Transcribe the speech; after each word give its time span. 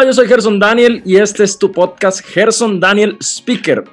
Hola, 0.00 0.08
yo 0.08 0.14
soy 0.14 0.28
Gerson 0.28 0.58
Daniel 0.58 1.02
y 1.04 1.16
este 1.16 1.44
es 1.44 1.58
tu 1.58 1.70
podcast 1.70 2.24
Gerson 2.24 2.80
Daniel 2.80 3.18
Speaker. 3.20 3.84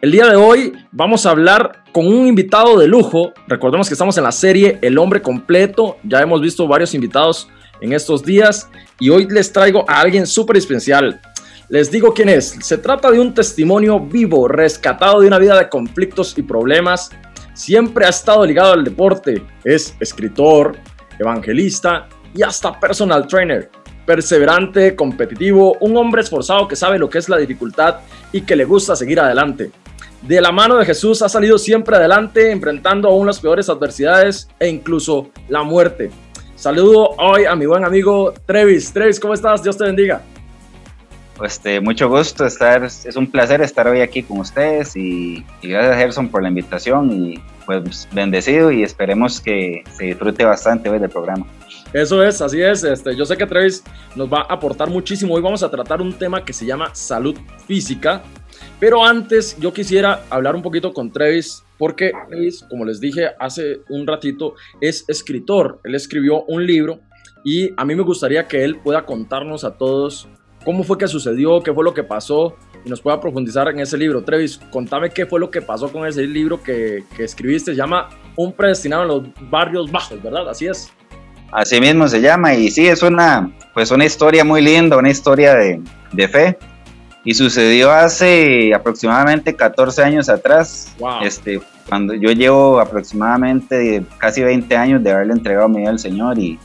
El 0.00 0.12
día 0.12 0.28
de 0.28 0.36
hoy 0.36 0.72
vamos 0.92 1.26
a 1.26 1.30
hablar 1.30 1.82
con 1.90 2.06
un 2.06 2.28
invitado 2.28 2.78
de 2.78 2.86
lujo. 2.86 3.32
Recordemos 3.48 3.88
que 3.88 3.94
estamos 3.94 4.16
en 4.16 4.22
la 4.22 4.30
serie 4.30 4.78
El 4.80 4.96
hombre 4.96 5.20
completo. 5.20 5.96
Ya 6.04 6.20
hemos 6.20 6.40
visto 6.40 6.68
varios 6.68 6.94
invitados 6.94 7.48
en 7.80 7.92
estos 7.92 8.24
días 8.24 8.70
y 9.00 9.10
hoy 9.10 9.26
les 9.28 9.52
traigo 9.52 9.84
a 9.90 10.00
alguien 10.00 10.24
súper 10.24 10.56
especial. 10.56 11.20
Les 11.68 11.90
digo 11.90 12.14
quién 12.14 12.28
es. 12.28 12.56
Se 12.60 12.78
trata 12.78 13.10
de 13.10 13.18
un 13.18 13.34
testimonio 13.34 13.98
vivo, 13.98 14.46
rescatado 14.46 15.20
de 15.20 15.26
una 15.26 15.40
vida 15.40 15.58
de 15.58 15.68
conflictos 15.68 16.32
y 16.38 16.42
problemas. 16.42 17.10
Siempre 17.54 18.06
ha 18.06 18.10
estado 18.10 18.46
ligado 18.46 18.74
al 18.74 18.84
deporte. 18.84 19.42
Es 19.64 19.96
escritor, 19.98 20.76
evangelista 21.18 22.08
y 22.36 22.42
hasta 22.42 22.78
personal 22.78 23.26
trainer 23.26 23.79
perseverante, 24.10 24.96
competitivo, 24.96 25.76
un 25.78 25.96
hombre 25.96 26.22
esforzado 26.22 26.66
que 26.66 26.74
sabe 26.74 26.98
lo 26.98 27.08
que 27.08 27.18
es 27.18 27.28
la 27.28 27.36
dificultad 27.36 27.98
y 28.32 28.40
que 28.40 28.56
le 28.56 28.64
gusta 28.64 28.96
seguir 28.96 29.20
adelante. 29.20 29.70
De 30.22 30.40
la 30.40 30.50
mano 30.50 30.78
de 30.78 30.84
Jesús 30.84 31.22
ha 31.22 31.28
salido 31.28 31.58
siempre 31.58 31.94
adelante, 31.94 32.50
enfrentando 32.50 33.08
aún 33.08 33.24
las 33.24 33.38
peores 33.38 33.68
adversidades 33.68 34.48
e 34.58 34.66
incluso 34.66 35.30
la 35.48 35.62
muerte. 35.62 36.10
Saludo 36.56 37.10
hoy 37.18 37.44
a 37.44 37.54
mi 37.54 37.66
buen 37.66 37.84
amigo 37.84 38.34
Trevis. 38.46 38.92
Trevis, 38.92 39.20
¿cómo 39.20 39.32
estás? 39.32 39.62
Dios 39.62 39.78
te 39.78 39.84
bendiga. 39.84 40.20
Este, 41.44 41.80
mucho 41.80 42.08
gusto 42.08 42.44
estar, 42.44 42.82
es 42.82 43.14
un 43.14 43.30
placer 43.30 43.62
estar 43.62 43.86
hoy 43.86 44.00
aquí 44.00 44.24
con 44.24 44.40
ustedes 44.40 44.96
y, 44.96 45.46
y 45.62 45.68
gracias 45.68 45.98
Gerson 45.98 46.28
por 46.30 46.42
la 46.42 46.48
invitación 46.48 47.12
y 47.12 47.40
pues 47.64 48.08
bendecido 48.10 48.72
y 48.72 48.82
esperemos 48.82 49.40
que 49.40 49.84
se 49.96 50.06
disfrute 50.06 50.44
bastante 50.44 50.90
hoy 50.90 50.98
del 50.98 51.10
programa. 51.10 51.46
Eso 51.92 52.22
es, 52.22 52.40
así 52.40 52.62
es. 52.62 52.84
Este, 52.84 53.16
yo 53.16 53.24
sé 53.24 53.36
que 53.36 53.46
Travis 53.46 53.82
nos 54.14 54.32
va 54.32 54.42
a 54.42 54.54
aportar 54.54 54.88
muchísimo. 54.88 55.34
Hoy 55.34 55.42
vamos 55.42 55.62
a 55.62 55.70
tratar 55.70 56.00
un 56.00 56.12
tema 56.12 56.44
que 56.44 56.52
se 56.52 56.64
llama 56.64 56.94
salud 56.94 57.36
física. 57.66 58.22
Pero 58.78 59.04
antes 59.04 59.56
yo 59.58 59.72
quisiera 59.72 60.24
hablar 60.30 60.54
un 60.54 60.62
poquito 60.62 60.92
con 60.92 61.10
Travis 61.10 61.64
porque 61.78 62.12
Travis, 62.28 62.64
como 62.68 62.84
les 62.84 63.00
dije 63.00 63.30
hace 63.38 63.80
un 63.88 64.06
ratito, 64.06 64.54
es 64.80 65.04
escritor. 65.08 65.80
Él 65.84 65.94
escribió 65.94 66.44
un 66.44 66.64
libro 66.64 67.00
y 67.44 67.70
a 67.76 67.84
mí 67.84 67.94
me 67.94 68.02
gustaría 68.02 68.46
que 68.46 68.62
él 68.64 68.78
pueda 68.78 69.04
contarnos 69.04 69.64
a 69.64 69.76
todos 69.76 70.28
cómo 70.64 70.84
fue 70.84 70.98
que 70.98 71.08
sucedió, 71.08 71.62
qué 71.62 71.72
fue 71.72 71.82
lo 71.82 71.94
que 71.94 72.04
pasó 72.04 72.56
y 72.84 72.88
nos 72.88 73.00
pueda 73.00 73.20
profundizar 73.20 73.68
en 73.68 73.80
ese 73.80 73.98
libro. 73.98 74.22
Travis, 74.22 74.58
contame 74.70 75.10
qué 75.10 75.26
fue 75.26 75.40
lo 75.40 75.50
que 75.50 75.60
pasó 75.60 75.90
con 75.90 76.06
ese 76.06 76.22
libro 76.26 76.62
que, 76.62 77.04
que 77.16 77.24
escribiste. 77.24 77.72
Se 77.72 77.76
llama 77.76 78.08
Un 78.36 78.52
predestinado 78.52 79.02
en 79.02 79.08
los 79.08 79.50
barrios 79.50 79.90
bajos, 79.90 80.22
¿verdad? 80.22 80.48
Así 80.48 80.66
es. 80.66 80.92
Así 81.52 81.80
mismo 81.80 82.06
se 82.06 82.20
llama 82.20 82.54
y 82.54 82.70
sí, 82.70 82.86
es 82.86 83.02
una, 83.02 83.50
pues 83.74 83.90
una 83.90 84.04
historia 84.04 84.44
muy 84.44 84.62
linda, 84.62 84.96
una 84.96 85.10
historia 85.10 85.54
de, 85.54 85.80
de 86.12 86.28
fe. 86.28 86.58
Y 87.22 87.34
sucedió 87.34 87.90
hace 87.90 88.72
aproximadamente 88.74 89.54
14 89.54 90.02
años 90.02 90.28
atrás, 90.30 90.94
este, 91.22 91.60
cuando 91.86 92.14
yo 92.14 92.30
llevo 92.30 92.80
aproximadamente 92.80 94.02
casi 94.16 94.42
20 94.42 94.74
años 94.76 95.02
de 95.02 95.10
haberle 95.10 95.34
entregado 95.34 95.68
mi 95.68 95.80
vida 95.80 95.90
al 95.90 95.98
Señor 95.98 96.38
y, 96.38 96.58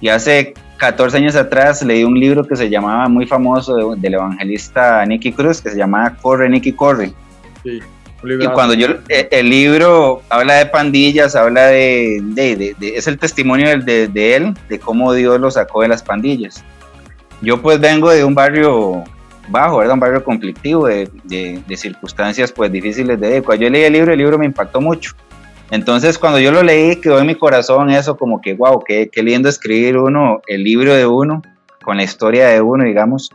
y 0.00 0.08
hace 0.08 0.54
14 0.76 1.16
años 1.16 1.34
atrás 1.34 1.82
leí 1.82 2.04
un 2.04 2.18
libro 2.18 2.44
que 2.44 2.54
se 2.54 2.70
llamaba 2.70 3.08
muy 3.08 3.26
famoso 3.26 3.96
del 3.96 4.14
evangelista 4.14 5.04
Nicky 5.06 5.32
Cruz, 5.32 5.60
que 5.60 5.70
se 5.70 5.76
llamaba 5.76 6.16
Corre, 6.22 6.48
Nicky, 6.48 6.72
Corre. 6.72 7.12
Sí. 7.64 7.80
Y 8.22 8.46
cuando 8.48 8.74
yo, 8.74 8.88
eh, 9.08 9.28
el 9.30 9.48
libro 9.48 10.22
habla 10.28 10.54
de 10.54 10.66
pandillas, 10.66 11.34
habla 11.34 11.66
de, 11.66 12.20
de, 12.22 12.74
de, 12.78 12.96
es 12.96 13.06
el 13.06 13.18
testimonio 13.18 13.78
de, 13.78 14.08
de, 14.08 14.36
él, 14.36 14.54
de 14.68 14.78
cómo 14.78 15.12
Dios 15.14 15.40
lo 15.40 15.50
sacó 15.50 15.82
de 15.82 15.88
las 15.88 16.02
pandillas. 16.02 16.62
Yo 17.40 17.62
pues 17.62 17.80
vengo 17.80 18.10
de 18.10 18.22
un 18.22 18.34
barrio 18.34 19.04
bajo, 19.48 19.78
¿verdad? 19.78 19.94
Un 19.94 20.00
barrio 20.00 20.22
conflictivo, 20.22 20.86
de, 20.86 21.10
circunstancias 21.76 22.52
pues 22.52 22.70
difíciles 22.70 23.18
de 23.18 23.42
Cuando 23.42 23.64
yo 23.64 23.70
leí 23.70 23.84
el 23.84 23.94
libro, 23.94 24.12
el 24.12 24.18
libro 24.18 24.38
me 24.38 24.44
impactó 24.44 24.82
mucho. 24.82 25.14
Entonces 25.70 26.18
cuando 26.18 26.38
yo 26.38 26.52
lo 26.52 26.62
leí, 26.62 26.96
quedó 26.96 27.20
en 27.20 27.26
mi 27.26 27.36
corazón 27.36 27.90
eso 27.90 28.18
como 28.18 28.40
que, 28.40 28.54
wow, 28.54 28.82
qué, 28.84 29.08
qué 29.10 29.22
lindo 29.22 29.48
escribir 29.48 29.96
uno, 29.96 30.42
el 30.46 30.62
libro 30.62 30.94
de 30.94 31.06
uno, 31.06 31.42
con 31.82 31.96
la 31.96 32.02
historia 32.02 32.48
de 32.48 32.60
uno, 32.60 32.84
digamos 32.84 33.30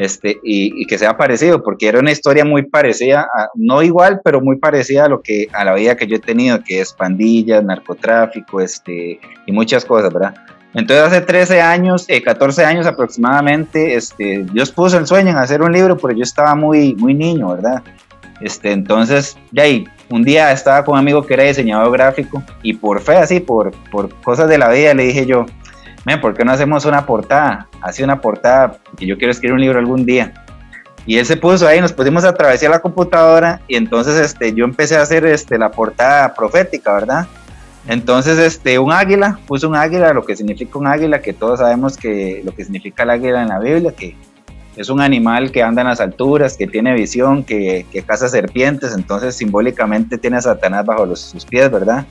este, 0.00 0.40
y, 0.42 0.86
que 0.86 0.96
sea 0.96 1.18
parecido, 1.18 1.62
porque 1.62 1.86
era 1.86 1.98
una 1.98 2.10
historia 2.10 2.42
muy 2.42 2.62
parecida, 2.62 3.28
no 3.54 3.82
igual, 3.82 4.22
pero 4.24 4.40
muy 4.40 4.56
parecida 4.56 5.04
a 5.04 5.08
lo 5.10 5.20
que 5.20 5.48
a 5.52 5.62
la 5.62 5.74
vida 5.74 5.94
que 5.94 6.06
yo 6.06 6.16
he 6.16 6.20
tenido, 6.20 6.64
que 6.64 6.80
es 6.80 6.94
pandillas, 6.94 7.62
narcotráfico, 7.62 8.62
este, 8.62 9.20
y 9.44 9.52
muchas 9.52 9.84
cosas, 9.84 10.10
¿verdad? 10.10 10.34
Entonces 10.72 11.04
hace 11.04 11.20
13 11.20 11.60
años, 11.60 12.06
14 12.24 12.62
eh, 12.62 12.64
años 12.64 12.86
aproximadamente, 12.86 13.94
este, 13.94 14.46
Dios 14.50 14.70
puso 14.70 14.96
el 14.96 15.06
sueño 15.06 15.32
en 15.32 15.36
hacer 15.36 15.60
un 15.60 15.70
libro, 15.70 15.98
pero 15.98 16.14
yo 16.14 16.22
estaba 16.22 16.54
muy, 16.54 16.94
muy 16.94 17.12
niño, 17.12 17.50
¿verdad? 17.50 17.82
Este, 18.40 18.72
entonces, 18.72 19.36
ya 19.52 19.64
ahí, 19.64 19.84
un 20.08 20.22
día 20.22 20.50
estaba 20.50 20.82
con 20.82 20.94
un 20.94 21.00
amigo 21.00 21.26
que 21.26 21.34
era 21.34 21.42
diseñador 21.42 21.92
gráfico 21.92 22.42
y 22.62 22.72
por 22.72 23.02
fe, 23.02 23.16
así, 23.16 23.38
por, 23.40 23.72
por 23.90 24.08
cosas 24.22 24.48
de 24.48 24.56
la 24.56 24.70
vida, 24.70 24.94
le 24.94 25.02
dije 25.02 25.26
yo, 25.26 25.44
¿por 26.20 26.34
qué 26.34 26.44
no 26.44 26.52
hacemos 26.52 26.84
una 26.84 27.06
portada? 27.06 27.68
Así 27.80 28.02
una 28.02 28.20
portada, 28.20 28.78
que 28.96 29.06
yo 29.06 29.16
quiero 29.18 29.32
escribir 29.32 29.54
un 29.54 29.60
libro 29.60 29.78
algún 29.78 30.04
día. 30.04 30.32
Y 31.06 31.16
él 31.18 31.26
se 31.26 31.36
puso 31.36 31.66
ahí, 31.66 31.80
nos 31.80 31.92
pusimos 31.92 32.24
a 32.24 32.30
atravesar 32.30 32.70
la 32.70 32.80
computadora 32.80 33.60
y 33.66 33.76
entonces 33.76 34.20
este, 34.20 34.52
yo 34.52 34.64
empecé 34.64 34.96
a 34.96 35.02
hacer 35.02 35.24
este, 35.24 35.58
la 35.58 35.70
portada 35.70 36.34
profética, 36.34 36.92
¿verdad? 36.92 37.26
Entonces, 37.86 38.38
este, 38.38 38.78
un 38.78 38.92
águila, 38.92 39.38
puse 39.46 39.66
un 39.66 39.74
águila, 39.74 40.12
lo 40.12 40.24
que 40.24 40.36
significa 40.36 40.78
un 40.78 40.86
águila, 40.86 41.22
que 41.22 41.32
todos 41.32 41.60
sabemos 41.60 41.96
que 41.96 42.42
lo 42.44 42.54
que 42.54 42.64
significa 42.64 43.04
el 43.04 43.10
águila 43.10 43.42
en 43.42 43.48
la 43.48 43.58
Biblia, 43.58 43.92
que 43.96 44.14
es 44.76 44.90
un 44.90 45.00
animal 45.00 45.50
que 45.50 45.62
anda 45.62 45.82
en 45.82 45.88
las 45.88 46.00
alturas, 46.00 46.56
que 46.56 46.66
tiene 46.66 46.94
visión, 46.94 47.42
que, 47.42 47.86
que 47.90 48.02
caza 48.02 48.28
serpientes, 48.28 48.94
entonces 48.94 49.34
simbólicamente 49.34 50.18
tiene 50.18 50.36
a 50.36 50.42
Satanás 50.42 50.84
bajo 50.84 51.06
los, 51.06 51.20
sus 51.20 51.44
pies, 51.44 51.70
¿verdad? 51.70 52.04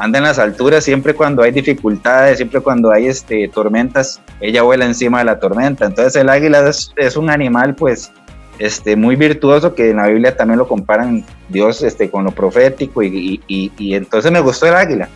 Anda 0.00 0.18
en 0.18 0.24
las 0.24 0.38
alturas 0.38 0.82
siempre 0.82 1.14
cuando 1.14 1.42
hay 1.42 1.52
dificultades, 1.52 2.38
siempre 2.38 2.60
cuando 2.60 2.90
hay 2.90 3.06
este, 3.06 3.48
tormentas, 3.48 4.20
ella 4.40 4.62
vuela 4.62 4.86
encima 4.86 5.18
de 5.18 5.26
la 5.26 5.38
tormenta. 5.38 5.84
Entonces 5.84 6.16
el 6.16 6.30
águila 6.30 6.70
es, 6.96 7.16
un 7.16 7.28
animal 7.28 7.74
pues 7.74 8.10
este, 8.58 8.96
muy 8.96 9.16
virtuoso 9.16 9.74
que 9.74 9.90
en 9.90 9.98
la 9.98 10.08
Biblia 10.08 10.34
también 10.34 10.58
lo 10.58 10.66
comparan 10.66 11.22
Dios 11.50 11.82
este, 11.82 12.10
con 12.10 12.24
lo 12.24 12.30
profético 12.30 13.02
y, 13.02 13.42
y, 13.46 13.94
entonces 13.94 14.32
me 14.32 14.40
gustó 14.40 14.66
el 14.66 14.74
águila. 14.74 15.08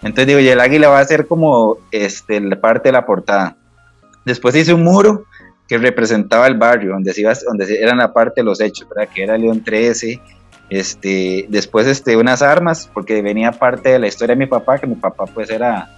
Entonces 0.00 0.26
digo, 0.26 0.40
y 0.40 0.48
el 0.48 0.60
águila 0.60 0.88
va 0.88 1.00
a 1.00 1.04
ser 1.04 1.26
como 1.26 1.76
este, 1.90 2.40
la 2.40 2.58
parte 2.58 2.88
de 2.88 2.92
la 2.92 3.04
portada. 3.04 3.56
Después 4.24 4.56
hice 4.56 4.72
un 4.72 4.84
muro 4.84 5.26
que 5.68 5.76
representaba 5.76 6.46
el 6.46 6.56
barrio, 6.56 6.92
donde, 6.92 7.12
se 7.12 7.20
iba, 7.20 7.32
donde 7.46 7.78
eran 7.78 7.98
la 7.98 8.12
parte 8.12 8.40
de 8.40 8.44
los 8.44 8.60
hechos, 8.60 8.88
¿verdad? 8.88 9.12
que 9.14 9.22
era 9.22 9.36
León 9.36 9.62
13, 9.62 10.20
este, 10.70 11.46
después 11.48 11.86
este, 11.86 12.16
unas 12.16 12.42
armas, 12.42 12.90
porque 12.92 13.22
venía 13.22 13.52
parte 13.52 13.90
de 13.90 13.98
la 13.98 14.06
historia 14.06 14.34
de 14.34 14.40
mi 14.40 14.46
papá, 14.46 14.78
que 14.78 14.86
mi 14.86 14.96
papá 14.96 15.24
pues 15.26 15.50
era 15.50 15.88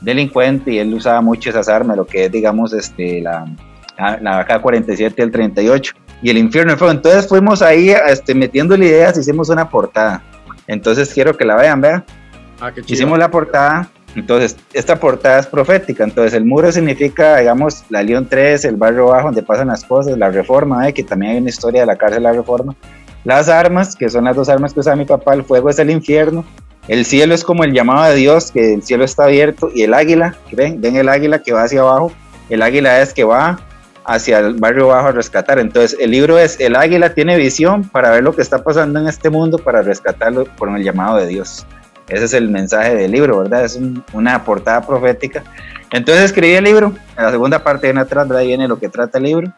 delincuente 0.00 0.72
y 0.72 0.78
él 0.78 0.94
usaba 0.94 1.20
mucho 1.20 1.50
esas 1.50 1.68
armas, 1.68 1.96
lo 1.96 2.06
que 2.06 2.24
es 2.24 2.32
digamos 2.32 2.72
este, 2.72 3.20
la, 3.20 3.44
la 4.20 4.46
AK-47 4.46 5.14
y 5.16 5.22
el 5.22 5.30
38 5.30 5.92
y 6.22 6.30
el 6.30 6.38
infierno 6.38 6.76
fue. 6.76 6.90
Entonces 6.90 7.28
fuimos 7.28 7.62
ahí 7.62 7.90
este, 7.90 8.34
metiéndole 8.34 8.86
ideas, 8.86 9.16
hicimos 9.18 9.48
una 9.48 9.68
portada. 9.68 10.22
Entonces 10.66 11.12
quiero 11.12 11.36
que 11.36 11.44
la 11.44 11.56
vean, 11.56 11.80
vean. 11.80 12.04
Ah, 12.60 12.72
hicimos 12.86 13.18
la 13.18 13.30
portada. 13.30 13.90
Entonces, 14.16 14.56
esta 14.72 14.96
portada 14.98 15.38
es 15.38 15.46
profética. 15.46 16.02
Entonces, 16.02 16.34
el 16.34 16.44
muro 16.44 16.72
significa, 16.72 17.36
digamos, 17.38 17.84
la 17.90 18.02
León 18.02 18.26
3, 18.28 18.64
el 18.64 18.74
barrio 18.74 19.06
bajo 19.06 19.26
donde 19.26 19.42
pasan 19.42 19.68
las 19.68 19.84
cosas, 19.84 20.18
la 20.18 20.30
reforma, 20.30 20.88
¿eh? 20.88 20.92
que 20.92 21.04
también 21.04 21.32
hay 21.32 21.38
una 21.38 21.48
historia 21.48 21.82
de 21.82 21.86
la 21.86 21.96
cárcel, 21.96 22.24
la 22.24 22.32
reforma. 22.32 22.74
Las 23.24 23.48
armas, 23.48 23.96
que 23.96 24.08
son 24.08 24.24
las 24.24 24.36
dos 24.36 24.48
armas 24.48 24.72
que 24.72 24.80
usa 24.80 24.96
mi 24.96 25.04
papá, 25.04 25.34
el 25.34 25.44
fuego 25.44 25.70
es 25.70 25.78
el 25.78 25.90
infierno, 25.90 26.44
el 26.88 27.04
cielo 27.04 27.34
es 27.34 27.44
como 27.44 27.64
el 27.64 27.72
llamado 27.72 28.10
de 28.10 28.16
Dios, 28.16 28.50
que 28.50 28.74
el 28.74 28.82
cielo 28.82 29.04
está 29.04 29.24
abierto, 29.24 29.70
y 29.74 29.82
el 29.82 29.94
águila, 29.94 30.36
ven, 30.52 30.80
ven 30.80 30.96
el 30.96 31.08
águila 31.08 31.40
que 31.40 31.52
va 31.52 31.64
hacia 31.64 31.80
abajo, 31.80 32.12
el 32.48 32.62
águila 32.62 33.00
es 33.00 33.12
que 33.12 33.24
va 33.24 33.60
hacia 34.04 34.38
el 34.40 34.54
barrio 34.54 34.88
bajo 34.88 35.08
a 35.08 35.12
rescatar. 35.12 35.58
Entonces 35.58 35.96
el 36.00 36.10
libro 36.10 36.38
es, 36.38 36.58
el 36.58 36.76
águila 36.76 37.14
tiene 37.14 37.36
visión 37.36 37.84
para 37.88 38.10
ver 38.10 38.24
lo 38.24 38.34
que 38.34 38.42
está 38.42 38.62
pasando 38.62 38.98
en 38.98 39.06
este 39.06 39.30
mundo, 39.30 39.58
para 39.58 39.82
rescatarlo 39.82 40.44
por 40.56 40.68
el 40.76 40.82
llamado 40.82 41.16
de 41.16 41.26
Dios. 41.26 41.66
Ese 42.08 42.24
es 42.24 42.32
el 42.32 42.48
mensaje 42.48 42.96
del 42.96 43.12
libro, 43.12 43.38
¿verdad? 43.38 43.64
Es 43.64 43.78
una 44.12 44.44
portada 44.44 44.84
profética. 44.84 45.44
Entonces 45.92 46.24
escribí 46.24 46.54
el 46.54 46.64
libro, 46.64 46.92
en 47.16 47.24
la 47.24 47.30
segunda 47.30 47.62
parte 47.62 47.86
viene 47.86 48.00
atrás, 48.00 48.26
¿verdad? 48.26 48.42
viene 48.42 48.66
lo 48.66 48.78
que 48.78 48.88
trata 48.88 49.18
el 49.18 49.24
libro. 49.24 49.52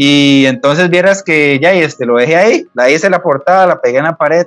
Y 0.00 0.46
entonces 0.46 0.90
vieras 0.90 1.24
que 1.24 1.58
ya 1.60 1.72
este, 1.72 2.06
lo 2.06 2.18
dejé 2.18 2.36
ahí, 2.36 2.66
la 2.72 2.88
hice 2.88 3.10
la 3.10 3.20
portada, 3.20 3.66
la 3.66 3.80
pegué 3.80 3.98
en 3.98 4.04
la 4.04 4.16
pared 4.16 4.46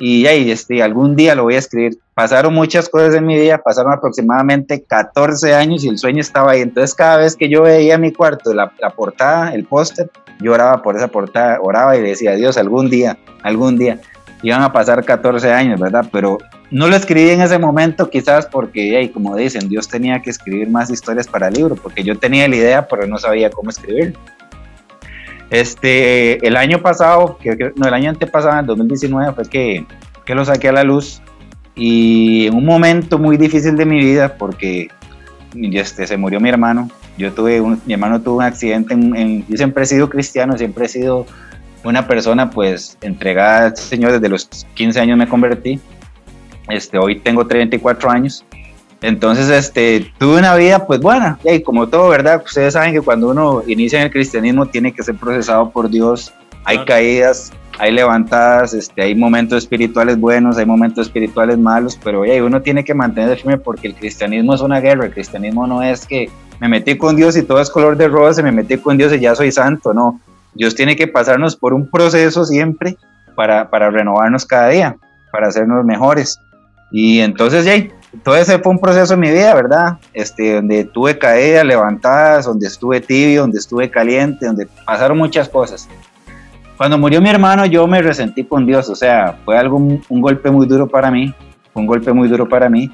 y 0.00 0.22
ya 0.22 0.32
este, 0.32 0.82
algún 0.82 1.14
día 1.14 1.36
lo 1.36 1.44
voy 1.44 1.54
a 1.54 1.60
escribir. 1.60 2.00
Pasaron 2.14 2.52
muchas 2.52 2.88
cosas 2.88 3.14
en 3.14 3.24
mi 3.24 3.38
vida, 3.38 3.58
pasaron 3.58 3.92
aproximadamente 3.92 4.82
14 4.82 5.54
años 5.54 5.84
y 5.84 5.88
el 5.88 5.98
sueño 5.98 6.20
estaba 6.20 6.50
ahí. 6.50 6.62
Entonces 6.62 6.96
cada 6.96 7.18
vez 7.18 7.36
que 7.36 7.48
yo 7.48 7.62
veía 7.62 7.96
mi 7.96 8.12
cuarto, 8.12 8.52
la, 8.52 8.72
la 8.80 8.90
portada, 8.90 9.54
el 9.54 9.66
póster, 9.66 10.10
yo 10.40 10.52
oraba 10.52 10.82
por 10.82 10.96
esa 10.96 11.06
portada, 11.06 11.60
oraba 11.62 11.96
y 11.96 12.02
decía, 12.02 12.32
Dios, 12.34 12.56
algún 12.56 12.90
día, 12.90 13.16
algún 13.44 13.78
día. 13.78 14.00
Iban 14.42 14.62
a 14.62 14.72
pasar 14.72 15.04
14 15.04 15.52
años, 15.52 15.78
¿verdad? 15.78 16.06
Pero 16.10 16.38
no 16.72 16.88
lo 16.88 16.96
escribí 16.96 17.30
en 17.30 17.40
ese 17.40 17.60
momento 17.60 18.10
quizás 18.10 18.46
porque, 18.46 19.08
como 19.14 19.36
dicen, 19.36 19.68
Dios 19.68 19.86
tenía 19.86 20.20
que 20.20 20.30
escribir 20.30 20.68
más 20.68 20.90
historias 20.90 21.28
para 21.28 21.46
el 21.46 21.54
libro, 21.54 21.76
porque 21.76 22.02
yo 22.02 22.18
tenía 22.18 22.48
la 22.48 22.56
idea, 22.56 22.88
pero 22.88 23.06
no 23.06 23.16
sabía 23.18 23.48
cómo 23.48 23.70
escribir. 23.70 24.16
Este, 25.52 26.44
el 26.46 26.56
año 26.56 26.80
pasado, 26.80 27.36
que, 27.36 27.72
no, 27.76 27.86
el 27.86 27.92
año 27.92 28.08
antepasado, 28.08 28.58
en 28.58 28.64
2019, 28.64 29.34
fue 29.34 29.44
que, 29.44 29.86
que 30.24 30.34
lo 30.34 30.46
saqué 30.46 30.70
a 30.70 30.72
la 30.72 30.82
luz. 30.82 31.20
Y 31.74 32.46
en 32.46 32.54
un 32.54 32.64
momento 32.64 33.18
muy 33.18 33.36
difícil 33.36 33.76
de 33.76 33.84
mi 33.84 34.00
vida, 34.00 34.36
porque 34.38 34.88
este, 35.54 36.06
se 36.06 36.16
murió 36.16 36.40
mi 36.40 36.48
hermano, 36.48 36.88
yo 37.18 37.32
tuve 37.32 37.60
mi 37.60 37.92
hermano 37.92 38.22
tuvo 38.22 38.38
un 38.38 38.44
accidente, 38.44 38.94
en, 38.94 39.46
yo 39.46 39.56
siempre 39.58 39.82
he 39.82 39.86
sido 39.86 40.08
cristiano, 40.08 40.56
siempre 40.56 40.86
he 40.86 40.88
sido 40.88 41.26
una 41.84 42.06
persona 42.06 42.50
pues 42.50 42.96
entregada 43.02 43.66
al 43.66 43.76
Señor, 43.76 44.12
desde 44.12 44.30
los 44.30 44.48
15 44.74 45.00
años 45.00 45.18
me 45.18 45.28
convertí, 45.28 45.78
este, 46.68 46.96
hoy 46.96 47.20
tengo 47.20 47.46
34 47.46 48.10
años, 48.10 48.44
entonces 49.02 49.50
este, 49.50 50.12
tuve 50.18 50.38
una 50.38 50.54
vida 50.54 50.86
pues 50.86 51.00
buena, 51.00 51.38
y 51.44 51.60
como 51.60 51.88
todo, 51.88 52.08
¿verdad? 52.08 52.42
Ustedes 52.44 52.74
saben 52.74 52.92
que 52.92 53.00
cuando 53.00 53.30
uno 53.30 53.62
inicia 53.66 53.98
en 53.98 54.06
el 54.06 54.12
cristianismo 54.12 54.66
tiene 54.66 54.92
que 54.92 55.02
ser 55.02 55.16
procesado 55.16 55.70
por 55.70 55.90
Dios, 55.90 56.32
hay 56.64 56.84
caídas, 56.84 57.52
hay 57.78 57.90
levantadas, 57.92 58.74
este, 58.74 59.02
hay 59.02 59.14
momentos 59.14 59.58
espirituales 59.58 60.18
buenos, 60.18 60.56
hay 60.56 60.66
momentos 60.66 61.06
espirituales 61.06 61.58
malos, 61.58 61.98
pero 62.02 62.20
oye, 62.20 62.40
uno 62.40 62.62
tiene 62.62 62.84
que 62.84 62.94
mantener 62.94 63.36
firme 63.36 63.58
porque 63.58 63.88
el 63.88 63.94
cristianismo 63.94 64.54
es 64.54 64.60
una 64.60 64.80
guerra, 64.80 65.06
el 65.06 65.12
cristianismo 65.12 65.66
no 65.66 65.82
es 65.82 66.06
que 66.06 66.30
me 66.60 66.68
metí 66.68 66.96
con 66.96 67.16
Dios 67.16 67.36
y 67.36 67.42
todo 67.42 67.60
es 67.60 67.70
color 67.70 67.96
de 67.96 68.06
rosa, 68.06 68.42
me 68.42 68.52
metí 68.52 68.76
con 68.76 68.96
Dios 68.96 69.12
y 69.12 69.18
ya 69.18 69.34
soy 69.34 69.50
santo, 69.50 69.92
no, 69.92 70.20
Dios 70.54 70.74
tiene 70.74 70.94
que 70.94 71.08
pasarnos 71.08 71.56
por 71.56 71.74
un 71.74 71.90
proceso 71.90 72.44
siempre 72.44 72.96
para, 73.34 73.68
para 73.68 73.90
renovarnos 73.90 74.46
cada 74.46 74.68
día, 74.68 74.96
para 75.32 75.48
hacernos 75.48 75.84
mejores. 75.84 76.38
Y 76.92 77.20
entonces, 77.20 77.64
ya, 77.64 77.74
todo 78.22 78.36
ese 78.36 78.58
fue 78.58 78.72
un 78.72 78.78
proceso 78.78 79.14
en 79.14 79.20
mi 79.20 79.30
vida, 79.30 79.54
¿verdad? 79.54 79.98
Este, 80.12 80.54
donde 80.54 80.84
tuve 80.84 81.18
caídas, 81.18 81.64
levantadas, 81.64 82.44
donde 82.44 82.66
estuve 82.66 83.00
tibio, 83.00 83.42
donde 83.42 83.58
estuve 83.58 83.90
caliente, 83.90 84.46
donde 84.46 84.66
pasaron 84.86 85.16
muchas 85.16 85.48
cosas. 85.48 85.88
Cuando 86.76 86.98
murió 86.98 87.20
mi 87.20 87.30
hermano, 87.30 87.64
yo 87.66 87.86
me 87.86 88.02
resentí 88.02 88.44
con 88.44 88.66
Dios, 88.66 88.88
o 88.88 88.94
sea, 88.94 89.38
fue 89.44 89.56
algo, 89.56 89.76
un 89.76 90.20
golpe 90.20 90.50
muy 90.50 90.66
duro 90.66 90.88
para 90.88 91.10
mí, 91.10 91.34
un 91.74 91.86
golpe 91.86 92.12
muy 92.12 92.28
duro 92.28 92.48
para 92.48 92.68
mí. 92.68 92.90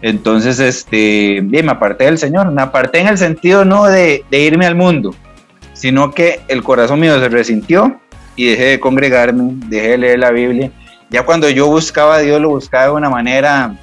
Entonces, 0.00 0.58
este, 0.58 1.40
bien, 1.42 1.66
me 1.66 1.72
aparté 1.72 2.04
del 2.04 2.18
Señor, 2.18 2.50
me 2.50 2.62
aparté 2.62 3.00
en 3.00 3.08
el 3.08 3.18
sentido 3.18 3.64
no 3.64 3.84
de, 3.84 4.24
de 4.30 4.40
irme 4.40 4.66
al 4.66 4.74
mundo, 4.74 5.14
sino 5.74 6.12
que 6.12 6.40
el 6.48 6.62
corazón 6.62 7.00
mío 7.00 7.18
se 7.20 7.28
resintió 7.28 8.00
y 8.36 8.46
dejé 8.46 8.64
de 8.64 8.80
congregarme, 8.80 9.54
dejé 9.68 9.90
de 9.90 9.98
leer 9.98 10.18
la 10.18 10.30
Biblia. 10.30 10.70
Ya 11.10 11.24
cuando 11.24 11.48
yo 11.50 11.66
buscaba 11.66 12.16
a 12.16 12.18
Dios, 12.20 12.40
lo 12.40 12.48
buscaba 12.48 12.86
de 12.86 12.92
una 12.92 13.10
manera 13.10 13.76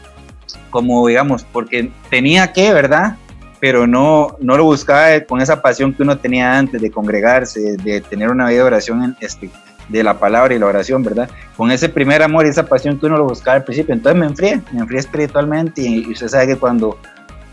como, 0.70 1.08
digamos, 1.08 1.44
porque 1.44 1.92
tenía 2.10 2.52
que, 2.54 2.74
¿verdad? 2.74 3.18
Pero 3.60 3.88
no, 3.88 4.38
no 4.40 4.58
lo 4.58 4.64
buscaba 4.64 5.20
con 5.22 5.42
esa 5.42 5.62
pasión 5.62 5.94
que 5.94 6.04
uno 6.04 6.18
tenía 6.18 6.58
antes 6.58 6.82
de 6.82 6.92
congregarse, 6.92 7.78
de 7.78 8.02
tener 8.02 8.30
una 8.30 8.48
vida 8.48 8.60
de 8.60 8.64
oración 8.64 9.18
este, 9.20 9.50
de 9.90 10.04
la 10.04 10.18
palabra 10.18 10.54
y 10.54 10.60
la 10.60 10.68
oración, 10.68 11.04
¿verdad? 11.04 11.30
Con 11.58 11.72
ese 11.72 11.90
primer 11.90 12.22
amor 12.22 12.46
y 12.46 12.50
esa 12.50 12.66
pasión 12.66 13.00
que 13.00 13.08
uno 13.08 13.18
lo 13.18 13.26
buscaba 13.26 13.58
al 13.58 13.64
principio. 13.64 13.94
Entonces 13.94 14.20
me 14.20 14.28
enfrié, 14.28 14.62
me 14.72 14.80
enfrié 14.80 15.00
espiritualmente 15.00 15.82
y, 15.82 16.12
usted 16.12 16.28
sabe 16.28 16.48
que 16.48 16.56
cuando 16.56 16.98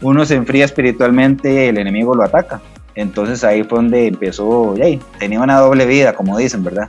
uno 0.00 0.24
se 0.24 0.34
enfría 0.34 0.64
espiritualmente, 0.64 1.68
el 1.68 1.78
enemigo 1.78 2.14
lo 2.14 2.22
ataca. 2.22 2.60
Entonces 2.94 3.42
ahí 3.44 3.62
fue 3.62 3.78
donde 3.78 4.06
empezó, 4.06 4.74
hey, 4.80 5.00
tenía 5.18 5.40
una 5.40 5.58
doble 5.58 5.86
vida, 5.86 6.14
como 6.14 6.38
dicen, 6.38 6.62
¿verdad? 6.62 6.88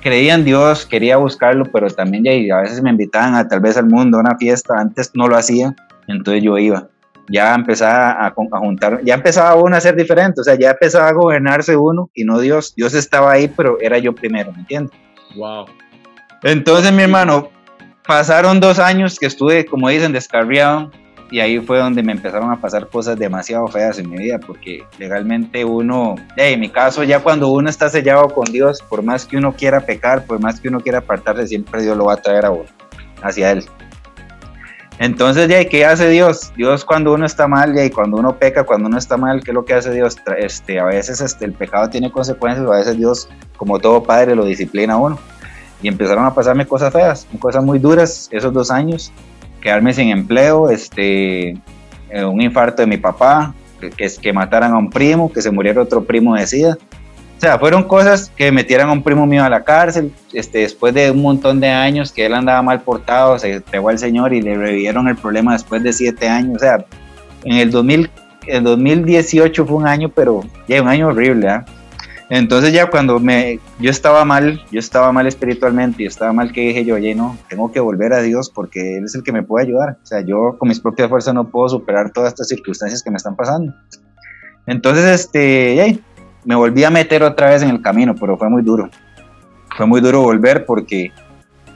Creía 0.00 0.34
en 0.34 0.44
Dios, 0.44 0.86
quería 0.86 1.16
buscarlo, 1.16 1.64
pero 1.72 1.88
también 1.88 2.24
ya 2.24 2.58
a 2.58 2.62
veces 2.62 2.82
me 2.82 2.90
invitaban 2.90 3.34
a 3.34 3.46
tal 3.46 3.60
vez 3.60 3.76
al 3.76 3.86
mundo, 3.86 4.16
a 4.16 4.20
una 4.20 4.36
fiesta, 4.36 4.74
antes 4.78 5.10
no 5.14 5.28
lo 5.28 5.36
hacía, 5.36 5.74
entonces 6.06 6.42
yo 6.42 6.56
iba 6.58 6.88
ya 7.30 7.54
empezaba 7.54 8.10
a, 8.10 8.26
a, 8.26 8.58
juntar, 8.58 9.00
ya 9.04 9.14
empezaba 9.14 9.54
uno 9.54 9.76
a 9.76 9.80
ser 9.80 9.94
diferente, 9.94 10.40
o 10.40 10.44
sea, 10.44 10.56
ya 10.56 10.72
empezaba 10.72 11.08
a 11.08 11.12
gobernarse 11.12 11.76
uno 11.76 12.10
y 12.12 12.24
no 12.24 12.40
Dios. 12.40 12.74
Dios 12.74 12.92
estaba 12.92 13.30
ahí, 13.30 13.48
pero 13.48 13.80
era 13.80 13.98
yo 13.98 14.12
primero, 14.12 14.52
¿me 14.52 14.58
entiendes? 14.58 14.92
Wow. 15.36 15.66
Entonces, 16.42 16.92
mi 16.92 17.04
hermano, 17.04 17.50
pasaron 18.04 18.58
dos 18.58 18.80
años 18.80 19.18
que 19.18 19.26
estuve, 19.26 19.64
como 19.64 19.88
dicen, 19.88 20.12
descarriado 20.12 20.90
y 21.30 21.40
ahí 21.40 21.60
fue 21.60 21.78
donde 21.78 22.02
me 22.02 22.12
empezaron 22.12 22.50
a 22.50 22.60
pasar 22.60 22.88
cosas 22.88 23.18
demasiado 23.18 23.68
feas 23.68 23.98
en 23.98 24.10
mi 24.10 24.18
vida, 24.18 24.38
porque 24.38 24.84
legalmente 24.98 25.64
uno, 25.64 26.16
en 26.36 26.60
mi 26.60 26.68
caso, 26.68 27.04
ya 27.04 27.20
cuando 27.20 27.48
uno 27.48 27.70
está 27.70 27.88
sellado 27.88 28.28
con 28.28 28.46
Dios, 28.46 28.82
por 28.82 29.02
más 29.02 29.26
que 29.26 29.36
uno 29.36 29.52
quiera 29.52 29.80
pecar, 29.80 30.24
por 30.24 30.40
más 30.40 30.60
que 30.60 30.68
uno 30.68 30.80
quiera 30.80 30.98
apartarse, 30.98 31.46
siempre 31.46 31.82
Dios 31.82 31.96
lo 31.96 32.06
va 32.06 32.14
a 32.14 32.16
traer 32.16 32.46
a 32.46 32.50
uno, 32.50 32.68
hacia 33.22 33.52
Él. 33.52 33.64
Entonces, 34.98 35.48
ya, 35.48 35.64
¿qué 35.64 35.86
hace 35.86 36.10
Dios? 36.10 36.52
Dios 36.56 36.84
cuando 36.84 37.14
uno 37.14 37.24
está 37.24 37.48
mal, 37.48 37.74
ya, 37.74 37.84
y 37.84 37.90
cuando 37.90 38.18
uno 38.18 38.36
peca, 38.36 38.64
cuando 38.64 38.88
uno 38.88 38.98
está 38.98 39.16
mal, 39.16 39.40
¿qué 39.42 39.52
es 39.52 39.54
lo 39.54 39.64
que 39.64 39.72
hace 39.72 39.92
Dios? 39.92 40.16
Este, 40.36 40.78
a 40.78 40.84
veces 40.84 41.20
este, 41.20 41.46
el 41.46 41.52
pecado 41.52 41.88
tiene 41.88 42.10
consecuencias, 42.10 42.66
a 42.66 42.76
veces 42.76 42.98
Dios, 42.98 43.28
como 43.56 43.78
todo 43.78 44.02
padre, 44.02 44.34
lo 44.34 44.44
disciplina 44.44 44.94
a 44.94 44.96
uno. 44.98 45.18
Y 45.80 45.88
empezaron 45.88 46.26
a 46.26 46.34
pasarme 46.34 46.66
cosas 46.66 46.92
feas, 46.92 47.26
cosas 47.38 47.64
muy 47.64 47.78
duras 47.78 48.28
esos 48.30 48.52
dos 48.52 48.70
años, 48.70 49.10
quedarme 49.60 49.92
sin 49.92 50.08
empleo, 50.08 50.70
este, 50.70 51.50
eh, 52.10 52.24
un 52.24 52.40
infarto 52.40 52.82
de 52.82 52.86
mi 52.86 52.96
papá, 52.96 53.54
que, 53.80 53.90
que, 53.90 54.08
que 54.20 54.32
mataran 54.32 54.72
a 54.72 54.78
un 54.78 54.90
primo, 54.90 55.32
que 55.32 55.42
se 55.42 55.50
muriera 55.50 55.82
otro 55.82 56.04
primo 56.04 56.34
de 56.34 56.46
SIDA. 56.46 56.78
O 57.36 57.40
sea, 57.40 57.58
fueron 57.58 57.84
cosas 57.84 58.30
que 58.36 58.52
metieran 58.52 58.90
a 58.90 58.92
un 58.92 59.02
primo 59.02 59.26
mío 59.26 59.42
a 59.42 59.48
la 59.48 59.64
cárcel, 59.64 60.12
este, 60.34 60.58
después 60.58 60.92
de 60.92 61.10
un 61.10 61.22
montón 61.22 61.58
de 61.58 61.70
años 61.70 62.12
que 62.12 62.26
él 62.26 62.34
andaba 62.34 62.60
mal 62.60 62.82
portado, 62.82 63.38
se 63.38 63.54
entregó 63.54 63.88
al 63.88 63.98
Señor 63.98 64.34
y 64.34 64.42
le 64.42 64.58
revivieron 64.58 65.08
el 65.08 65.16
problema 65.16 65.54
después 65.54 65.82
de 65.82 65.94
siete 65.94 66.28
años. 66.28 66.56
O 66.56 66.58
sea, 66.58 66.84
en 67.44 67.56
el, 67.56 67.70
2000, 67.70 68.10
el 68.46 68.62
2018 68.62 69.64
fue 69.64 69.76
un 69.78 69.86
año, 69.86 70.10
pero 70.10 70.42
ya 70.68 70.82
un 70.82 70.88
año 70.88 71.08
horrible. 71.08 71.48
¿eh? 71.48 71.60
Entonces 72.30 72.72
ya 72.72 72.88
cuando 72.88 73.18
me, 73.18 73.58
yo 73.80 73.90
estaba 73.90 74.24
mal, 74.24 74.64
yo 74.70 74.78
estaba 74.78 75.10
mal 75.10 75.26
espiritualmente, 75.26 76.04
yo 76.04 76.08
estaba 76.08 76.32
mal 76.32 76.52
que 76.52 76.60
dije 76.60 76.84
yo, 76.84 76.94
oye, 76.94 77.12
no, 77.12 77.36
tengo 77.48 77.72
que 77.72 77.80
volver 77.80 78.12
a 78.12 78.22
Dios 78.22 78.50
porque 78.50 78.98
Él 78.98 79.04
es 79.04 79.16
el 79.16 79.24
que 79.24 79.32
me 79.32 79.42
puede 79.42 79.66
ayudar. 79.66 79.98
O 80.00 80.06
sea, 80.06 80.20
yo 80.20 80.56
con 80.56 80.68
mis 80.68 80.78
propias 80.78 81.08
fuerzas 81.08 81.34
no 81.34 81.50
puedo 81.50 81.68
superar 81.68 82.12
todas 82.12 82.28
estas 82.28 82.46
circunstancias 82.46 83.02
que 83.02 83.10
me 83.10 83.16
están 83.16 83.34
pasando. 83.34 83.74
Entonces, 84.68 85.06
este, 85.06 86.00
me 86.44 86.54
volví 86.54 86.84
a 86.84 86.90
meter 86.90 87.24
otra 87.24 87.50
vez 87.50 87.62
en 87.62 87.70
el 87.70 87.82
camino, 87.82 88.14
pero 88.14 88.38
fue 88.38 88.48
muy 88.48 88.62
duro. 88.62 88.88
Fue 89.76 89.86
muy 89.86 90.00
duro 90.00 90.22
volver 90.22 90.64
porque 90.66 91.10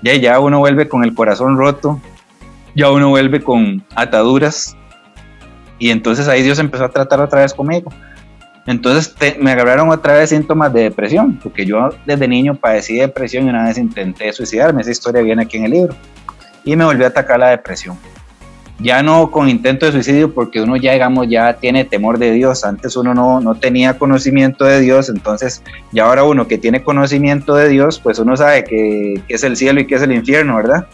ya, 0.02 0.14
ya 0.14 0.38
uno 0.38 0.61
vuelve 0.61 0.88
con 0.88 1.02
el 1.02 1.17
corazón 1.17 1.59
roto, 1.59 2.00
ya 2.76 2.93
uno 2.93 3.09
vuelve 3.09 3.43
con 3.43 3.85
ataduras. 3.97 4.76
Y 5.81 5.90
entonces 5.90 6.29
ahí 6.29 6.43
Dios 6.43 6.61
empezó 6.61 6.85
a 6.85 6.90
tratar 6.90 7.21
otra 7.21 7.40
vez 7.40 7.52
conmigo. 7.52 7.90
Entonces 8.66 9.14
me 9.38 9.52
agarraron 9.52 9.90
otra 9.90 10.14
vez 10.14 10.30
síntomas 10.30 10.73
de 10.73 10.85
depresión, 10.85 11.38
porque 11.42 11.66
yo 11.66 11.90
desde 12.06 12.26
niño 12.26 12.54
padecí 12.54 12.97
depresión 12.97 13.47
y 13.47 13.50
una 13.50 13.64
vez 13.64 13.78
intenté 13.78 14.33
suicidarme. 14.33 14.83
Esa 14.83 14.90
historia 14.90 15.23
viene 15.23 15.42
aquí 15.42 15.59
en 15.59 15.64
el 15.64 15.71
libro. 15.71 15.94
Y 16.64 16.76
me 16.76 16.85
volvió 16.85 17.04
a 17.04 17.09
atacar 17.09 17.38
la 17.38 17.50
depresión 17.50 17.99
ya 18.78 19.02
no 19.02 19.30
con 19.30 19.49
intento 19.49 19.87
de 19.87 19.92
suicidio 19.92 20.35
porque 20.35 20.61
uno 20.61 20.76
ya 20.76 20.92
digamos 20.92 21.28
ya 21.28 21.54
tiene 21.54 21.85
temor 21.85 22.18
de 22.18 22.33
Dios, 22.33 22.64
antes 22.64 22.97
uno 22.97 23.14
no, 23.14 23.40
no 23.40 23.54
tenía 23.54 23.99
conocimiento 23.99 24.64
de 24.64 24.80
Dios, 24.80 25.09
entonces 25.09 25.62
ya 25.92 26.04
ahora 26.04 26.25
uno 26.25 26.49
que 26.49 26.59
tiene 26.59 26.83
conocimiento 26.83 27.54
de 27.54 27.68
Dios, 27.68 28.00
pues 28.00 28.18
uno 28.18 28.37
sabe 28.37 28.64
que, 28.64 29.23
es 29.28 29.44
el 29.44 29.56
cielo 29.56 29.80
y 29.80 29.87
que 29.87 29.94
es 29.94 30.02
el 30.02 30.12
infierno, 30.12 30.56
¿verdad? 30.56 30.87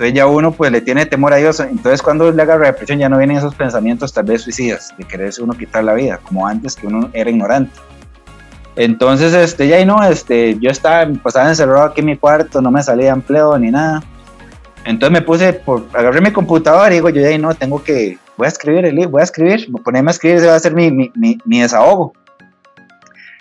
Entonces 0.00 0.14
ya 0.14 0.26
uno 0.26 0.50
pues 0.50 0.72
le 0.72 0.80
tiene 0.80 1.04
temor 1.04 1.34
a 1.34 1.36
Dios, 1.36 1.60
entonces 1.60 2.00
cuando 2.00 2.32
le 2.32 2.40
agarra 2.40 2.68
depresión 2.68 2.98
ya 2.98 3.10
no 3.10 3.18
vienen 3.18 3.36
esos 3.36 3.54
pensamientos 3.54 4.14
tal 4.14 4.24
vez 4.24 4.40
suicidas, 4.40 4.94
de 4.96 5.04
quererse 5.04 5.42
uno 5.42 5.52
quitar 5.52 5.84
la 5.84 5.92
vida, 5.92 6.18
como 6.22 6.46
antes 6.46 6.74
que 6.74 6.86
uno 6.86 7.10
era 7.12 7.28
ignorante. 7.28 7.78
Entonces, 8.76 9.34
este, 9.34 9.68
ya 9.68 9.78
y 9.78 9.84
no, 9.84 10.02
este, 10.02 10.56
yo 10.58 10.70
estaba, 10.70 11.06
pasaba 11.22 11.50
encerrado 11.50 11.82
aquí 11.82 12.00
en 12.00 12.06
mi 12.06 12.16
cuarto, 12.16 12.62
no 12.62 12.70
me 12.70 12.82
salía 12.82 13.12
empleo 13.12 13.58
ni 13.58 13.70
nada 13.70 14.02
entonces 14.84 15.12
me 15.12 15.22
puse, 15.22 15.52
por, 15.52 15.86
agarré 15.92 16.20
mi 16.20 16.32
computadora 16.32 16.90
y 16.90 16.94
digo, 16.94 17.10
yo 17.10 17.20
ya 17.20 17.36
no, 17.36 17.54
tengo 17.54 17.82
que, 17.82 18.16
voy 18.36 18.46
a 18.46 18.48
escribir 18.48 18.86
el 18.86 18.94
libro, 18.94 19.10
voy 19.10 19.20
a 19.20 19.24
escribir, 19.24 19.68
ponerme 19.84 20.10
a 20.10 20.12
escribir, 20.12 20.38
ese 20.38 20.46
va 20.46 20.54
a 20.54 20.60
ser 20.60 20.74
mi, 20.74 20.90
mi, 20.90 21.12
mi, 21.44 21.60
desahogo. 21.60 22.12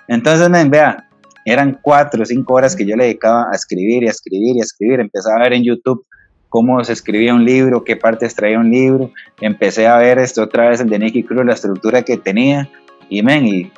Entonces, 0.07 0.49
me 0.49 0.65
vea, 0.65 1.07
eran 1.45 1.79
cuatro 1.81 2.23
o 2.23 2.25
cinco 2.25 2.55
horas 2.55 2.75
que 2.75 2.85
yo 2.85 2.97
le 2.97 3.05
dedicaba 3.05 3.47
a 3.51 3.55
escribir 3.55 4.03
y 4.03 4.07
a 4.07 4.11
escribir 4.11 4.57
y 4.57 4.59
a 4.59 4.63
escribir. 4.63 4.99
Empecé 4.99 5.31
a 5.31 5.39
ver 5.39 5.53
en 5.53 5.63
YouTube 5.63 6.05
cómo 6.50 6.84
se 6.84 6.94
escribía 6.94 7.34
un 7.34 7.46
libro, 7.46 7.84
qué 7.84 7.96
partes 7.96 8.36
traía 8.36 8.60
un 8.60 8.70
libro. 8.70 9.12
Empecé 9.39 9.88
a 9.88 9.98
ver 9.98 10.18
esto 10.18 10.44
otra 10.44 10.70
vez 10.70 10.82
en 10.82 10.89
de 10.89 11.00
Nicky 11.00 11.24
Cruz, 11.24 11.46
la 11.46 11.53
estructura 11.53 12.01
que 12.01 12.18
tenía. 12.18 12.70
Y, 13.08 13.24
men, 13.24 13.46
y 13.46 13.72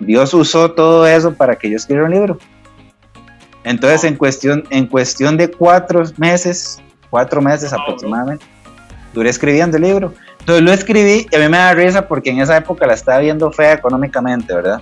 Dios 0.00 0.34
usó 0.34 0.72
todo 0.72 1.06
eso 1.06 1.34
para 1.34 1.56
que 1.56 1.70
yo 1.70 1.76
escribiera 1.76 2.06
un 2.06 2.14
libro. 2.14 2.38
Entonces, 3.64 4.04
en 4.04 4.16
cuestión, 4.16 4.64
en 4.70 4.86
cuestión 4.86 5.36
de 5.36 5.50
cuatro 5.50 6.02
meses, 6.18 6.82
cuatro 7.10 7.40
meses 7.40 7.72
aproximadamente. 7.72 8.44
Duré 9.12 9.30
escribiendo 9.30 9.76
el 9.76 9.82
libro. 9.84 10.12
Entonces 10.40 10.64
lo 10.64 10.72
escribí 10.72 11.26
y 11.28 11.34
a 11.34 11.40
mí 11.40 11.48
me 11.48 11.56
da 11.56 11.74
risa 11.74 12.06
porque 12.06 12.30
en 12.30 12.40
esa 12.40 12.56
época 12.56 12.86
la 12.86 12.94
estaba 12.94 13.18
viendo 13.18 13.50
fea 13.50 13.72
económicamente, 13.72 14.54
¿verdad? 14.54 14.80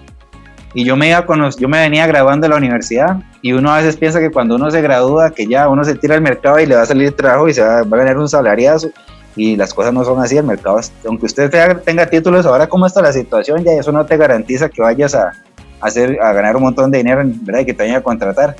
Y 0.74 0.84
yo 0.84 0.96
me, 0.96 1.08
iba 1.08 1.24
con 1.24 1.48
yo 1.52 1.68
me 1.68 1.78
venía 1.78 2.04
graduando 2.06 2.46
de 2.46 2.48
la 2.48 2.56
universidad 2.56 3.18
y 3.42 3.52
uno 3.52 3.72
a 3.72 3.78
veces 3.78 3.96
piensa 3.96 4.18
que 4.18 4.30
cuando 4.30 4.56
uno 4.56 4.72
se 4.72 4.82
gradúa, 4.82 5.30
que 5.30 5.46
ya 5.46 5.68
uno 5.68 5.84
se 5.84 5.94
tira 5.94 6.16
al 6.16 6.20
mercado 6.20 6.58
y 6.58 6.66
le 6.66 6.74
va 6.74 6.82
a 6.82 6.86
salir 6.86 7.12
trabajo 7.12 7.48
y 7.48 7.54
se 7.54 7.62
va, 7.62 7.78
a 7.78 7.84
ganar 7.84 8.18
un 8.18 8.28
salariazo 8.28 8.90
y 9.36 9.56
las 9.56 9.72
cosas 9.72 9.92
no 9.92 10.04
son 10.04 10.20
así, 10.20 10.36
el 10.36 10.44
mercado, 10.44 10.80
aunque 11.06 11.26
usted 11.26 11.50
tenga, 11.84 12.06
títulos, 12.06 12.44
ahora 12.44 12.66
como 12.66 12.86
está 12.86 13.00
la 13.02 13.12
situación, 13.12 13.62
ya 13.64 13.72
eso 13.72 13.92
no 13.92 14.04
te 14.04 14.16
garantiza 14.16 14.68
que 14.68 14.82
vayas 14.82 15.14
a, 15.14 15.32
hacer, 15.80 16.18
a 16.20 16.32
ganar 16.32 16.56
un 16.56 16.62
montón 16.62 16.90
de 16.90 16.98
dinero, 16.98 17.22
¿verdad? 17.24 17.60
Y 17.60 17.66
que 17.66 17.74
te 17.74 17.84
vayan 17.84 17.96
a 17.96 18.02
contratar. 18.02 18.56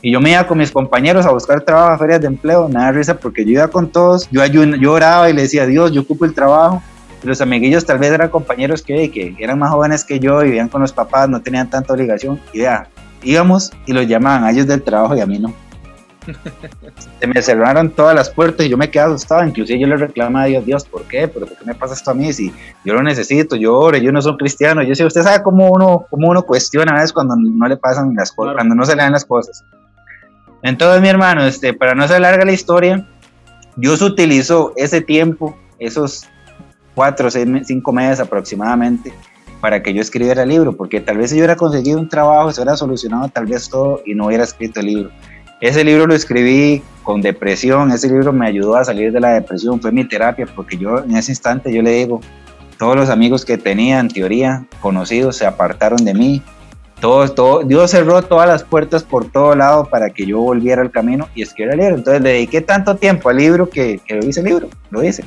Y 0.00 0.12
yo 0.12 0.20
me 0.20 0.30
iba 0.30 0.46
con 0.46 0.58
mis 0.58 0.70
compañeros 0.70 1.26
a 1.26 1.30
buscar 1.30 1.60
trabajo 1.60 1.92
a 1.92 1.98
ferias 1.98 2.20
de 2.20 2.28
empleo, 2.28 2.68
nada 2.68 2.92
de 2.92 2.98
risa, 2.98 3.14
porque 3.14 3.44
yo 3.44 3.52
iba 3.52 3.68
con 3.68 3.90
todos, 3.90 4.28
yo, 4.30 4.44
yo 4.44 4.92
oraba 4.92 5.30
y 5.30 5.32
le 5.32 5.42
decía, 5.42 5.66
Dios, 5.66 5.92
yo 5.92 6.02
ocupo 6.02 6.24
el 6.24 6.34
trabajo, 6.34 6.82
los 7.22 7.40
amiguillos 7.40 7.84
tal 7.84 7.98
vez 7.98 8.12
eran 8.12 8.28
compañeros 8.30 8.82
que, 8.82 9.10
que 9.10 9.34
eran 9.38 9.58
más 9.58 9.70
jóvenes 9.70 10.04
que 10.04 10.20
yo, 10.20 10.40
vivían 10.40 10.68
con 10.68 10.80
los 10.80 10.92
papás, 10.92 11.28
no 11.28 11.40
tenían 11.40 11.68
tanta 11.68 11.92
obligación. 11.92 12.40
Y 12.52 12.60
ya, 12.60 12.88
íbamos 13.22 13.72
y 13.86 13.92
los 13.92 14.06
llamaban 14.06 14.44
a 14.44 14.50
ellos 14.50 14.66
del 14.66 14.82
trabajo 14.82 15.16
y 15.16 15.20
a 15.20 15.26
mí 15.26 15.38
no. 15.38 15.52
Se 17.20 17.26
me 17.26 17.40
cerraron 17.42 17.90
todas 17.90 18.14
las 18.14 18.30
puertas 18.30 18.66
y 18.66 18.68
yo 18.68 18.76
me 18.76 18.90
quedé 18.90 19.04
asustado. 19.04 19.44
Inclusive 19.46 19.80
yo 19.80 19.86
le 19.86 19.96
reclamaba 19.96 20.44
a 20.44 20.48
Dios, 20.48 20.66
Dios, 20.66 20.84
¿por 20.84 21.02
qué? 21.04 21.28
¿Pero 21.28 21.46
por 21.46 21.56
qué 21.56 21.64
me 21.64 21.74
pasa 21.74 21.94
esto 21.94 22.10
a 22.10 22.14
mí? 22.14 22.32
Si 22.32 22.52
yo 22.84 22.94
lo 22.94 23.02
necesito, 23.02 23.56
yo 23.56 23.76
oro, 23.76 23.96
yo 23.98 24.12
no 24.12 24.20
soy 24.20 24.36
cristiano. 24.36 24.82
Yo 24.82 24.94
sé, 24.94 25.04
usted 25.04 25.22
sabe 25.22 25.42
cómo 25.42 25.70
uno, 25.70 26.06
cómo 26.10 26.28
uno 26.28 26.42
cuestiona 26.42 26.92
a 26.92 26.94
veces 26.96 27.12
cuando 27.12 27.34
no 27.36 27.66
le 27.66 27.76
pasan 27.76 28.14
las 28.14 28.32
cosas, 28.32 28.54
cuando 28.54 28.74
no 28.74 28.84
se 28.84 28.94
le 28.94 29.02
dan 29.02 29.12
las 29.12 29.24
cosas. 29.24 29.64
Entonces, 30.62 31.00
mi 31.00 31.08
hermano, 31.08 31.44
este, 31.44 31.72
para 31.72 31.94
no 31.94 32.04
hacer 32.04 32.20
larga 32.20 32.44
la 32.44 32.52
historia, 32.52 33.06
Dios 33.76 34.02
utilizó 34.02 34.72
ese 34.76 35.00
tiempo, 35.00 35.56
esos 35.78 36.26
cuatro, 36.98 37.30
seis, 37.30 37.46
cinco 37.64 37.92
meses 37.92 38.18
aproximadamente 38.18 39.12
para 39.60 39.80
que 39.80 39.94
yo 39.94 40.00
escribiera 40.00 40.42
el 40.42 40.48
libro, 40.48 40.76
porque 40.76 41.00
tal 41.00 41.18
vez 41.18 41.30
si 41.30 41.36
yo 41.36 41.42
hubiera 41.42 41.54
conseguido 41.54 41.96
un 42.00 42.08
trabajo, 42.08 42.50
se 42.50 42.60
hubiera 42.60 42.76
solucionado 42.76 43.28
tal 43.28 43.46
vez 43.46 43.68
todo 43.68 44.02
y 44.04 44.16
no 44.16 44.26
hubiera 44.26 44.42
escrito 44.42 44.80
el 44.80 44.86
libro. 44.86 45.10
Ese 45.60 45.84
libro 45.84 46.08
lo 46.08 46.14
escribí 46.14 46.82
con 47.04 47.22
depresión, 47.22 47.92
ese 47.92 48.08
libro 48.08 48.32
me 48.32 48.48
ayudó 48.48 48.74
a 48.74 48.84
salir 48.84 49.12
de 49.12 49.20
la 49.20 49.30
depresión, 49.30 49.80
fue 49.80 49.92
mi 49.92 50.08
terapia, 50.08 50.44
porque 50.56 50.76
yo 50.76 50.98
en 50.98 51.14
ese 51.14 51.30
instante 51.30 51.72
yo 51.72 51.82
le 51.82 51.92
digo, 51.92 52.20
todos 52.78 52.96
los 52.96 53.10
amigos 53.10 53.44
que 53.44 53.58
tenía 53.58 54.00
en 54.00 54.08
teoría, 54.08 54.66
conocidos, 54.80 55.36
se 55.36 55.46
apartaron 55.46 56.04
de 56.04 56.14
mí, 56.14 56.42
todo, 57.00 57.28
todo, 57.28 57.62
Dios 57.62 57.92
cerró 57.92 58.22
todas 58.22 58.48
las 58.48 58.64
puertas 58.64 59.04
por 59.04 59.30
todo 59.30 59.54
lado 59.54 59.84
para 59.84 60.10
que 60.10 60.26
yo 60.26 60.40
volviera 60.40 60.82
al 60.82 60.90
camino 60.90 61.28
y 61.36 61.42
escribiera 61.42 61.74
el 61.74 61.80
libro. 61.80 61.94
Entonces 61.94 62.22
le 62.22 62.30
dediqué 62.30 62.60
tanto 62.60 62.96
tiempo 62.96 63.28
al 63.28 63.36
libro 63.36 63.70
que, 63.70 64.00
que 64.04 64.16
lo 64.16 64.26
hice 64.26 64.40
el 64.40 64.46
libro, 64.46 64.68
lo 64.90 65.04
hice. 65.04 65.22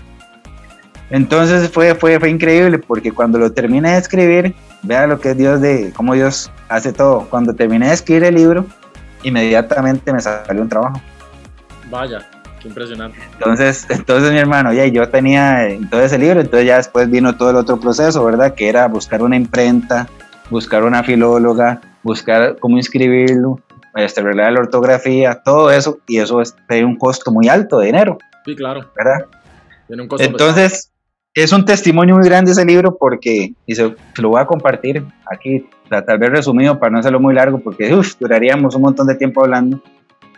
Entonces 1.11 1.69
fue, 1.69 1.93
fue, 1.93 2.19
fue 2.19 2.29
increíble 2.29 2.79
porque 2.79 3.11
cuando 3.11 3.37
lo 3.37 3.51
terminé 3.51 3.91
de 3.91 3.97
escribir, 3.97 4.55
vea 4.81 5.05
lo 5.07 5.19
que 5.19 5.31
es 5.31 5.37
Dios 5.37 5.61
de 5.61 5.91
cómo 5.95 6.13
Dios 6.13 6.49
hace 6.69 6.93
todo. 6.93 7.27
Cuando 7.29 7.53
terminé 7.53 7.87
de 7.87 7.93
escribir 7.93 8.23
el 8.23 8.35
libro, 8.35 8.65
inmediatamente 9.23 10.13
me 10.13 10.21
salió 10.21 10.61
un 10.61 10.69
trabajo. 10.69 11.01
Vaya, 11.89 12.25
qué 12.61 12.69
impresionante. 12.69 13.19
Entonces, 13.33 13.85
entonces 13.89 14.31
mi 14.31 14.37
hermano, 14.37 14.71
ya 14.71 14.85
yo 14.85 15.07
tenía 15.09 15.67
todo 15.89 16.01
ese 16.01 16.17
libro, 16.17 16.39
entonces 16.39 16.65
ya 16.65 16.77
después 16.77 17.09
vino 17.11 17.35
todo 17.35 17.49
el 17.49 17.57
otro 17.57 17.77
proceso, 17.77 18.23
¿verdad? 18.23 18.55
Que 18.55 18.69
era 18.69 18.87
buscar 18.87 19.21
una 19.21 19.35
imprenta, 19.35 20.07
buscar 20.49 20.83
una 20.83 21.03
filóloga, 21.03 21.81
buscar 22.03 22.57
cómo 22.59 22.77
inscribirlo, 22.77 23.59
este, 23.95 24.23
la 24.23 24.49
ortografía, 24.51 25.41
todo 25.43 25.71
eso, 25.71 25.99
y 26.07 26.19
eso 26.19 26.39
es, 26.41 26.55
tiene 26.69 26.85
un 26.85 26.97
costo 26.97 27.31
muy 27.31 27.49
alto 27.49 27.79
de 27.79 27.87
dinero. 27.87 28.17
Sí, 28.45 28.55
claro. 28.55 28.89
¿Verdad? 28.95 29.25
Tiene 29.87 30.03
un 30.03 30.07
costo 30.07 30.25
Entonces, 30.25 30.90
es 31.33 31.51
un 31.53 31.63
testimonio 31.63 32.15
muy 32.15 32.27
grande 32.27 32.51
ese 32.51 32.65
libro 32.65 32.97
porque, 32.97 33.53
y 33.65 33.75
se, 33.75 33.95
lo 34.17 34.29
voy 34.29 34.41
a 34.41 34.45
compartir 34.45 35.05
aquí, 35.31 35.65
tal 35.89 36.17
vez 36.19 36.29
resumido 36.29 36.77
para 36.77 36.91
no 36.91 36.99
hacerlo 36.99 37.19
muy 37.19 37.33
largo 37.33 37.59
porque 37.59 37.89
duraríamos 38.19 38.75
un 38.75 38.81
montón 38.81 39.07
de 39.07 39.15
tiempo 39.15 39.43
hablando. 39.43 39.81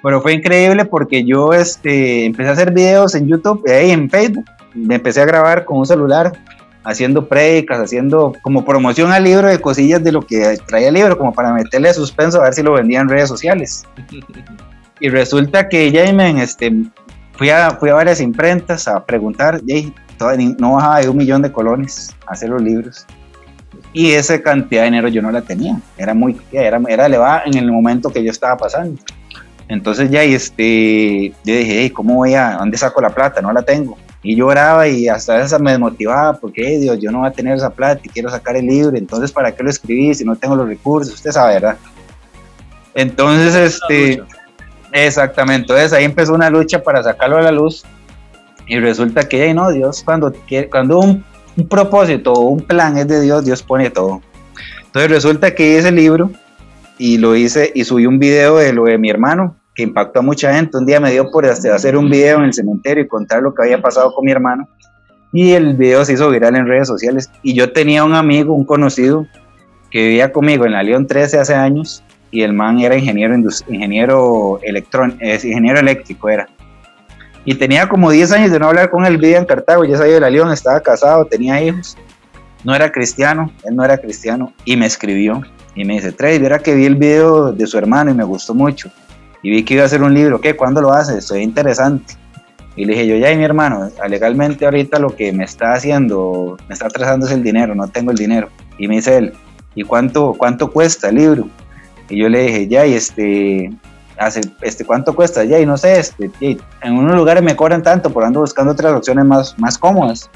Pero 0.04 0.22
fue 0.22 0.34
increíble 0.34 0.86
porque 0.86 1.24
yo 1.24 1.54
este, 1.54 2.26
empecé 2.26 2.50
a 2.50 2.54
hacer 2.54 2.74
videos 2.74 3.16
en 3.16 3.28
YouTube 3.28 3.64
y 3.66 3.72
ahí 3.72 3.92
en 3.92 4.10
Facebook. 4.10 4.46
Me 4.76 4.96
empecé 4.96 5.22
a 5.22 5.26
grabar 5.26 5.66
con 5.66 5.78
un 5.78 5.86
celular, 5.86 6.34
haciendo 6.84 7.28
predicas, 7.28 7.80
haciendo 7.80 8.34
como 8.42 8.66
promoción 8.66 9.12
al 9.12 9.24
libro 9.24 9.48
de 9.48 9.62
cosillas 9.62 10.04
de 10.04 10.12
lo 10.12 10.22
que 10.22 10.58
traía 10.68 10.90
el 10.90 10.96
libro, 10.96 11.18
como 11.18 11.32
para 11.32 11.54
meterle 11.54 11.94
suspenso 11.94 12.42
a 12.42 12.46
ver 12.46 12.54
si 12.54 12.62
lo 12.62 12.74
vendía 12.74 13.00
en 13.00 13.10
redes 13.10 13.30
sociales. 13.30 13.84
Y 15.00 15.10
resulta 15.10 15.68
que 15.68 15.92
Jaime, 15.92 16.42
este, 16.42 16.72
fui 17.34 17.50
a, 17.50 17.72
fui 17.72 17.90
a 17.90 17.94
varias 17.94 18.22
imprentas 18.22 18.88
a 18.88 19.04
preguntar, 19.06 19.62
no 20.60 20.74
bajaba 20.74 21.02
de 21.02 21.10
un 21.10 21.18
millón 21.18 21.42
de 21.42 21.52
colones 21.52 22.16
hacer 22.28 22.50
los 22.50 22.62
libros. 22.62 23.06
Y 23.92 24.12
esa 24.12 24.42
cantidad 24.42 24.82
de 24.82 24.86
dinero 24.86 25.08
yo 25.08 25.22
no 25.22 25.32
la 25.32 25.42
tenía. 25.42 25.80
Era 25.98 26.14
muy, 26.14 26.40
era, 26.52 26.82
era 26.88 27.06
elevada 27.06 27.44
en 27.46 27.58
el 27.58 27.72
momento 27.72 28.10
que 28.10 28.24
yo 28.24 28.32
estaba 28.32 28.58
pasando. 28.58 29.00
Entonces 29.68 30.10
ya, 30.10 30.24
este, 30.24 31.34
yo 31.44 31.56
dije, 31.56 31.92
¿cómo 31.94 32.16
voy 32.16 32.34
a, 32.34 32.58
dónde 32.58 32.78
saco 32.78 33.02
la 33.02 33.10
plata? 33.10 33.42
No 33.42 33.54
la 33.54 33.62
tengo. 33.62 33.98
Y 34.22 34.36
lloraba 34.36 34.88
y 34.88 35.08
hasta 35.08 35.42
esa 35.42 35.60
me 35.60 35.72
desmotivaba 35.72 36.34
porque, 36.40 36.80
Dios, 36.80 36.98
yo 37.00 37.12
no 37.12 37.20
voy 37.20 37.28
a 37.28 37.32
tener 37.32 37.56
esa 37.56 37.70
plata 37.70 38.02
y 38.04 38.10
quiero 38.10 38.30
sacar 38.30 38.56
el 38.56 38.66
libro. 38.66 38.96
Entonces, 38.98 39.32
¿para 39.32 39.52
qué 39.52 39.64
lo 39.64 39.70
escribí 39.70 40.14
si 40.14 40.24
no 40.24 40.36
tengo 40.36 40.56
los 40.56 40.68
recursos? 40.68 41.14
Usted 41.14 41.32
sabe, 41.32 41.56
¿verdad? 41.56 41.78
Entonces, 42.96 43.56
este, 43.56 44.24
exactamente. 44.94 45.64
Entonces 45.64 45.92
ahí 45.92 46.06
empezó 46.06 46.34
una 46.34 46.50
lucha 46.50 46.82
para 46.82 47.04
sacarlo 47.04 47.38
a 47.38 47.42
la 47.42 47.52
luz 47.52 47.84
y 48.68 48.80
resulta 48.80 49.28
que, 49.28 49.54
no, 49.54 49.72
Dios, 49.72 50.04
cuando, 50.04 50.34
cuando 50.72 51.00
un, 51.00 51.24
propósito 51.70 52.34
o 52.34 52.48
un 52.48 52.62
plan 52.62 52.98
es 52.98 53.08
de 53.08 53.22
Dios, 53.22 53.46
Dios 53.46 53.62
pone 53.62 53.90
todo. 53.90 54.22
Entonces 54.86 55.12
resulta 55.12 55.54
que 55.54 55.78
el 55.78 55.96
libro 55.96 56.32
y 56.98 57.18
lo 57.18 57.36
hice 57.36 57.72
y 57.76 57.84
subí 57.84 58.06
un 58.06 58.20
video 58.20 58.58
de 58.58 58.74
lo 58.74 58.86
de 58.86 58.98
mi 58.98 59.10
hermano, 59.10 59.56
que 59.76 59.84
impactó 59.84 60.20
a 60.20 60.22
mucha 60.22 60.54
gente. 60.54 60.78
Un 60.78 60.86
día 60.86 61.00
me 61.00 61.12
dio 61.12 61.30
por 61.30 61.46
hacer 61.46 61.98
un 61.98 62.10
video 62.10 62.38
en 62.40 62.46
el 62.46 62.54
cementerio 62.54 63.04
y 63.04 63.08
contar 63.08 63.42
lo 63.42 63.54
que 63.54 63.64
había 63.64 63.82
pasado 63.82 64.14
con 64.14 64.26
mi 64.26 64.32
hermano. 64.32 64.68
Y 65.32 65.52
el 65.52 65.76
video 65.76 66.06
se 66.06 66.14
hizo 66.14 66.30
viral 66.30 66.56
en 66.56 66.68
redes 66.68 66.88
sociales. 66.88 67.30
Y 67.42 67.56
yo 67.56 67.74
tenía 67.74 68.04
un 68.04 68.14
amigo, 68.14 68.54
un 68.54 68.66
conocido, 68.66 69.26
que 69.90 70.04
vivía 70.04 70.32
conmigo 70.32 70.66
en 70.66 70.74
la 70.74 70.84
León 70.84 71.08
13 71.08 71.40
hace 71.40 71.56
años. 71.56 72.04
Y 72.34 72.42
el 72.42 72.52
man 72.52 72.80
era 72.80 72.98
ingeniero, 72.98 73.36
ingeniero, 73.70 74.60
electrón, 74.64 75.20
ingeniero 75.22 75.80
eléctrico, 75.80 76.30
era 76.30 76.48
y 77.46 77.56
tenía 77.56 77.88
como 77.90 78.10
10 78.10 78.32
años 78.32 78.52
de 78.52 78.60
no 78.60 78.68
hablar 78.68 78.90
con 78.90 79.06
él, 79.06 79.18
vivía 79.18 79.38
en 79.38 79.46
Cartago, 79.46 79.84
ya 79.84 79.98
sabía 79.98 80.16
de 80.16 80.20
la 80.22 80.30
León, 80.30 80.52
estaba 80.52 80.80
casado, 80.80 81.26
tenía 81.26 81.62
hijos, 81.62 81.98
no 82.64 82.74
era 82.74 82.92
cristiano, 82.92 83.52
él 83.66 83.76
no 83.76 83.84
era 83.84 83.98
cristiano, 83.98 84.54
y 84.64 84.78
me 84.78 84.86
escribió 84.86 85.42
y 85.76 85.84
me 85.84 85.96
dice, 85.96 86.12
Trey, 86.12 86.40
viera 86.40 86.60
que 86.60 86.74
vi 86.74 86.86
el 86.86 86.96
video 86.96 87.52
de 87.52 87.68
su 87.68 87.78
hermano 87.78 88.12
y 88.12 88.14
me 88.14 88.24
gustó 88.24 88.54
mucho, 88.54 88.90
y 89.42 89.50
vi 89.50 89.64
que 89.64 89.74
iba 89.74 89.84
a 89.84 89.88
hacer 89.88 90.02
un 90.02 90.14
libro, 90.14 90.40
¿qué? 90.40 90.56
¿Cuándo 90.56 90.82
lo 90.82 90.94
hace? 90.94 91.18
Estoy 91.18 91.42
interesante. 91.42 92.16
Y 92.76 92.86
le 92.86 92.94
dije 92.94 93.08
yo, 93.08 93.18
ya, 93.18 93.32
y 93.32 93.38
mi 93.38 93.44
hermano, 93.44 93.90
legalmente 94.10 94.66
ahorita 94.66 94.98
lo 94.98 95.16
que 95.16 95.32
me 95.32 95.44
está 95.44 95.74
haciendo, 95.74 96.58
me 96.68 96.74
está 96.74 96.88
atrasando 96.88 97.28
es 97.28 97.32
el 97.32 97.44
dinero, 97.44 97.76
no 97.76 97.88
tengo 97.88 98.10
el 98.12 98.18
dinero. 98.18 98.50
Y 98.80 98.88
me 98.88 98.96
dice 98.96 99.18
él, 99.18 99.34
¿y 99.76 99.84
cuánto, 99.84 100.34
cuánto 100.34 100.72
cuesta 100.72 101.10
el 101.10 101.16
libro? 101.16 101.48
Y 102.14 102.20
yo 102.20 102.30
le 102.30 102.44
dije, 102.44 102.68
ya, 102.68 102.86
y 102.86 102.94
este, 102.94 103.74
hace, 104.20 104.42
este, 104.62 104.86
¿cuánto 104.86 105.16
cuesta? 105.16 105.44
Ya, 105.44 105.60
y 105.60 105.66
no 105.66 105.78
sé, 105.78 106.00
este, 106.00 106.30
en 106.82 106.94
unos 106.96 107.16
lugares 107.16 107.42
me 107.42 107.56
cobran 107.56 107.82
tanto, 107.82 108.12
por 108.12 108.24
ando 108.24 108.42
buscando 108.42 108.72
otras 108.72 108.94
opciones 108.94 109.26
más, 109.26 109.58
más 109.58 109.80
cómodas. 109.80 110.30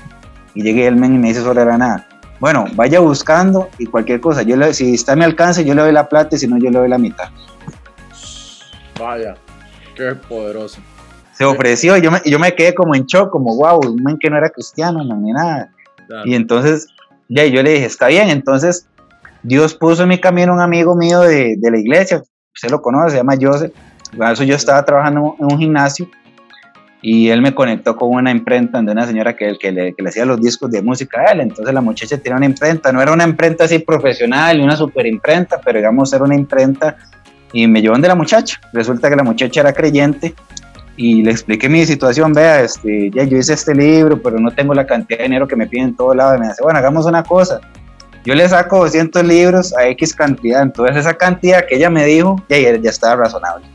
Y 0.55 0.63
llegué 0.63 0.87
el 0.87 0.95
men 0.95 1.13
y 1.13 1.17
me 1.19 1.27
dice 1.27 1.41
sobre 1.41 1.63
la 1.63 1.77
nada. 1.77 2.07
Bueno, 2.39 2.65
vaya 2.73 2.99
buscando 2.99 3.69
y 3.77 3.85
cualquier 3.85 4.19
cosa. 4.19 4.41
Yo 4.41 4.55
le, 4.55 4.73
si 4.73 4.95
está 4.95 5.13
a 5.13 5.15
mi 5.15 5.23
alcance, 5.23 5.63
yo 5.63 5.75
le 5.75 5.83
doy 5.83 5.91
la 5.91 6.09
plata 6.09 6.35
y 6.35 6.39
si 6.39 6.47
no, 6.47 6.57
yo 6.57 6.71
le 6.71 6.79
doy 6.79 6.89
la 6.89 6.97
mitad. 6.97 7.29
Vaya, 8.99 9.35
qué 9.95 10.15
poderoso. 10.15 10.81
Se 11.33 11.45
ofreció 11.45 11.95
y 11.95 12.01
yo 12.01 12.09
me, 12.09 12.19
yo 12.25 12.39
me 12.39 12.55
quedé 12.55 12.73
como 12.73 12.95
en 12.95 13.05
shock, 13.05 13.29
como 13.29 13.55
wow, 13.55 13.79
un 13.85 14.01
men 14.03 14.17
que 14.19 14.31
no 14.31 14.37
era 14.37 14.49
cristiano, 14.49 15.03
no, 15.03 15.15
ni 15.17 15.31
nada. 15.31 15.69
Y 16.25 16.33
entonces, 16.33 16.87
ya, 17.29 17.45
yo 17.45 17.61
le 17.61 17.73
dije, 17.73 17.85
está 17.85 18.07
bien. 18.07 18.29
Entonces, 18.29 18.86
Dios 19.47 19.73
puso 19.75 20.03
en 20.03 20.09
mi 20.09 20.19
camino 20.19 20.53
un 20.53 20.59
amigo 20.59 20.93
mío 20.93 21.21
de, 21.21 21.55
de 21.57 21.71
la 21.71 21.79
iglesia, 21.79 22.21
usted 22.53 22.69
lo 22.69 22.81
conoce, 22.81 23.11
se 23.11 23.17
llama 23.17 23.35
Joseph. 23.39 23.71
Eso 24.31 24.43
yo 24.43 24.55
estaba 24.55 24.83
trabajando 24.83 25.35
en 25.39 25.45
un 25.45 25.57
gimnasio 25.57 26.09
y 27.01 27.29
él 27.29 27.41
me 27.41 27.55
conectó 27.55 27.95
con 27.95 28.09
una 28.09 28.29
imprenta 28.29 28.81
de 28.81 28.91
una 28.91 29.05
señora 29.05 29.37
que, 29.37 29.57
que, 29.57 29.71
le, 29.71 29.93
que 29.93 30.03
le 30.03 30.09
hacía 30.09 30.25
los 30.25 30.41
discos 30.41 30.69
de 30.69 30.81
música 30.81 31.21
a 31.21 31.31
él. 31.31 31.39
Entonces 31.39 31.73
la 31.73 31.79
muchacha 31.79 32.17
tenía 32.17 32.35
una 32.35 32.45
imprenta, 32.45 32.91
no 32.91 33.01
era 33.01 33.13
una 33.13 33.23
imprenta 33.23 33.63
así 33.63 33.79
profesional, 33.79 34.59
una 34.59 34.75
super 34.75 35.05
imprenta, 35.05 35.61
pero 35.63 35.77
digamos 35.77 36.11
era 36.11 36.25
una 36.25 36.35
imprenta 36.35 36.97
y 37.53 37.67
me 37.67 37.81
llevó 37.81 37.97
de 37.97 38.07
la 38.09 38.15
muchacha. 38.15 38.59
Resulta 38.73 39.09
que 39.09 39.15
la 39.15 39.23
muchacha 39.23 39.61
era 39.61 39.71
creyente 39.71 40.35
y 40.97 41.23
le 41.23 41.31
expliqué 41.31 41.69
mi 41.69 41.85
situación, 41.85 42.33
vea, 42.33 42.63
este, 42.63 43.11
ya 43.11 43.23
yo 43.23 43.37
hice 43.37 43.53
este 43.53 43.73
libro, 43.73 44.21
pero 44.21 44.39
no 44.39 44.51
tengo 44.51 44.73
la 44.73 44.85
cantidad 44.85 45.19
de 45.19 45.23
dinero 45.23 45.47
que 45.47 45.55
me 45.55 45.67
piden 45.67 45.89
en 45.89 45.95
todo 45.95 46.13
lado. 46.13 46.35
Y 46.35 46.39
me 46.39 46.47
dice, 46.49 46.63
bueno, 46.63 46.79
hagamos 46.79 47.05
una 47.05 47.23
cosa, 47.23 47.61
yo 48.27 48.35
le 48.35 48.49
saco 48.49 48.79
200 48.79 49.23
libros 49.23 49.73
a 49.77 49.87
X 49.87 50.13
cantidad, 50.13 50.61
entonces 50.61 50.97
esa 50.97 51.13
cantidad 51.13 51.65
que 51.65 51.77
ella 51.77 51.89
me 51.89 52.03
dijo, 52.03 52.35
ya, 52.49 52.57
ya 52.57 52.89
estaba 52.89 53.23
razonable. 53.23 53.65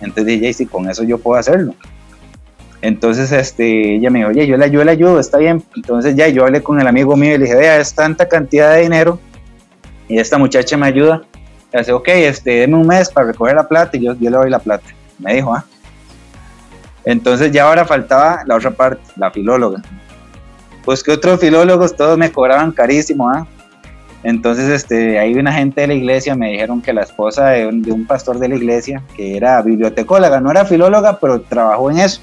Entonces 0.00 0.26
dije, 0.26 0.52
sí, 0.52 0.66
con 0.66 0.88
eso 0.88 1.02
yo 1.02 1.18
puedo 1.18 1.36
hacerlo. 1.36 1.74
Entonces 2.82 3.32
este, 3.32 3.96
ella 3.96 4.08
me 4.08 4.20
dijo, 4.20 4.30
oye, 4.30 4.46
yo 4.46 4.56
le, 4.56 4.92
ayudo, 4.92 5.18
está 5.18 5.38
bien. 5.38 5.64
Entonces 5.74 6.14
ya 6.14 6.28
yo 6.28 6.44
hablé 6.44 6.62
con 6.62 6.80
el 6.80 6.86
amigo 6.86 7.16
mío 7.16 7.34
y 7.34 7.38
le 7.38 7.46
dije, 7.46 7.56
vea, 7.56 7.80
es 7.80 7.92
tanta 7.92 8.28
cantidad 8.28 8.74
de 8.74 8.82
dinero 8.82 9.18
Y 10.06 10.20
esta 10.20 10.38
muchacha 10.38 10.76
me 10.76 10.86
ayuda. 10.86 11.22
Le 11.72 11.80
dice, 11.80 11.92
ok, 11.92 12.06
este, 12.06 12.66
un 12.66 12.86
mes 12.86 13.10
para 13.10 13.26
recoger 13.32 13.56
la 13.56 13.66
plata 13.66 13.96
y 13.96 14.04
yo, 14.04 14.14
yo 14.14 14.30
le 14.30 14.36
doy 14.36 14.50
la 14.50 14.60
plata. 14.60 14.86
Me 15.18 15.34
dijo, 15.34 15.52
ah. 15.52 15.64
Entonces 17.04 17.50
ya 17.50 17.66
ahora 17.66 17.84
faltaba 17.84 18.44
la 18.46 18.54
otra 18.54 18.70
parte, 18.70 19.02
la 19.16 19.32
filóloga. 19.32 19.82
Pues 20.86 21.02
que 21.02 21.12
otros 21.12 21.38
filólogos 21.38 21.94
todos 21.94 22.16
me 22.16 22.32
cobraban 22.32 22.72
carísimo, 22.72 23.28
¿ah? 23.28 23.46
Entonces, 24.22 24.70
este, 24.70 25.18
ahí 25.18 25.34
una 25.34 25.52
gente 25.52 25.82
de 25.82 25.88
la 25.88 25.94
iglesia 25.94 26.34
me 26.34 26.50
dijeron 26.52 26.80
que 26.80 26.92
la 26.92 27.02
esposa 27.02 27.50
de 27.50 27.66
un, 27.66 28.06
pastor 28.06 28.38
de 28.38 28.48
la 28.48 28.56
iglesia, 28.56 29.02
que 29.14 29.36
era 29.36 29.60
bibliotecóloga, 29.62 30.40
no 30.40 30.50
era 30.50 30.64
filóloga, 30.64 31.18
pero 31.20 31.42
trabajó 31.42 31.90
en 31.90 31.98
eso. 31.98 32.20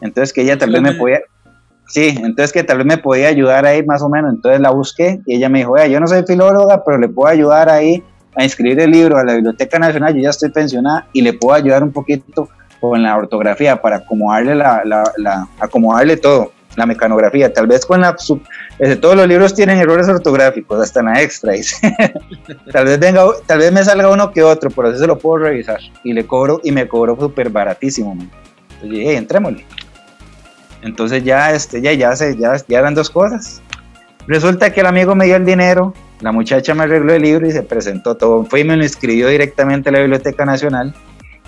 Entonces, 0.00 0.32
que 0.32 0.42
ella 0.42 0.56
tal 0.56 0.70
vez 0.70 0.80
me 0.80 0.92
podía, 0.92 1.20
sí, 1.86 2.14
entonces 2.18 2.52
que 2.52 2.62
tal 2.62 2.78
vez 2.78 2.86
me 2.86 2.98
podía 2.98 3.28
ayudar 3.28 3.66
ahí 3.66 3.82
más 3.82 4.02
o 4.02 4.08
menos. 4.08 4.32
Entonces 4.34 4.60
la 4.60 4.70
busqué 4.70 5.20
y 5.26 5.36
ella 5.36 5.48
me 5.48 5.58
dijo, 5.58 5.74
yo 5.84 5.98
no 5.98 6.06
soy 6.06 6.22
filóloga, 6.26 6.84
pero 6.84 6.98
le 6.98 7.08
puedo 7.08 7.28
ayudar 7.28 7.68
ahí 7.68 8.02
a 8.34 8.44
inscribir 8.44 8.80
el 8.80 8.90
libro 8.90 9.18
a 9.18 9.24
la 9.24 9.34
Biblioteca 9.34 9.78
Nacional, 9.78 10.14
yo 10.14 10.20
ya 10.20 10.30
estoy 10.30 10.50
pensionada 10.50 11.06
y 11.12 11.22
le 11.22 11.34
puedo 11.34 11.54
ayudar 11.54 11.82
un 11.82 11.92
poquito 11.92 12.48
con 12.80 13.02
la 13.02 13.16
ortografía 13.16 13.80
para 13.80 13.96
acomodarle, 13.96 14.54
la, 14.54 14.82
la, 14.84 15.48
acomodarle 15.60 16.16
todo, 16.16 16.52
la 16.76 16.86
mecanografía. 16.86 17.52
Tal 17.52 17.66
vez 17.66 17.84
con 17.86 18.00
la... 18.00 18.14
todos 19.00 19.16
los 19.16 19.28
libros 19.28 19.54
tienen 19.54 19.78
errores 19.78 20.08
ortográficos, 20.08 20.80
hasta 20.80 21.00
en 21.00 21.06
la 21.06 21.22
extra. 21.22 21.52
tal, 22.72 22.84
vez 22.86 22.98
venga, 22.98 23.24
tal 23.46 23.58
vez 23.58 23.72
me 23.72 23.84
salga 23.84 24.10
uno 24.10 24.32
que 24.32 24.42
otro, 24.42 24.70
pero 24.70 24.90
eso 24.90 24.98
se 24.98 25.06
lo 25.06 25.18
puedo 25.18 25.44
revisar. 25.44 25.80
Y 26.04 26.12
le 26.12 26.26
cobro, 26.26 26.60
y 26.64 26.72
me 26.72 26.88
cobro 26.88 27.16
súper 27.18 27.50
baratísimo. 27.50 28.12
Entonces 28.12 28.90
dije, 28.90 29.16
entrémosle. 29.16 29.64
Entonces 30.82 31.22
ya, 31.22 31.52
este, 31.52 31.80
ya, 31.80 31.92
ya, 31.92 32.14
se, 32.16 32.36
ya, 32.36 32.56
ya 32.66 32.78
eran 32.78 32.94
dos 32.94 33.10
cosas. 33.10 33.62
Resulta 34.26 34.72
que 34.72 34.80
el 34.80 34.86
amigo 34.86 35.14
me 35.14 35.26
dio 35.26 35.36
el 35.36 35.44
dinero, 35.44 35.94
la 36.20 36.32
muchacha 36.32 36.74
me 36.74 36.84
arregló 36.84 37.12
el 37.12 37.22
libro 37.22 37.46
y 37.46 37.52
se 37.52 37.62
presentó 37.62 38.16
todo. 38.16 38.44
Fue 38.44 38.60
y 38.60 38.64
me 38.64 38.76
lo 38.76 38.84
inscribió 38.84 39.28
directamente 39.28 39.88
a 39.88 39.92
la 39.92 40.00
Biblioteca 40.00 40.44
Nacional 40.44 40.94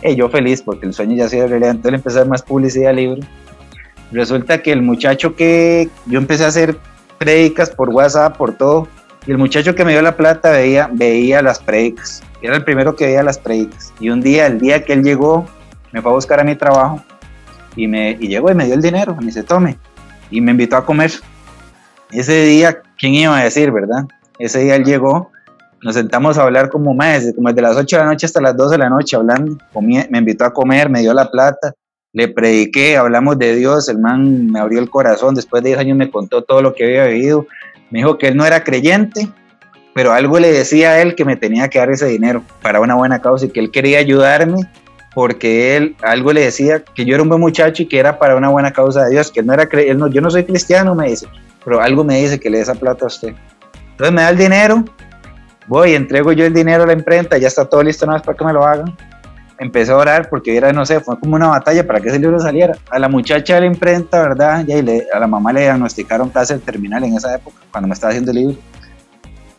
y 0.02 0.16
yo 0.16 0.28
feliz 0.28 0.62
porque 0.62 0.86
el 0.86 0.92
sueño 0.92 1.16
ya 1.16 1.28
sido 1.28 1.46
realidad, 1.46 1.70
entonces 1.70 1.92
le 1.92 1.96
empecé 1.96 2.24
más 2.24 2.42
publicidad 2.42 2.90
al 2.90 2.96
libro. 2.96 3.22
Resulta 4.14 4.62
que 4.62 4.70
el 4.70 4.80
muchacho 4.80 5.34
que 5.34 5.88
yo 6.06 6.18
empecé 6.18 6.44
a 6.44 6.48
hacer 6.48 6.78
prédicas 7.18 7.70
por 7.70 7.88
WhatsApp, 7.88 8.36
por 8.36 8.56
todo, 8.56 8.86
y 9.26 9.32
el 9.32 9.38
muchacho 9.38 9.74
que 9.74 9.84
me 9.84 9.90
dio 9.90 10.02
la 10.02 10.16
plata 10.16 10.52
veía, 10.52 10.88
veía 10.92 11.42
las 11.42 11.58
prédicas, 11.58 12.22
era 12.40 12.54
el 12.54 12.62
primero 12.62 12.94
que 12.94 13.06
veía 13.06 13.24
las 13.24 13.38
prédicas. 13.38 13.92
Y 13.98 14.10
un 14.10 14.20
día, 14.20 14.46
el 14.46 14.60
día 14.60 14.84
que 14.84 14.92
él 14.92 15.02
llegó, 15.02 15.46
me 15.90 16.00
fue 16.00 16.12
a 16.12 16.14
buscar 16.14 16.38
a 16.38 16.44
mi 16.44 16.54
trabajo 16.54 17.02
y, 17.74 17.88
me, 17.88 18.12
y 18.20 18.28
llegó 18.28 18.52
y 18.52 18.54
me 18.54 18.66
dio 18.66 18.74
el 18.74 18.82
dinero, 18.82 19.16
me 19.16 19.26
dice, 19.26 19.42
tome, 19.42 19.78
y 20.30 20.40
me 20.40 20.52
invitó 20.52 20.76
a 20.76 20.86
comer. 20.86 21.10
Ese 22.12 22.44
día, 22.44 22.82
¿quién 22.96 23.14
iba 23.14 23.36
a 23.36 23.42
decir, 23.42 23.72
verdad? 23.72 24.04
Ese 24.38 24.60
día 24.60 24.76
él 24.76 24.84
llegó 24.84 25.32
nos 25.82 25.96
sentamos 25.96 26.38
a 26.38 26.44
hablar 26.44 26.70
como 26.70 26.94
más, 26.94 27.30
como 27.36 27.48
desde 27.48 27.60
las 27.60 27.76
8 27.76 27.96
de 27.96 28.02
la 28.02 28.08
noche 28.08 28.24
hasta 28.24 28.40
las 28.40 28.56
2 28.56 28.70
de 28.70 28.78
la 28.78 28.88
noche 28.88 29.16
hablando, 29.16 29.58
me 29.82 30.18
invitó 30.18 30.46
a 30.46 30.52
comer, 30.52 30.88
me 30.88 31.00
dio 31.00 31.12
la 31.12 31.30
plata, 31.30 31.74
le 32.14 32.28
prediqué, 32.28 32.96
hablamos 32.96 33.38
de 33.38 33.54
Dios, 33.56 33.88
el 33.88 33.98
man 33.98 34.50
me 34.50 34.60
abrió 34.60 34.80
el 34.80 34.88
corazón, 34.88 35.34
después 35.34 35.62
de 35.62 35.70
10 35.70 35.80
años 35.80 35.98
me 35.98 36.10
contó 36.10 36.42
todo 36.42 36.62
lo 36.62 36.72
que 36.72 36.84
había 36.84 37.06
vivido, 37.06 37.46
me 37.90 37.98
dijo 37.98 38.16
que 38.16 38.28
él 38.28 38.36
no 38.36 38.46
era 38.46 38.64
creyente, 38.64 39.28
pero 39.94 40.12
algo 40.12 40.38
le 40.38 40.50
decía 40.50 40.90
a 40.90 41.02
él 41.02 41.14
que 41.16 41.24
me 41.24 41.36
tenía 41.36 41.68
que 41.68 41.78
dar 41.78 41.90
ese 41.90 42.06
dinero 42.06 42.42
para 42.62 42.80
una 42.80 42.94
buena 42.94 43.20
causa 43.20 43.46
y 43.46 43.50
que 43.50 43.60
él 43.60 43.70
quería 43.70 43.98
ayudarme 43.98 44.62
porque 45.14 45.76
él 45.76 45.94
algo 46.02 46.32
le 46.32 46.40
decía 46.40 46.82
que 46.82 47.04
yo 47.04 47.14
era 47.14 47.22
un 47.22 47.28
buen 47.28 47.40
muchacho 47.40 47.82
y 47.82 47.86
que 47.86 47.98
era 47.98 48.18
para 48.18 48.34
una 48.34 48.48
buena 48.48 48.72
causa 48.72 49.04
de 49.04 49.10
Dios, 49.10 49.30
que 49.30 49.42
no 49.42 49.52
era 49.52 49.68
él 49.72 49.98
no, 49.98 50.08
yo 50.08 50.20
no 50.20 50.30
soy 50.30 50.44
cristiano, 50.44 50.94
me 50.94 51.10
dice, 51.10 51.26
pero 51.64 51.80
algo 51.80 52.02
me 52.02 52.20
dice 52.20 52.40
que 52.40 52.50
le 52.50 52.58
dé 52.58 52.62
esa 52.62 52.74
plata 52.74 53.04
a 53.04 53.08
usted. 53.08 53.34
Entonces 53.92 54.14
me 54.14 54.22
da 54.22 54.30
el 54.30 54.38
dinero 54.38 54.84
voy, 55.66 55.94
entrego 55.94 56.32
yo 56.32 56.44
el 56.44 56.54
dinero 56.54 56.84
a 56.84 56.86
la 56.86 56.92
imprenta, 56.92 57.38
ya 57.38 57.48
está 57.48 57.64
todo 57.64 57.82
listo 57.82 58.06
nada 58.06 58.18
más 58.18 58.26
para 58.26 58.36
que 58.36 58.44
me 58.44 58.52
lo 58.52 58.64
hagan. 58.64 58.96
Empecé 59.58 59.92
a 59.92 59.96
orar 59.96 60.28
porque 60.28 60.56
era, 60.56 60.72
no 60.72 60.84
sé, 60.84 61.00
fue 61.00 61.18
como 61.18 61.36
una 61.36 61.48
batalla 61.48 61.86
para 61.86 62.00
que 62.00 62.08
ese 62.08 62.18
libro 62.18 62.40
saliera. 62.40 62.76
A 62.90 62.98
la 62.98 63.08
muchacha 63.08 63.54
de 63.54 63.60
la 63.60 63.66
imprenta, 63.66 64.20
¿verdad? 64.20 64.64
Y 64.66 64.82
le, 64.82 65.06
a 65.12 65.18
la 65.18 65.26
mamá 65.26 65.52
le 65.52 65.62
diagnosticaron 65.62 66.30
cáncer 66.30 66.60
terminal 66.60 67.04
en 67.04 67.16
esa 67.16 67.34
época, 67.34 67.56
cuando 67.70 67.88
me 67.88 67.94
estaba 67.94 68.10
haciendo 68.10 68.32
el 68.32 68.38
libro. 68.38 68.56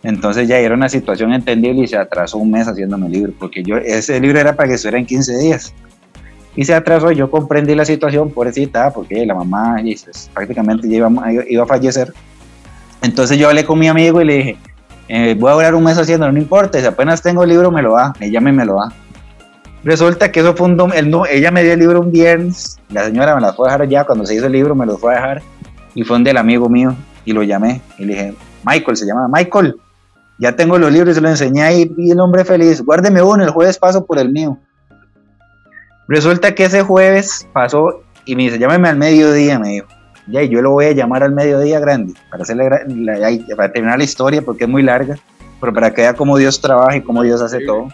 Entonces 0.04 0.48
ya 0.48 0.60
era 0.60 0.76
una 0.76 0.88
situación 0.88 1.34
entendible 1.34 1.84
y 1.84 1.88
se 1.88 1.98
atrasó 1.98 2.38
un 2.38 2.52
mes 2.52 2.68
haciéndome 2.68 3.08
el 3.08 3.12
libro, 3.12 3.34
porque 3.40 3.64
yo, 3.64 3.78
ese 3.78 4.20
libro 4.20 4.40
era 4.40 4.56
para 4.56 4.70
que 4.70 4.76
estuviera 4.76 5.00
en 5.00 5.06
15 5.06 5.38
días. 5.38 5.74
Y 6.56 6.64
se 6.64 6.74
atrasó, 6.74 7.12
yo 7.12 7.32
comprendí 7.32 7.74
la 7.74 7.86
situación, 7.86 8.30
pobrecita, 8.30 8.92
porque 8.92 9.26
la 9.26 9.34
mamá 9.34 9.78
pues, 9.82 10.30
prácticamente 10.34 10.88
ya 10.88 10.98
iba, 10.98 11.12
iba 11.50 11.64
a 11.64 11.68
fallecer. 11.68 12.14
Entonces 13.02 13.38
yo 13.38 13.50
hablé 13.50 13.66
con 13.66 13.80
mi 13.80 13.88
amigo 13.88 14.22
y 14.22 14.26
le 14.26 14.34
dije, 14.36 14.58
eh, 15.08 15.36
voy 15.38 15.52
a 15.52 15.56
durar 15.56 15.76
un 15.76 15.84
mes 15.84 15.98
haciéndolo, 15.98 16.32
no 16.32 16.40
importa, 16.40 16.80
si 16.80 16.86
apenas 16.86 17.22
tengo 17.22 17.44
el 17.44 17.50
libro 17.50 17.72
me 17.72 17.82
lo 17.82 17.96
da, 17.96 18.14
ella 18.20 18.40
me 18.42 18.66
lo 18.66 18.76
da. 18.76 18.94
Resulta 19.86 20.32
que 20.32 20.40
eso 20.40 20.56
fue 20.56 20.66
un 20.66 20.78
no, 20.78 21.28
ella 21.28 21.52
me 21.52 21.64
dio 21.64 21.74
el 21.74 21.80
libro 21.80 22.02
un 22.02 22.12
viernes, 22.12 22.80
la 22.90 23.06
señora 23.06 23.36
me 23.36 23.42
lo 23.42 23.54
fue 23.54 23.70
a 23.70 23.74
dejar 23.74 23.88
ya, 23.88 24.04
cuando 24.04 24.26
se 24.26 24.34
hizo 24.34 24.48
el 24.48 24.52
libro 24.52 24.74
me 24.74 24.84
lo 24.84 24.98
fue 24.98 25.14
a 25.14 25.18
dejar, 25.18 25.44
y 25.94 26.04
fue 26.04 26.18
un 26.18 26.24
del 26.24 26.38
amigo 26.38 26.68
mío, 26.68 26.96
y 27.24 27.34
lo 27.34 27.44
llamé, 27.44 27.82
y 28.00 28.06
le 28.06 28.14
dije, 28.16 28.34
Michael, 28.66 28.98
se 28.98 29.06
llama 29.06 29.28
Michael, 29.32 29.76
ya 30.40 30.56
tengo 30.56 30.80
los 30.80 30.92
libros, 30.92 31.14
se 31.14 31.22
los 31.22 31.30
enseñé, 31.30 31.88
y, 31.98 32.10
el 32.10 32.20
hombre 32.20 32.44
feliz, 32.44 32.82
guárdeme 32.82 33.22
uno, 33.22 33.44
el 33.44 33.52
jueves 33.52 33.78
paso 33.78 34.04
por 34.04 34.18
el 34.18 34.32
mío. 34.32 34.58
Resulta 36.08 36.56
que 36.56 36.64
ese 36.64 36.82
jueves 36.82 37.48
pasó, 37.54 38.02
y 38.26 38.36
me 38.36 38.42
dice, 38.42 38.58
llámeme 38.58 38.90
al 38.90 38.98
mediodía, 38.98 39.60
me 39.60 39.70
dijo, 39.70 39.88
ya, 40.26 40.42
yo 40.42 40.64
lo 40.64 40.72
voy 40.72 40.86
a 40.86 40.92
llamar 40.94 41.22
al 41.22 41.32
mediodía 41.32 41.80
grande 41.80 42.16
para, 42.32 42.42
hacerle, 42.42 42.68
para 43.56 43.72
terminar 43.72 44.00
la 44.00 44.04
historia 44.04 44.42
porque 44.42 44.64
es 44.64 44.70
muy 44.70 44.82
larga, 44.82 45.20
pero 45.62 45.72
para 45.72 45.94
que 45.94 46.02
vea 46.02 46.16
cómo 46.16 46.38
Dios 46.40 46.60
trabaja 46.60 46.98
y 46.98 47.04
cómo 47.04 47.22
Dios 47.22 47.40
hace 47.40 47.60
todo. 47.64 47.90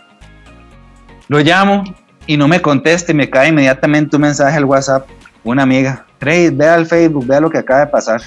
Lo 1.31 1.39
llamo 1.39 1.85
y 2.27 2.35
no 2.35 2.49
me 2.49 2.61
conteste, 2.61 3.13
me 3.13 3.29
cae 3.29 3.47
inmediatamente 3.47 4.17
un 4.17 4.23
mensaje 4.23 4.57
al 4.57 4.65
WhatsApp, 4.65 5.07
una 5.45 5.63
amiga, 5.63 6.05
Trace, 6.17 6.49
ve 6.49 6.67
al 6.67 6.85
Facebook, 6.85 7.25
vea 7.25 7.39
lo 7.39 7.49
que 7.49 7.57
acaba 7.57 7.85
de 7.85 7.87
pasar. 7.87 8.21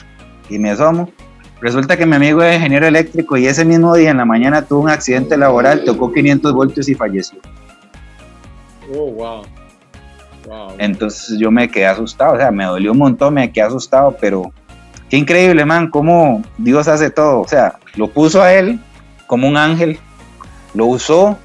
Y 0.48 0.58
me 0.58 0.70
asomo. 0.70 1.10
Resulta 1.60 1.98
que 1.98 2.06
mi 2.06 2.16
amigo 2.16 2.42
es 2.42 2.56
ingeniero 2.56 2.86
eléctrico 2.86 3.36
y 3.36 3.46
ese 3.46 3.62
mismo 3.66 3.94
día 3.94 4.10
en 4.10 4.16
la 4.16 4.24
mañana 4.24 4.62
tuvo 4.62 4.84
un 4.84 4.88
accidente 4.88 5.36
laboral, 5.36 5.84
tocó 5.84 6.10
500 6.14 6.54
voltios 6.54 6.88
y 6.88 6.94
falleció. 6.94 7.40
Oh, 8.96 9.10
wow. 9.10 9.42
Entonces 10.78 11.38
yo 11.38 11.50
me 11.50 11.70
quedé 11.70 11.88
asustado, 11.88 12.32
o 12.32 12.38
sea, 12.38 12.50
me 12.50 12.64
dolió 12.64 12.92
un 12.92 12.98
montón, 12.98 13.34
me 13.34 13.52
quedé 13.52 13.66
asustado, 13.66 14.16
pero 14.18 14.50
qué 15.10 15.18
increíble, 15.18 15.66
man, 15.66 15.90
cómo 15.90 16.42
Dios 16.56 16.88
hace 16.88 17.10
todo. 17.10 17.40
O 17.40 17.48
sea, 17.48 17.74
lo 17.96 18.08
puso 18.08 18.40
a 18.40 18.54
él 18.54 18.80
como 19.26 19.46
un 19.46 19.58
ángel, 19.58 19.98
lo 20.72 20.86
usó 20.86 21.36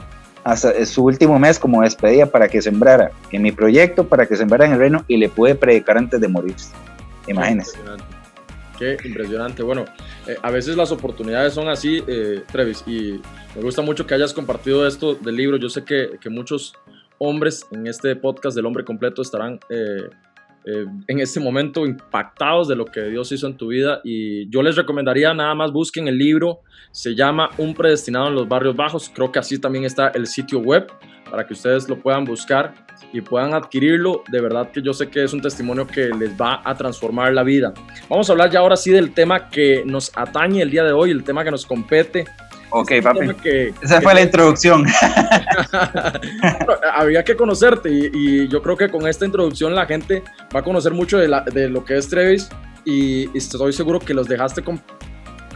hasta 0.44 0.86
su 0.86 1.04
último 1.04 1.38
mes 1.40 1.60
como 1.60 1.82
despedida 1.82 2.26
para 2.26 2.48
que 2.48 2.62
sembrara 2.62 3.12
en 3.32 3.42
mi 3.42 3.52
proyecto, 3.52 4.08
para 4.08 4.26
que 4.26 4.36
sembrara 4.36 4.66
en 4.66 4.74
el 4.74 4.80
reino 4.80 5.06
y 5.08 5.18
le 5.18 5.30
pude 5.30 5.56
predicar 5.56 5.98
antes 5.98 6.20
de 6.20 6.28
morir. 6.28 6.56
Imagínense. 7.28 7.78
Qué 8.78 8.98
impresionante. 9.04 9.62
Bueno, 9.62 9.86
eh, 10.26 10.38
a 10.42 10.50
veces 10.52 10.78
las 10.78 10.92
oportunidades 10.92 11.54
son 11.54 11.68
así, 11.68 12.02
eh, 12.08 12.44
Trevis, 12.50 12.84
y 12.88 13.22
me 13.56 13.62
gusta 13.62 13.82
mucho 13.82 14.08
que 14.08 14.14
hayas 14.14 14.34
compartido 14.34 14.88
esto 14.88 15.16
del 15.16 15.36
libro. 15.36 15.58
Yo 15.58 15.68
sé 15.68 15.84
que, 15.84 16.18
que 16.22 16.30
muchos 16.30 16.74
hombres 17.18 17.66
en 17.72 17.86
este 17.88 18.16
podcast 18.16 18.56
del 18.56 18.66
hombre 18.66 18.86
completo 18.86 19.22
estarán 19.22 19.60
eh, 19.70 20.10
eh, 20.66 20.86
en 21.08 21.20
este 21.20 21.40
momento 21.40 21.86
impactados 21.86 22.68
de 22.68 22.76
lo 22.76 22.86
que 22.86 23.02
Dios 23.04 23.32
hizo 23.32 23.48
en 23.48 23.56
tu 23.56 23.68
vida. 23.68 24.02
Y 24.04 24.50
yo 24.50 24.62
les 24.62 24.76
recomendaría 24.76 25.34
nada 25.34 25.56
más 25.56 25.72
busquen 25.72 26.08
el 26.08 26.18
libro, 26.18 26.62
se 26.92 27.16
llama 27.16 27.50
Un 27.58 27.74
predestinado 27.74 28.28
en 28.28 28.36
los 28.36 28.48
barrios 28.48 28.76
bajos, 28.76 29.12
creo 29.14 29.32
que 29.32 29.40
así 29.40 29.60
también 29.60 29.86
está 29.86 30.10
el 30.10 30.28
sitio 30.28 30.60
web 30.60 30.92
para 31.30 31.46
que 31.46 31.54
ustedes 31.54 31.88
lo 31.88 32.00
puedan 32.00 32.26
buscar 32.26 32.74
y 33.14 33.22
puedan 33.22 33.54
adquirirlo, 33.54 34.24
de 34.30 34.42
verdad 34.42 34.72
que 34.72 34.82
yo 34.82 34.94
sé 34.94 35.10
que 35.10 35.24
es 35.24 35.34
un 35.34 35.42
testimonio 35.42 35.88
que 35.88 36.10
les 36.10 36.32
va 36.40 36.62
a 36.64 36.76
transformar 36.76 37.34
la 37.34 37.44
vida. 37.44 37.74
Vamos 38.10 38.30
a 38.30 38.34
hablar 38.34 38.52
ya 38.52 38.60
ahora 38.60 38.76
sí 38.76 38.92
del 38.92 39.14
tema 39.14 39.50
que 39.50 39.84
nos 39.86 40.12
atañe 40.16 40.62
el 40.62 40.70
día 40.70 40.84
de 40.84 40.92
hoy, 40.92 41.12
el 41.12 41.24
tema 41.24 41.44
que 41.44 41.52
nos 41.52 41.66
compete 41.66 42.26
Ok, 42.72 42.92
papi. 43.02 43.30
Esa 43.82 44.02
fue 44.02 44.14
la 44.14 44.22
introducción. 44.22 44.86
había 46.94 47.24
que 47.24 47.36
conocerte 47.36 47.90
y, 47.92 48.48
yo 48.48 48.62
creo 48.62 48.78
que 48.78 48.90
con 48.90 49.08
esta 49.08 49.26
introducción 49.26 49.74
la 49.76 49.86
gente 49.86 50.24
va 50.56 50.60
a 50.60 50.64
conocer 50.64 50.94
mucho 50.94 51.18
de, 51.18 51.70
lo 51.70 51.84
que 51.84 51.98
es 51.98 52.08
Trevis 52.08 52.50
y, 52.86 53.36
estoy 53.38 53.74
seguro 53.74 54.00
que 54.00 54.14
los 54.14 54.28
dejaste 54.28 54.62
con 54.62 54.82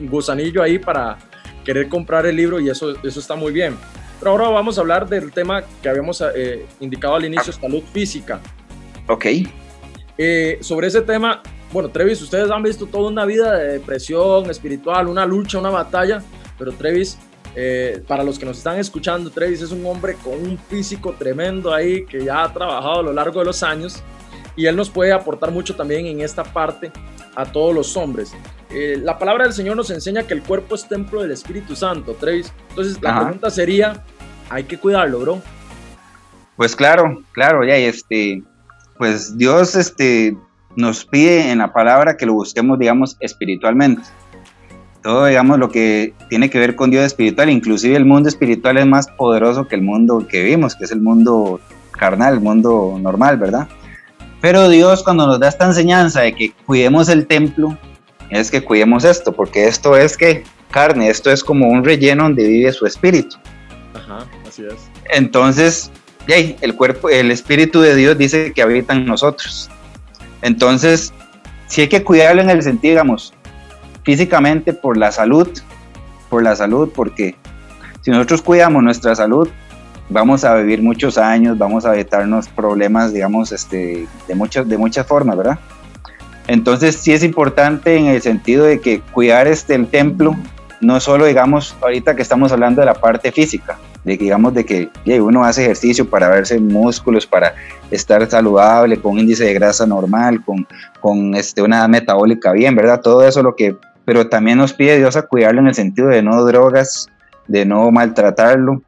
gusanillo 0.02 0.63
ahí 0.63 0.80
para 0.80 1.17
querer 1.63 1.88
comprar 1.88 2.26
el 2.26 2.36
libro 2.36 2.60
y 2.60 2.69
eso, 2.69 2.93
eso 3.04 3.19
está 3.19 3.36
muy 3.36 3.54
bien. 3.54 3.76
Pero 4.19 4.32
ahora 4.32 4.49
vamos 4.49 4.78
a 4.78 4.82
hablar 4.82 5.08
del 5.08 5.32
tema 5.32 5.63
que 5.82 5.89
habíamos 5.89 6.23
eh, 6.36 6.65
indicado 6.80 7.15
al 7.15 7.26
inicio, 7.26 7.54
salud 7.54 7.84
física. 7.91 8.39
Ok. 9.08 9.26
Eh, 10.17 10.58
sobre 10.62 10.88
ese 10.88 11.02
tema, 11.02 11.41
bueno, 11.71 11.89
Trevis, 11.89 12.21
ustedes 12.21 12.49
han 12.49 12.63
visto 12.63 12.86
toda 12.86 13.10
una 13.10 13.26
vida 13.26 13.58
de 13.58 13.73
depresión 13.73 14.49
espiritual, 14.49 15.08
una 15.08 15.26
lucha, 15.26 15.60
una 15.60 15.69
batalla 15.69 16.23
pero 16.58 16.72
Trevis, 16.72 17.18
eh, 17.56 18.04
para 18.08 18.24
los 18.24 18.39
que 18.39 18.46
nos 18.46 18.58
están 18.58 18.78
escuchando, 18.80 19.30
Trevis 19.30 19.62
es 19.62 19.72
un 19.72 19.86
hombre 19.86 20.16
con 20.24 20.34
un 20.34 20.58
físico 20.58 21.16
tremendo 21.18 21.74
ahí 21.74 22.06
que 22.06 22.24
ya 22.24 22.44
ha 22.44 22.54
trabajado 22.54 23.00
a 23.00 23.04
lo 23.04 23.13
largo 23.13 23.39
de 23.39 23.46
los 23.46 23.63
años 23.63 24.02
y 24.56 24.66
él 24.66 24.76
nos 24.76 24.89
puede 24.89 25.12
aportar 25.12 25.52
mucho 25.52 25.76
también 25.76 26.06
en 26.06 26.22
esta 26.22 26.44
parte 26.44 26.92
a 27.36 27.46
todos 27.46 27.74
los 27.74 27.98
hombres. 27.98 28.34
eh, 28.70 29.00
la 29.02 29.18
palabra 29.18 29.44
del 29.46 29.54
Señor 29.54 29.76
nos 29.76 29.89
enseña 29.92 30.24
que 30.24 30.34
el 30.34 30.42
cuerpo 30.42 30.76
es 30.76 30.88
templo 30.88 31.22
del 31.22 31.32
Espíritu 31.32 31.76
Santo, 31.76 32.13
Travis. 32.13 32.52
Entonces, 32.70 33.02
la 33.02 33.20
pregunta 33.20 33.50
sería, 33.50 34.04
¿hay 34.50 34.63
que 34.63 34.78
cuidarlo, 34.78 35.20
bro? 35.20 35.42
Pues 36.56 36.76
claro, 36.76 37.24
claro, 37.34 37.63
ya, 37.63 37.76
este, 37.76 38.44
pues 38.98 39.38
Dios, 39.38 39.76
este, 39.76 40.36
nos 40.76 41.06
pide 41.06 41.52
en 41.52 41.60
la 41.60 41.74
palabra 41.74 42.18
que 42.18 42.26
lo 42.26 42.34
busquemos, 42.34 42.80
digamos, 42.80 43.18
espiritualmente. 43.20 44.04
Todo, 45.04 45.26
digamos, 45.26 45.60
lo 45.60 45.70
que 45.70 46.13
tiene 46.30 46.50
que 46.50 46.60
ver 46.60 46.76
con 46.76 46.89
Dios 46.89 47.06
espiritual, 47.06 47.50
inclusive 47.50 47.96
el 47.98 48.06
mundo 48.06 48.30
espiritual 48.30 48.78
es 48.78 48.86
más 48.86 49.08
poderoso 49.08 49.68
que 49.68 49.76
el 49.76 49.82
mundo 49.82 50.26
que 50.28 50.42
vivimos, 50.44 50.76
que 50.76 50.86
es 50.86 50.92
el 50.92 51.02
mundo 51.02 51.60
carnal, 51.92 52.36
el 52.36 52.39
mundo 52.39 52.98
normal, 53.02 53.38
¿verdad? 53.38 53.68
Pero 54.39 54.70
Dios 54.70 55.04
cuando 55.04 55.28
nos 55.28 55.39
da 55.39 55.50
esta 55.50 55.66
enseñanza 55.66 56.22
de 56.22 56.34
que 56.34 56.52
cuidemos 56.66 57.10
el 57.10 57.28
templo, 57.28 57.78
es 58.30 58.50
que 58.50 58.63
cuidemos 58.63 59.04
esto, 59.04 59.34
porque 59.34 59.68
esto 59.68 59.96
es 59.98 60.18
que 60.18 60.44
carne, 60.72 61.10
esto 61.10 61.30
es 61.32 61.44
como 61.44 61.68
un 61.68 61.84
relleno 61.84 62.24
donde 62.24 62.48
vive 62.48 62.72
su 62.72 62.86
espíritu. 62.86 63.36
Ajá, 63.94 64.26
así 64.48 64.63
es. 64.66 64.89
Entonces, 65.13 65.92
el 66.28 66.76
cuerpo, 66.76 67.10
el 67.10 67.30
espíritu 67.30 67.82
de 67.82 67.96
Dios 67.96 68.18
dice 68.18 68.54
que 68.54 68.62
habita 68.62 68.94
en 68.94 69.06
nosotros. 69.06 69.70
Entonces, 70.42 71.13
si 71.68 71.82
hay 71.82 71.89
que 71.89 72.04
cuidarlo 72.04 72.42
en 72.42 72.50
el 72.50 72.62
sentido, 72.63 72.94
digamos, 72.94 73.34
físicamente 74.04 74.74
por 74.74 74.98
la 74.98 75.12
salud, 75.12 75.48
por 76.30 76.44
la 76.44 76.56
salud, 76.56 76.92
porque 76.94 77.36
si 78.02 78.12
nosotros 78.12 78.42
cuidamos 78.42 78.84
nuestra 78.84 79.16
salud, 79.16 79.50
vamos 80.10 80.44
a 80.44 80.56
vivir 80.56 80.82
muchos 80.82 81.18
años, 81.18 81.58
vamos 81.58 81.86
a 81.86 81.94
evitarnos 81.94 82.48
problemas, 82.50 83.13
digamos, 83.13 83.52
este, 83.52 84.08
de, 84.28 84.36
muchas, 84.36 84.68
de 84.68 84.78
muchas 84.78 85.08
formas, 85.08 85.38
¿verdad? 85.38 85.60
Entonces 86.48 86.98
sí 86.98 87.13
es 87.13 87.24
importante 87.24 87.96
en 87.96 88.08
el 88.08 88.22
sentido 88.22 88.66
de 88.66 88.82
que 88.82 89.00
cuidar 89.00 89.48
este, 89.48 89.76
el 89.76 89.88
templo, 89.88 90.36
no 90.82 91.00
solo 91.00 91.26
digamos, 91.26 91.76
ahorita 91.82 92.16
que 92.16 92.22
estamos 92.22 92.52
hablando 92.52 92.82
de 92.82 92.86
la 92.86 92.94
parte 92.96 93.32
física, 93.32 93.78
de 94.04 94.18
que 94.18 94.26
digamos 94.26 94.54
de 94.54 94.66
que 94.66 94.89
uno 95.22 95.46
hace 95.46 95.63
ejercicio 95.63 96.10
para 96.10 96.28
verse 96.28 96.60
músculos, 96.60 97.26
para 97.26 97.56
estar 97.89 98.30
saludable, 98.30 99.00
con 99.00 99.18
índice 99.18 99.46
de 99.46 99.54
grasa 99.54 99.88
normal, 99.88 100.44
con, 100.44 100.68
con 101.00 101.36
este, 101.36 101.62
una 101.62 101.78
edad 101.78 101.89
metabólica 101.89 102.52
bien, 102.52 102.76
¿verdad? 102.76 103.00
Todo 103.00 103.26
eso 103.26 103.42
lo 103.42 103.56
que, 103.56 103.78
pero 104.06 104.30
también 104.30 104.58
nos 104.58 104.74
pide 104.74 104.98
Dios 104.98 105.16
a 105.16 105.28
cuidarlo 105.28 105.62
en 105.62 105.68
el 105.68 105.76
sentido 105.76 106.10
de 106.10 106.22
no 106.22 106.44
drogas, 106.46 107.08
de 107.48 107.66
no 107.66 107.89
maltratarlo. 107.92 108.82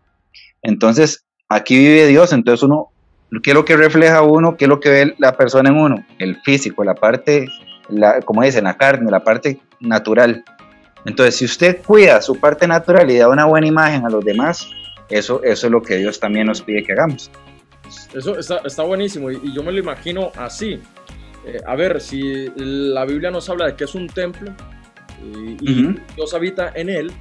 Entonces, 0.62 1.26
aquí 1.50 1.78
vive 1.78 2.08
Dios, 2.08 2.34
entonces 2.34 2.64
uno 2.64 2.90
¿Qué 3.42 3.52
es 3.52 3.56
lo 3.56 3.66
que 3.66 3.76
refleja 3.76 4.22
uno? 4.22 4.56
¿Qué 4.56 4.66
es 4.66 4.70
lo 4.70 4.80
que 4.80 4.90
ve 4.90 5.16
la 5.18 5.36
persona 5.36 5.70
en 5.70 5.78
uno? 5.78 6.06
El 6.20 6.38
físico, 6.42 6.84
la 6.84 6.96
parte, 6.96 7.48
la, 7.90 8.22
como 8.22 8.44
dicen, 8.44 8.66
la 8.66 8.78
carne, 8.78 9.10
la 9.10 9.24
parte 9.24 9.60
natural. 9.80 10.44
Entonces, 11.06 11.36
si 11.36 11.46
usted 11.46 11.82
cuida 11.84 12.22
su 12.22 12.40
parte 12.40 12.68
natural 12.68 13.10
y 13.12 13.18
da 13.18 13.28
una 13.28 13.46
buena 13.46 13.68
imagen 13.68 14.06
a 14.06 14.10
los 14.10 14.24
demás, 14.24 14.68
eso, 15.10 15.44
eso 15.44 15.68
es 15.68 15.72
lo 15.72 15.82
que 15.82 15.98
Dios 15.98 16.20
también 16.20 16.48
nos 16.48 16.62
pide 16.62 16.84
que 16.84 16.94
hagamos. 16.94 17.30
Eso 18.14 18.40
está, 18.40 18.84
buenísimo 18.84 19.30
y, 19.30 19.54
yo 19.54 19.62
me 19.62 19.72
lo 19.72 19.80
imagino 19.80 20.32
así. 20.38 20.80
Eh, 21.46 21.60
a 21.66 21.76
ver, 21.76 22.02
si 22.02 22.50
la 22.56 23.06
Biblia 23.06 23.30
nos 23.30 23.50
habla 23.50 23.68
de 23.68 23.76
que 23.76 23.84
es 23.84 23.94
un 23.94 24.08
templo 24.08 24.52
y, 25.26 25.58
y 25.62 25.96
Dios 26.16 26.34
habita 26.34 26.72
en 26.76 26.90
él, 26.90 27.12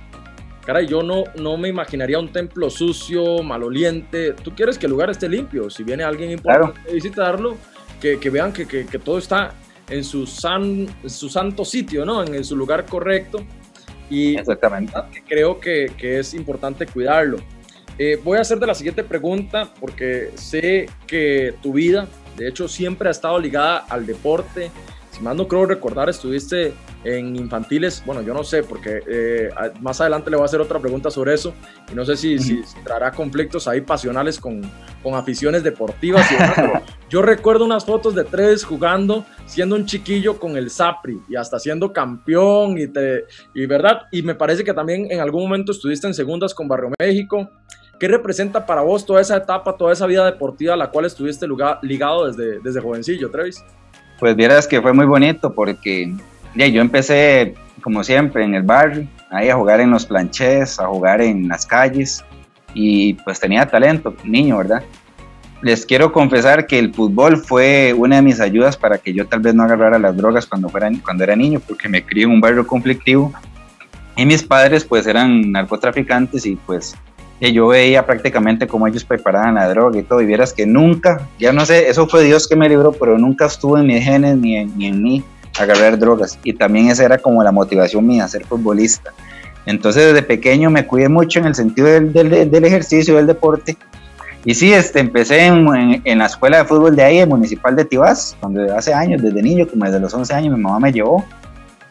caray, 0.65 0.87
yo 0.87 1.03
no, 1.03 1.25
no 1.37 1.57
me 1.57 1.69
imaginaría 1.69 2.19
un 2.19 2.33
templo 2.33 2.71
sucio, 2.71 3.43
maloliente. 3.43 4.33
Tú 4.33 4.55
quieres 4.55 4.79
que 4.79 4.87
el 4.87 4.93
lugar 4.93 5.11
esté 5.11 5.29
limpio. 5.29 5.71
Si 5.71 5.83
viene 5.83 6.03
alguien 6.03 6.31
importante 6.31 6.81
a 6.89 6.93
visitarlo, 6.93 7.57
que, 8.01 8.31
vean 8.31 8.53
que, 8.53 8.65
todo 9.03 9.19
está 9.19 9.55
en 9.89 10.05
su, 10.05 10.27
san, 10.27 10.87
su 11.07 11.29
santo 11.29 11.65
sitio, 11.65 12.05
¿no? 12.05 12.23
En, 12.23 12.45
su 12.45 12.57
lugar 12.57 12.85
correcto. 12.87 13.39
Y 14.11 14.37
Exactamente. 14.37 14.93
creo 15.27 15.59
que, 15.59 15.91
es 16.01 16.35
importante 16.35 16.87
cuidarlo. 16.87 17.39
Eh, 17.99 18.21
voy 18.23 18.39
a 18.39 18.41
hacerte 18.41 18.67
la 18.67 18.75
siguiente 18.75 19.05
pregunta 19.05 19.73
porque 19.79 20.33
sé 20.35 20.89
que 21.07 21.55
tu 21.63 21.73
vida, 21.73 22.09
de 22.37 22.49
hecho, 22.49 22.67
siempre 22.67 23.09
ha 23.09 23.13
estado 23.13 23.39
ligada 23.39 23.79
al 23.89 24.05
deporte. 24.05 24.71
Si 25.13 25.23
más 25.23 25.37
no 25.37 25.47
creo 25.47 25.65
recordar, 25.65 26.09
estuviste 26.11 26.73
en 27.05 27.37
infantiles, 27.37 28.03
bueno, 28.07 28.23
yo 28.23 28.33
no 28.33 28.43
sé, 28.43 28.63
porque 28.63 29.03
eh, 29.07 29.51
más 29.81 30.01
adelante 30.01 30.31
le 30.31 30.37
voy 30.37 30.45
a 30.45 30.47
hacer 30.47 30.61
otra 30.61 30.79
pregunta 30.81 31.11
sobre 31.11 31.35
eso 31.35 31.55
y 31.93 31.95
no 31.95 32.05
sé 32.05 32.17
si, 32.17 32.39
si 32.39 32.63
traerá 32.83 33.13
conflictos 33.13 33.69
ahí 33.69 33.83
pasionales 33.83 34.41
con, 34.41 34.63
con 35.03 35.15
aficiones 35.15 35.63
deportivas. 35.63 36.27
Y 36.33 36.37
yo 37.11 37.23
recuerdo 37.23 37.65
unas 37.65 37.85
fotos 37.85 38.15
de 38.15 38.25
tres 38.25 38.65
jugando, 38.65 39.25
siendo 39.47 39.77
un 39.77 39.85
chiquillo 39.85 40.39
con 40.39 40.57
el 40.57 40.71
Sapri 40.71 41.21
y 41.29 41.37
hasta 41.37 41.59
siendo 41.59 41.93
campeón 41.93 42.79
y, 42.79 42.89
te, 42.89 43.25
y 43.55 43.67
verdad, 43.67 44.03
y 44.11 44.23
me 44.23 44.35
parece 44.35 44.65
que 44.65 44.73
también 44.73 45.07
en 45.11 45.21
algún 45.21 45.43
momento 45.43 45.73
estuviste 45.73 46.07
en 46.07 46.15
segundas 46.15 46.55
con 46.55 46.67
Barrio 46.67 46.91
México. 46.99 47.51
¿Qué 48.01 48.09
representa 48.09 48.67
para 48.67 48.81
vos 48.81 49.07
toda 49.07 49.21
esa 49.21 49.37
etapa, 49.37 49.77
toda 49.77 49.93
esa 49.93 50.07
vida 50.07 50.25
deportiva 50.25 50.75
a 50.75 50.77
la 50.77 50.91
cual 50.91 51.05
estuviste 51.05 51.47
ligado 51.83 52.27
desde, 52.27 52.59
desde 52.59 52.81
jovencillo, 52.81 53.31
Travis? 53.31 53.63
Pues 54.19 54.35
vieras 54.35 54.67
que 54.67 54.81
fue 54.83 54.93
muy 54.93 55.07
bonito 55.07 55.55
porque 55.55 56.13
yo 56.55 56.81
empecé, 56.81 57.55
como 57.83 58.05
siempre, 58.05 58.45
en 58.45 58.55
el 58.55 58.63
barrio, 58.63 59.07
ahí 59.31 59.49
a 59.49 59.57
jugar 59.57 59.81
en 59.81 59.91
los 59.91 60.07
planchés, 60.07 60.79
a 60.79 60.87
jugar 60.87 61.21
en 61.21 61.49
las 61.49 61.67
calles, 61.67 62.25
y 62.75 63.15
pues 63.15 63.41
tenía 63.41 63.67
talento, 63.67 64.15
niño, 64.25 64.59
¿verdad? 64.59 64.83
Les 65.63 65.87
quiero 65.87 66.13
confesar 66.13 66.67
que 66.67 66.79
el 66.79 66.93
fútbol 66.93 67.39
fue 67.39 67.95
una 67.97 68.17
de 68.17 68.23
mis 68.23 68.41
ayudas 68.41 68.77
para 68.77 68.99
que 68.99 69.15
yo 69.15 69.27
tal 69.27 69.41
vez 69.41 69.55
no 69.55 69.63
agarrara 69.63 69.99
las 69.99 70.17
drogas 70.17 70.47
cuando, 70.47 70.69
fuera, 70.69 70.91
cuando 71.03 71.25
era 71.25 71.35
niño, 71.35 71.61
porque 71.67 71.89
me 71.89 72.05
crié 72.05 72.25
en 72.25 72.33
un 72.33 72.41
barrio 72.41 72.67
conflictivo. 72.67 73.33
Y 74.17 74.27
mis 74.27 74.43
padres 74.43 74.85
pues 74.85 75.07
eran 75.07 75.51
narcotraficantes 75.51 76.47
y 76.47 76.57
pues 76.57 76.95
yo 77.41 77.69
veía 77.69 78.07
prácticamente 78.07 78.67
cómo 78.67 78.87
ellos 78.87 79.05
preparaban 79.05 79.57
la 79.57 79.69
droga 79.69 79.99
y 79.99 80.03
todo, 80.03 80.21
y 80.21 80.27
vieras 80.27 80.53
que 80.53 80.67
nunca, 80.67 81.29
ya 81.39 81.53
no 81.53 81.67
sé, 81.67 81.89
eso 81.91 82.07
fue 82.07 82.25
Dios 82.25 82.49
que 82.49 82.57
me 82.57 82.69
libró, 82.69 82.93
pero 82.93 83.19
nunca 83.19 83.47
estuvo 83.47 83.77
en 83.77 83.87
mis 83.87 84.03
genes 84.03 84.37
ni 84.37 84.65
ni 84.65 84.87
en 84.87 85.03
mí 85.03 85.25
agarrar 85.59 85.99
drogas. 85.99 86.39
Y 86.45 86.53
también 86.53 86.89
esa 86.89 87.05
era 87.05 87.19
como 87.19 87.43
la 87.43 87.53
motivación 87.53 88.07
mía, 88.07 88.29
ser 88.29 88.45
futbolista. 88.45 89.13
Entonces 89.67 90.07
desde 90.07 90.23
pequeño 90.23 90.71
me 90.71 90.87
cuidé 90.87 91.09
mucho 91.09 91.39
en 91.39 91.47
el 91.47 91.55
sentido 91.55 91.89
del, 91.89 92.13
del, 92.13 92.65
ejercicio, 92.65 93.17
del 93.17 93.27
deporte. 93.27 93.77
Y 94.45 94.55
sí, 94.55 94.73
este, 94.73 95.01
empecé 95.01 95.47
en, 95.47 96.03
en, 96.05 96.19
la 96.19 96.27
escuela 96.27 96.59
de 96.59 96.65
fútbol 96.65 96.95
de 96.95 97.03
ahí, 97.03 97.19
el 97.19 97.29
municipal 97.29 97.75
de 97.75 97.87
Tibás, 97.87 98.37
donde 98.43 98.71
hace 98.73 98.93
años, 98.93 99.23
desde 99.23 99.43
niño, 99.43 99.67
como 99.67 99.87
desde 99.87 100.01
los 100.01 100.13
11 100.13 100.35
años, 100.35 100.55
mi 100.55 100.63
mamá 100.63 100.81
me 100.81 100.93
llevó. 100.93 101.25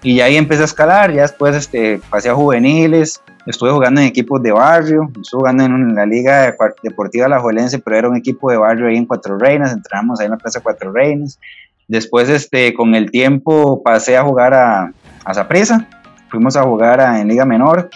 Y 0.04 0.20
ahí 0.20 0.36
empecé 0.36 0.62
a 0.62 0.66
escalar, 0.66 1.14
ya 1.14 1.22
después 1.22 1.56
este, 1.56 2.00
pasé 2.10 2.30
a 2.30 2.36
juveniles, 2.36 3.22
estuve 3.46 3.72
jugando 3.72 4.02
en 4.02 4.08
equipos 4.08 4.44
de 4.44 4.52
barrio, 4.52 5.10
estuve 5.22 5.40
jugando 5.40 5.64
en, 5.64 5.96
la 5.96 6.06
Liga 6.06 6.54
Deportiva 6.84 7.30
La 7.30 7.40
Juelense, 7.40 7.80
pero 7.80 7.98
era 7.98 8.10
un 8.10 8.18
equipo 8.18 8.52
de 8.52 8.58
barrio 8.58 8.88
ahí 8.88 8.98
en 8.98 9.06
Cuatro 9.06 9.38
Reinas, 9.38 9.72
entramos 9.72 10.20
ahí 10.20 10.26
en 10.26 10.32
la 10.32 10.38
Plaza 10.38 10.60
Cuatro 10.60 10.92
Reinas. 10.92 11.40
Después, 11.88 12.30
este, 12.30 12.74
con 12.74 12.96
el 12.96 13.12
tiempo, 13.12 13.82
pasé 13.84 14.18
a 14.18 14.24
jugar 14.24 14.54
a, 14.54 14.92
a 15.26 15.34
Zaprisa. 15.34 15.88
Fuimos 16.30 16.56
a 16.56 16.64
jugar 16.64 17.00
en 17.00 17.28
Liga 17.28 17.46
Menor. 17.46 17.92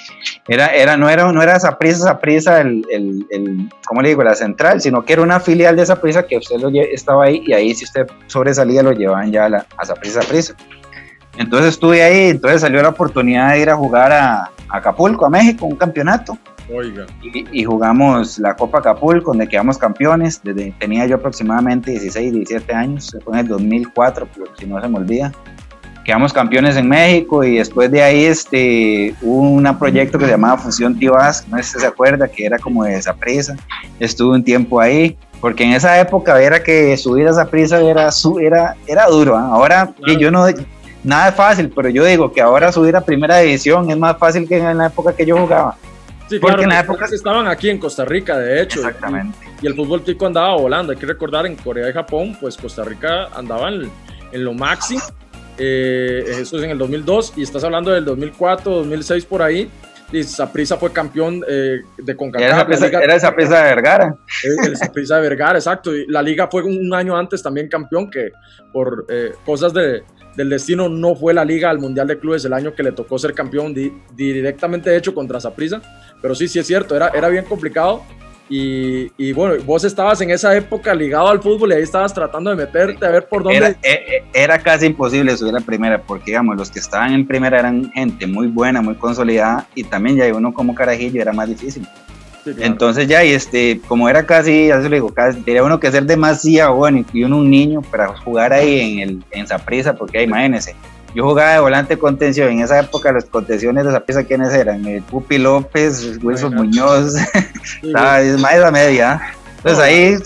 Era, 0.48 0.68
era, 0.68 0.96
no 0.96 1.10
era, 1.10 1.32
no 1.32 1.42
era 1.42 1.60
Zaprisa, 1.60 2.06
Zaprisa, 2.06 2.62
el, 2.62 2.86
el, 2.92 3.26
el, 3.32 3.70
¿cómo 3.88 4.04
le 4.04 4.10
digo? 4.10 4.24
La 4.24 4.36
central, 4.36 4.80
sino 4.80 5.04
que 5.04 5.14
era 5.14 5.24
una 5.24 5.40
filial 5.40 5.76
de 5.76 5.86
Zaprisa 5.86 6.28
que 6.28 6.38
usted 6.38 6.58
lo 6.60 6.70
estaba 6.70 7.26
ahí 7.26 7.42
y 7.48 7.54
ahí 7.54 7.74
si 7.74 7.86
usted 7.86 8.06
sobresalía 8.28 8.84
lo 8.84 8.92
llevaban 8.92 9.32
ya 9.32 9.46
a, 9.46 9.50
la, 9.50 9.66
a 9.76 9.86
Zaprisa, 9.86 10.22
Zaprisa. 10.22 10.54
Entonces 11.38 11.70
estuve 11.70 12.04
ahí, 12.04 12.30
entonces 12.30 12.62
salió 12.62 12.82
la 12.84 12.90
oportunidad 12.90 13.54
de 13.54 13.62
ir 13.62 13.70
a 13.72 13.76
jugar 13.76 14.12
a, 14.12 14.44
a 14.44 14.52
Acapulco, 14.70 15.26
a 15.26 15.30
México, 15.32 15.66
un 15.66 15.76
campeonato. 15.76 16.38
Y, 17.52 17.64
jugamos 17.64 18.38
la 18.40 18.56
Copa 18.56 18.80
Acapulco, 18.80 19.32
donde 19.32 19.48
quedamos 19.48 19.78
campeones. 19.78 20.42
Desde, 20.44 20.74
tenía 20.80 21.06
yo 21.06 21.16
aproximadamente 21.16 21.92
16, 21.92 22.34
17 22.34 22.74
años, 22.74 23.16
fue 23.24 23.34
en 23.36 23.40
el 23.40 23.48
2004, 23.48 24.28
si 24.60 24.66
no 24.66 24.82
se 24.82 24.88
me 24.88 24.98
olvida. 24.98 25.32
Quedamos 26.04 26.32
campeones 26.32 26.78
en 26.78 26.88
México 26.88 27.44
y 27.44 27.58
después 27.58 27.92
de 27.92 28.02
ahí 28.02 28.24
este, 28.24 29.14
hubo 29.22 29.42
un 29.42 29.78
proyecto 29.78 30.18
que 30.18 30.26
se 30.26 30.32
llamaba 30.32 30.58
Fusión 30.58 30.98
Tibás, 30.98 31.46
no 31.50 31.58
sé 31.58 31.64
si 31.64 31.80
se 31.80 31.88
acuerda, 31.88 32.30
que 32.30 32.46
era 32.46 32.58
como 32.58 32.86
de 32.86 32.96
esa 32.96 33.14
prisa. 33.14 33.58
Estuve 34.00 34.36
un 34.36 34.44
tiempo 34.44 34.80
ahí, 34.80 35.18
porque 35.42 35.66
en 35.66 35.74
esa 35.74 36.00
época 36.00 36.42
era 36.42 36.64
que 36.64 36.96
subir 36.96 37.28
a 37.28 37.32
esa 37.32 37.46
prisa 37.46 37.82
era, 37.82 38.10
era, 38.42 38.76
era 38.88 39.06
duro. 39.08 39.36
¿ah? 39.36 39.50
Ahora 39.52 39.94
yo 40.18 40.32
no, 40.32 40.46
nada 41.04 41.30
es 41.30 41.36
fácil, 41.36 41.72
pero 41.76 41.90
yo 41.90 42.06
digo 42.06 42.32
que 42.32 42.40
ahora 42.40 42.72
subir 42.72 42.96
a 42.96 43.02
primera 43.02 43.40
división 43.40 43.90
es 43.92 43.98
más 43.98 44.18
fácil 44.18 44.48
que 44.48 44.58
en 44.58 44.78
la 44.78 44.88
época 44.88 45.14
que 45.14 45.26
yo 45.26 45.38
jugaba. 45.38 45.76
Sí, 46.30 46.40
porque 46.40 46.64
en 46.64 46.70
la 46.70 46.82
época 46.82 47.06
estaban 47.12 47.48
aquí 47.48 47.70
en 47.70 47.78
Costa 47.78 48.04
Rica, 48.04 48.38
de 48.38 48.62
hecho. 48.62 48.80
Exactamente. 48.80 49.38
Y, 49.62 49.68
el 49.68 49.76
fútbol 49.76 50.04
tico 50.04 50.26
andaba 50.26 50.56
volando. 50.56 50.92
Hay 50.92 50.98
que 50.98 51.06
recordar 51.06 51.46
en 51.46 51.56
Corea 51.56 51.90
y 51.90 51.94
Japón, 51.94 52.38
pues 52.40 52.58
Costa 52.58 52.84
Rica 52.84 53.30
andaba 53.34 53.70
en, 53.70 53.90
lo 54.34 54.54
máximo. 54.54 55.02
Eh, 55.58 56.24
eso 56.28 56.58
es 56.58 56.64
en 56.64 56.72
el 56.72 56.78
2002 56.78 57.34
y 57.38 57.44
estás 57.44 57.64
hablando 57.64 57.92
del 57.92 58.06
2004, 58.06 58.72
2006 58.72 59.26
por 59.26 59.42
ahí. 59.42 59.72
y 60.12 60.24
Saprissa 60.24 60.78
fue 60.78 60.92
campeón 60.92 61.44
eh, 61.48 61.80
de 61.98 62.16
CONCACAF. 62.16 62.70
Era 62.94 63.16
esa 63.16 63.32
de 63.32 63.46
Vergara. 63.46 64.16
El 64.44 64.78
Saprissa 64.78 65.16
de 65.16 65.22
Vergara, 65.22 65.58
exacto. 65.58 65.96
Y 65.96 66.06
la 66.08 66.22
liga 66.22 66.48
fue 66.52 66.62
un 66.64 66.94
año 66.94 67.18
antes 67.18 67.42
también 67.42 67.70
campeón, 67.70 68.12
que 68.12 68.32
por 68.72 69.06
eh, 69.10 69.32
cosas 69.46 69.74
de, 69.74 70.04
del 70.38 70.50
destino 70.50 70.88
no 70.88 71.16
fue 71.16 71.34
la 71.34 71.44
liga 71.44 71.70
al 71.70 71.80
Mundial 71.80 72.08
de 72.08 72.20
Clubes 72.20 72.46
el 72.46 72.54
año 72.54 72.76
que 72.76 72.84
le 72.84 72.92
tocó 72.92 73.18
ser 73.18 73.34
campeón 73.34 73.74
directamente 74.16 74.96
hecho 74.96 75.14
contra 75.14 75.42
Saprissa. 75.42 75.82
Pero 76.22 76.36
sí, 76.36 76.48
sí 76.48 76.60
es 76.60 76.68
cierto, 76.68 76.96
era, 76.96 77.10
era 77.10 77.28
bien 77.28 77.44
complicado. 77.44 78.04
Y, 78.50 79.34
bueno, 79.34 79.62
vos 79.66 79.84
estabas 79.84 80.22
en 80.22 80.30
esa 80.30 80.56
época 80.56 80.94
ligado 80.94 81.28
al 81.28 81.42
fútbol 81.42 81.72
y 81.72 81.76
ahí 81.76 81.82
estabas 81.82 82.14
tratando 82.14 82.50
de 82.52 82.56
meterte 82.56 83.06
a 83.06 83.10
ver 83.10 83.28
por 83.28 83.44
dónde. 83.44 83.58
Era, 83.58 83.70
eh, 83.82 84.24
eh, 84.34 84.48
casi 84.64 84.86
imposible 84.86 85.36
subir 85.36 85.56
a 85.58 85.60
primera, 85.60 86.02
porque 86.02 86.26
digamos, 86.28 86.56
los 86.56 86.72
que 86.72 86.80
estaban 86.80 87.14
en 87.14 87.28
primera 87.28 87.60
eran 87.60 87.92
gente 87.92 88.26
muy 88.26 88.48
buena, 88.48 88.82
muy 88.82 88.96
consolidada, 88.96 89.68
y 89.76 89.84
también 89.84 90.16
ya 90.16 90.34
uno 90.34 90.54
como 90.54 90.74
carajillo 90.74 91.22
era 91.22 91.34
más 91.34 91.50
difícil. 91.50 91.86
Entonces 92.60 93.08
ya, 93.08 93.24
y 93.24 93.32
este, 93.32 93.82
como 93.88 94.10
era 94.10 94.26
casi, 94.26 94.68
ya 94.68 94.82
se 94.82 94.90
lo 94.90 94.96
digo, 94.96 95.14
casi, 95.14 95.42
tenía 95.42 95.64
uno 95.64 95.80
que 95.80 95.92
ser 95.92 96.06
demasiado 96.06 96.76
bueno 96.76 97.04
y 97.14 97.24
uno 97.24 97.38
un 97.38 97.50
niño 97.50 97.82
para 97.82 98.08
jugar 98.08 98.54
ahí 98.54 98.80
en 98.80 99.00
el 99.00 99.24
en 99.32 99.48
Saprisa, 99.48 99.96
porque 99.96 100.24
imagínense, 100.24 100.76
yo 101.16 101.24
jugaba 101.24 101.54
de 101.54 101.60
volante 101.60 101.98
contención, 101.98 102.50
en 102.50 102.60
esa 102.60 102.80
época 102.80 103.12
las 103.12 103.26
contenciones 103.26 103.86
de 103.86 103.92
Saprisa, 103.92 104.24
¿quiénes 104.24 104.54
eran? 104.54 104.86
El 104.86 105.02
Pupi 105.02 105.38
López, 105.38 106.20
Wilson 106.22 106.56
Muñoz, 106.56 107.16
estaba 107.84 108.20
más 108.40 108.54
de 108.54 108.60
la 108.60 108.72
media. 108.72 109.22
Entonces 109.58 109.84
ahí... 109.84 110.18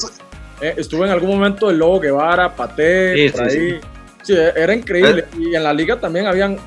Eh, 0.61 0.75
estuve 0.77 1.05
en 1.05 1.11
algún 1.11 1.31
momento 1.31 1.69
el 1.69 1.77
Lobo 1.79 1.99
Guevara, 1.99 2.55
Paté, 2.55 3.31
por 3.31 3.43
ahí. 3.43 3.79
Sí, 4.21 4.35
era 4.55 4.75
increíble. 4.75 5.25
Y 5.39 5.55
en 5.55 5.63
la 5.63 5.73
liga 5.73 5.99
también 5.99 6.27
habían 6.27 6.57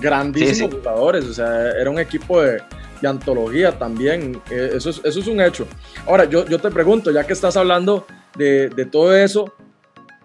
grandísimos 0.00 0.74
jugadores, 0.74 1.24
o 1.24 1.32
sea, 1.32 1.70
era 1.70 1.90
un 1.90 1.98
equipo 1.98 2.40
de 2.42 2.62
de 3.00 3.08
antología 3.08 3.78
también. 3.78 4.40
Eh, 4.50 4.72
eso, 4.74 4.90
es, 4.90 5.00
eso 5.04 5.20
es 5.20 5.26
un 5.26 5.40
hecho. 5.40 5.66
Ahora, 6.06 6.24
yo, 6.24 6.44
yo 6.46 6.58
te 6.58 6.70
pregunto, 6.70 7.10
ya 7.10 7.26
que 7.26 7.32
estás 7.32 7.56
hablando 7.56 8.06
de, 8.36 8.68
de 8.68 8.84
todo 8.86 9.14
eso, 9.14 9.52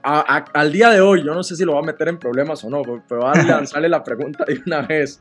al 0.05 0.71
día 0.71 0.91
de 0.91 1.01
hoy, 1.01 1.23
yo 1.23 1.33
no 1.33 1.41
sé 1.41 1.55
si 1.55 1.65
lo 1.65 1.73
va 1.73 1.79
a 1.79 1.83
meter 1.83 2.07
en 2.07 2.19
problemas 2.19 2.63
o 2.63 2.69
no, 2.69 2.83
pero 3.07 3.21
voy 3.21 3.31
a 3.33 3.43
lanzarle 3.43 3.89
la 3.89 4.03
pregunta 4.03 4.45
de 4.45 4.61
una 4.65 4.81
vez. 4.81 5.19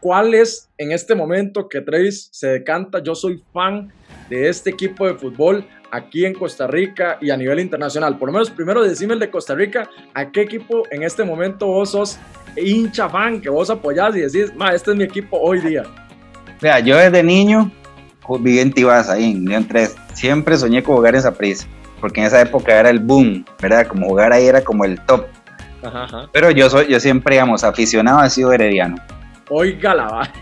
¿Cuál 0.00 0.34
es 0.34 0.70
en 0.78 0.92
este 0.92 1.14
momento 1.14 1.68
que 1.68 1.80
Travis 1.80 2.28
se 2.32 2.48
decanta? 2.48 3.02
Yo 3.02 3.14
soy 3.14 3.42
fan 3.52 3.92
de 4.30 4.48
este 4.48 4.70
equipo 4.70 5.06
de 5.06 5.14
fútbol 5.14 5.66
aquí 5.90 6.24
en 6.24 6.34
Costa 6.34 6.66
Rica 6.66 7.18
y 7.20 7.30
a 7.30 7.36
nivel 7.36 7.60
internacional. 7.60 8.18
Por 8.18 8.28
lo 8.28 8.32
menos 8.32 8.50
primero 8.50 8.82
decime 8.82 9.14
el 9.14 9.20
de 9.20 9.30
Costa 9.30 9.54
Rica, 9.54 9.88
¿a 10.14 10.30
qué 10.30 10.42
equipo 10.42 10.84
en 10.90 11.02
este 11.02 11.24
momento 11.24 11.66
vos 11.66 11.90
sos 11.90 12.18
hincha 12.56 13.08
fan 13.08 13.40
que 13.40 13.50
vos 13.50 13.68
apoyás 13.68 14.16
y 14.16 14.20
decís, 14.20 14.54
ma, 14.54 14.70
este 14.70 14.92
es 14.92 14.96
mi 14.96 15.04
equipo 15.04 15.38
hoy 15.38 15.60
día? 15.60 15.84
Vea, 16.60 16.80
yo 16.80 16.96
desde 16.96 17.22
niño 17.22 17.70
viví 18.40 18.58
en 18.58 18.72
Tibás, 18.72 19.08
ahí 19.08 19.32
en 19.32 19.44
León 19.44 19.66
3. 19.68 19.94
Siempre 20.14 20.56
soñé 20.56 20.82
con 20.82 20.96
jugar 20.96 21.14
en 21.14 21.22
Saprissa, 21.22 21.66
porque 22.00 22.20
en 22.20 22.26
esa 22.26 22.40
época 22.40 22.78
era 22.78 22.90
el 22.90 22.98
boom, 22.98 23.44
¿verdad? 23.60 23.86
Como 23.86 24.08
jugar 24.08 24.32
ahí 24.32 24.46
era 24.46 24.62
como 24.62 24.84
el 24.84 25.00
top. 25.02 25.26
Ajá, 25.82 26.28
Pero 26.32 26.50
yo 26.50 26.68
soy, 26.68 26.88
yo 26.88 26.98
siempre, 26.98 27.36
digamos, 27.36 27.62
aficionado, 27.62 28.18
ha 28.18 28.28
sido 28.28 28.52
herediano. 28.52 28.96
Oiga 29.48 29.94
la 29.94 30.32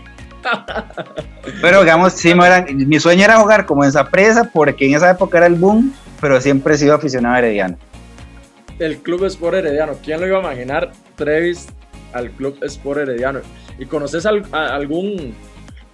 Pero 1.61 1.81
digamos, 1.81 2.13
sí, 2.13 2.33
mi 2.73 2.99
sueño 2.99 3.25
era 3.25 3.39
jugar 3.39 3.65
como 3.65 3.83
en 3.83 3.91
Saprissa, 3.91 4.49
porque 4.51 4.87
en 4.87 4.95
esa 4.95 5.11
época 5.11 5.37
era 5.37 5.47
el 5.47 5.55
boom, 5.55 5.93
pero 6.21 6.39
siempre 6.41 6.75
he 6.75 6.77
sido 6.77 6.95
aficionado 6.95 7.35
a 7.35 7.39
herediano. 7.39 7.77
El 8.79 8.97
Club 8.97 9.25
Sport 9.25 9.57
Herediano, 9.57 9.93
¿quién 10.03 10.19
lo 10.19 10.27
iba 10.27 10.37
a 10.37 10.41
imaginar? 10.41 10.91
Trevis 11.15 11.67
al 12.13 12.29
Club 12.31 12.57
Sport 12.61 13.01
Herediano. 13.01 13.39
¿Y 13.79 13.85
conoces 13.85 14.25
algún 14.25 15.33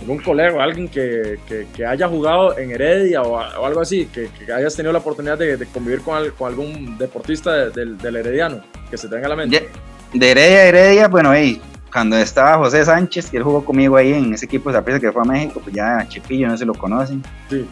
algún 0.01 0.19
colega, 0.19 0.63
alguien 0.63 0.87
que, 0.87 1.39
que, 1.47 1.85
haya 1.85 2.07
jugado 2.07 2.57
en 2.57 2.71
Heredia 2.71 3.21
o, 3.21 3.39
algo 3.39 3.81
así, 3.81 4.07
que, 4.07 4.29
que, 4.29 4.51
hayas 4.51 4.75
tenido 4.75 4.91
la 4.91 4.99
oportunidad 4.99 5.37
de, 5.37 5.57
de 5.57 5.65
convivir 5.67 6.01
con, 6.01 6.29
con, 6.31 6.47
algún 6.47 6.97
deportista 6.97 7.69
del, 7.69 7.97
del 7.97 8.15
Herediano, 8.15 8.61
que 8.89 8.97
se 8.97 9.07
tenga 9.07 9.27
a 9.27 9.29
la 9.29 9.35
mente. 9.35 9.69
De, 10.13 10.31
Heredia 10.31 10.65
Heredia, 10.65 11.07
bueno, 11.07 11.29
ahí, 11.29 11.61
cuando 11.91 12.17
estaba 12.17 12.57
José 12.57 12.83
Sánchez, 12.83 13.29
que 13.29 13.37
él 13.37 13.43
jugó 13.43 13.63
conmigo 13.63 13.95
ahí 13.95 14.13
en 14.13 14.33
ese 14.33 14.45
equipo 14.45 14.69
de 14.69 14.77
Zaprisa 14.77 14.99
que 14.99 15.11
fue 15.11 15.21
a 15.21 15.25
México, 15.25 15.61
pues 15.63 15.75
ya 15.75 16.05
Chipillo, 16.07 16.47
no 16.47 16.57
se 16.57 16.65
lo 16.65 16.73
conocen. 16.73 17.23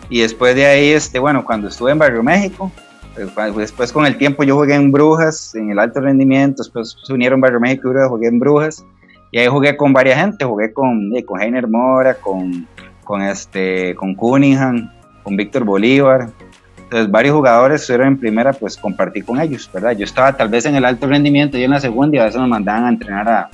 Y 0.10 0.22
después 0.22 0.56
de 0.56 0.66
ahí, 0.66 0.90
este, 0.90 1.20
bueno, 1.20 1.44
cuando 1.44 1.68
estuve 1.68 1.92
en 1.92 2.00
Barrio 2.00 2.22
México, 2.22 2.72
pues, 3.34 3.56
después 3.56 3.92
con 3.92 4.06
el 4.06 4.18
tiempo 4.18 4.44
yo 4.44 4.56
jugué 4.56 4.76
en 4.76 4.92
Brujas, 4.92 5.56
en 5.56 5.72
el 5.72 5.80
alto 5.80 6.00
rendimiento, 6.00 6.64
después 6.64 6.96
se 7.04 7.12
unieron 7.12 7.42
Barrio 7.42 7.60
México 7.60 7.92
y 7.92 8.08
jugué 8.08 8.28
en 8.28 8.40
Brujas 8.40 8.86
y 9.32 9.40
ahí 9.40 9.48
jugué 9.48 9.78
con 9.78 9.94
varias 9.94 10.20
gente, 10.20 10.46
jugué 10.46 10.74
con, 10.74 11.16
eh, 11.16 11.24
con 11.24 11.42
Heiner 11.42 11.68
Mora, 11.68 12.16
con, 12.16 12.68
con, 13.04 13.22
este, 13.22 13.96
con 13.96 14.16
Cunningham, 14.16 14.92
con 15.24 15.36
Víctor 15.36 15.64
Bolívar. 15.64 16.30
Entonces 16.78 17.12
varios 17.12 17.36
jugadores 17.36 17.82
estuvieron 17.82 18.08
en 18.08 18.18
primera, 18.18 18.52
pues 18.54 18.76
compartí 18.76 19.22
con 19.22 19.40
ellos, 19.40 19.70
¿verdad? 19.72 19.92
Yo 19.92 20.06
estaba 20.06 20.36
tal 20.36 20.50
vez 20.50 20.66
en 20.66 20.76
el 20.76 20.86
alto 20.86 21.06
rendimiento 21.06 21.58
y 21.58 21.64
en 21.64 21.72
la 21.72 21.80
segunda 21.80 22.18
y 22.18 22.20
a 22.20 22.24
veces 22.26 22.40
nos 22.40 22.50
mandaban 22.50 22.86
a 22.86 22.90
entrenar 22.90 23.30
a, 23.30 23.50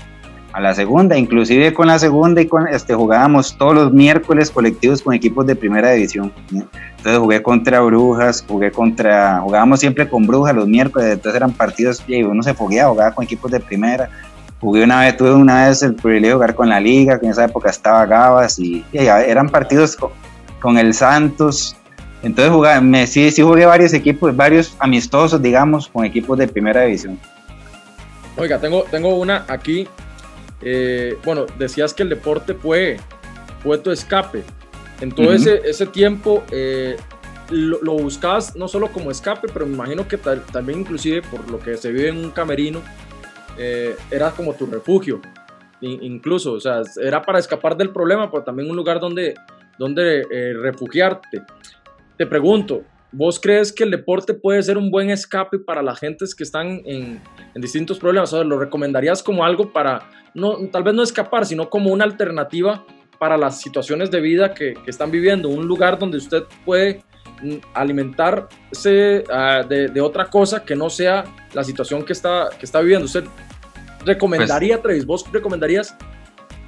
a 0.55 0.61
la 0.61 0.73
segunda, 0.73 1.17
inclusive 1.17 1.73
con 1.73 1.88
la 1.88 1.99
segunda 1.99 2.39
y 2.39 2.47
con 2.47 2.65
este 2.69 2.93
jugábamos 2.93 3.57
todos 3.57 3.75
los 3.75 3.91
miércoles 3.91 4.49
colectivos 4.49 5.01
con 5.01 5.13
equipos 5.13 5.45
de 5.45 5.53
primera 5.53 5.91
división. 5.91 6.31
Entonces 6.49 7.17
jugué 7.17 7.43
contra 7.43 7.81
Brujas, 7.81 8.45
jugué 8.47 8.71
contra, 8.71 9.41
jugábamos 9.41 9.81
siempre 9.81 10.07
con 10.07 10.25
Brujas 10.25 10.55
los 10.55 10.65
miércoles, 10.65 11.11
entonces 11.11 11.35
eran 11.35 11.51
partidos 11.51 12.01
y 12.07 12.23
uno 12.23 12.41
se 12.41 12.53
fogueaba, 12.53 12.91
jugaba 12.91 13.11
con 13.13 13.25
equipos 13.25 13.51
de 13.51 13.59
primera, 13.59 14.09
Jugué 14.65 14.84
una 14.84 15.01
vez, 15.01 15.15
tuve 15.15 15.32
una 15.32 15.67
vez 15.67 15.84
el 15.84 15.93
privilegio 15.93 16.30
de 16.30 16.34
jugar 16.34 16.56
con 16.56 16.69
la 16.69 16.80
liga, 16.80 17.19
que 17.19 17.28
en 17.28 17.34
esa 17.34 17.45
época 17.45 17.69
estaba 17.69 18.04
Gabas 18.08 18.58
y, 18.58 18.84
eran 18.93 19.47
partidos 19.47 19.95
con, 20.60 20.80
el 20.80 20.95
Santos. 20.95 21.75
Entonces 22.23 22.51
jugué, 22.51 22.82
me, 22.82 23.06
sí, 23.06 23.30
sí 23.30 23.43
jugué 23.43 23.67
varios 23.67 23.93
equipos, 23.93 24.36
varios 24.36 24.75
amistosos, 24.80 25.39
digamos, 25.39 25.88
con 25.88 26.04
equipos 26.04 26.39
de 26.39 26.47
primera 26.47 26.82
división. 26.82 27.19
Oiga, 28.38 28.58
tengo, 28.60 28.86
tengo 28.89 29.13
una 29.19 29.45
aquí. 29.47 29.88
Eh, 30.63 31.15
bueno, 31.23 31.45
decías 31.60 31.93
que 31.93 32.01
el 32.01 32.10
deporte 32.10 32.56
fue, 32.56 32.97
fue 33.62 33.78
tu 33.78 33.91
escape. 33.91 34.43
En 34.99 35.12
todo 35.12 35.32
ese, 35.32 35.62
ese, 35.63 35.86
tiempo 35.86 36.43
eh, 36.49 36.95
lo, 37.51 37.93
buscabas 37.99 38.56
no 38.56 38.67
solo 38.67 38.91
como 38.91 39.12
escape, 39.12 39.47
pero 39.54 39.67
me 39.67 39.75
imagino 39.75 40.08
que 40.08 40.17
también 40.17 40.80
inclusive 40.80 41.21
por 41.21 41.51
lo 41.51 41.60
que 41.60 41.78
se 41.78 41.91
vive 41.91 42.10
en 42.10 42.17
un 42.17 42.32
camerino, 42.32 42.82
eh, 43.57 43.95
era 44.11 44.31
como 44.31 44.53
tu 44.53 44.65
refugio, 44.65 45.21
incluso, 45.81 46.53
o 46.53 46.59
sea, 46.59 46.81
era 47.01 47.21
para 47.21 47.39
escapar 47.39 47.77
del 47.77 47.91
problema, 47.91 48.29
pero 48.31 48.43
también 48.43 48.69
un 48.69 48.75
lugar 48.75 48.99
donde, 48.99 49.35
donde 49.77 50.21
eh, 50.31 50.53
refugiarte. 50.53 51.43
Te 52.17 52.25
pregunto, 52.25 52.83
¿vos 53.11 53.39
crees 53.39 53.71
que 53.71 53.83
el 53.83 53.91
deporte 53.91 54.33
puede 54.33 54.63
ser 54.63 54.77
un 54.77 54.89
buen 54.89 55.09
escape 55.09 55.59
para 55.59 55.81
las 55.81 55.99
gentes 55.99 56.33
que 56.33 56.43
están 56.43 56.81
en, 56.85 57.21
distintos 57.55 57.99
problemas? 57.99 58.33
O 58.33 58.43
¿lo 58.43 58.57
recomendarías 58.57 59.21
como 59.21 59.45
algo 59.45 59.71
para, 59.71 60.09
no, 60.33 60.57
tal 60.71 60.83
vez 60.83 60.93
no 60.93 61.03
escapar, 61.03 61.45
sino 61.45 61.69
como 61.69 61.91
una 61.91 62.05
alternativa 62.05 62.85
para 63.19 63.37
las 63.37 63.61
situaciones 63.61 64.11
de 64.11 64.21
vida 64.21 64.53
que, 64.53 64.73
que 64.73 64.89
están 64.89 65.11
viviendo? 65.11 65.49
Un 65.49 65.67
lugar 65.67 65.99
donde 65.99 66.17
usted 66.17 66.43
puede 66.65 67.03
alimentarse 67.73 69.23
uh, 69.29 69.67
de, 69.67 69.88
de, 69.88 70.01
otra 70.01 70.25
cosa 70.25 70.63
que 70.63 70.75
no 70.75 70.89
sea 70.89 71.23
la 71.53 71.63
situación 71.63 72.03
que 72.03 72.13
está, 72.13 72.49
que 72.58 72.65
está 72.65 72.81
viviendo. 72.81 73.05
¿Usted 73.05 73.25
recomendaría, 74.05 74.81
pues, 74.81 75.05
vos 75.05 75.25
recomendarías 75.31 75.95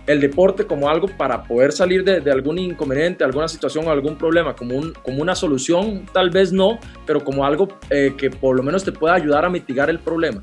el 0.07 0.21
deporte 0.21 0.65
como 0.65 0.89
algo 0.89 1.07
para 1.07 1.43
poder 1.43 1.73
salir 1.73 2.03
de, 2.03 2.31
algún 2.31 2.57
inconveniente, 2.57 3.23
alguna 3.23 3.47
situación 3.47 3.87
o 3.87 3.91
algún 3.91 4.17
problema, 4.17 4.55
como, 4.55 4.75
un, 4.75 4.93
como 5.03 5.21
una 5.21 5.35
solución, 5.35 6.05
tal 6.13 6.29
vez 6.29 6.51
no, 6.53 6.79
pero 7.05 7.23
como 7.23 7.45
algo 7.45 7.67
eh, 7.89 8.13
que 8.17 8.31
por 8.31 8.55
lo 8.55 8.63
menos 8.63 8.83
te 8.83 8.91
pueda 8.91 9.15
ayudar 9.15 9.43
a 9.45 9.49
mitigar 9.49 9.89
el 9.89 9.99
problema? 9.99 10.41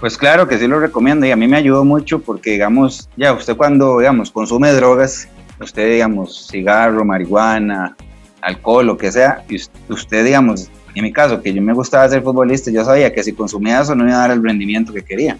Pues 0.00 0.18
claro 0.18 0.48
que 0.48 0.58
sí 0.58 0.66
lo 0.66 0.80
recomiendo 0.80 1.24
y 1.24 1.30
a 1.30 1.36
mí 1.36 1.46
me 1.46 1.56
ayudó 1.56 1.84
mucho 1.84 2.18
porque, 2.18 2.50
digamos, 2.50 3.08
ya 3.16 3.32
usted 3.32 3.56
cuando, 3.56 3.98
digamos, 3.98 4.32
consume 4.32 4.72
drogas, 4.72 5.28
usted, 5.60 5.92
digamos, 5.92 6.48
cigarro, 6.50 7.04
marihuana, 7.04 7.96
alcohol, 8.44 8.86
lo 8.86 8.96
que 8.96 9.10
sea, 9.10 9.44
y 9.48 9.56
usted, 9.92 10.24
digamos, 10.24 10.70
en 10.94 11.02
mi 11.02 11.12
caso, 11.12 11.42
que 11.42 11.52
yo 11.52 11.60
me 11.60 11.72
gustaba 11.72 12.08
ser 12.08 12.22
futbolista, 12.22 12.70
yo 12.70 12.84
sabía 12.84 13.12
que 13.12 13.22
si 13.22 13.32
consumía 13.32 13.80
eso 13.80 13.94
no 13.94 14.06
iba 14.06 14.16
a 14.16 14.20
dar 14.20 14.30
el 14.30 14.42
rendimiento 14.42 14.92
que 14.92 15.02
quería. 15.02 15.36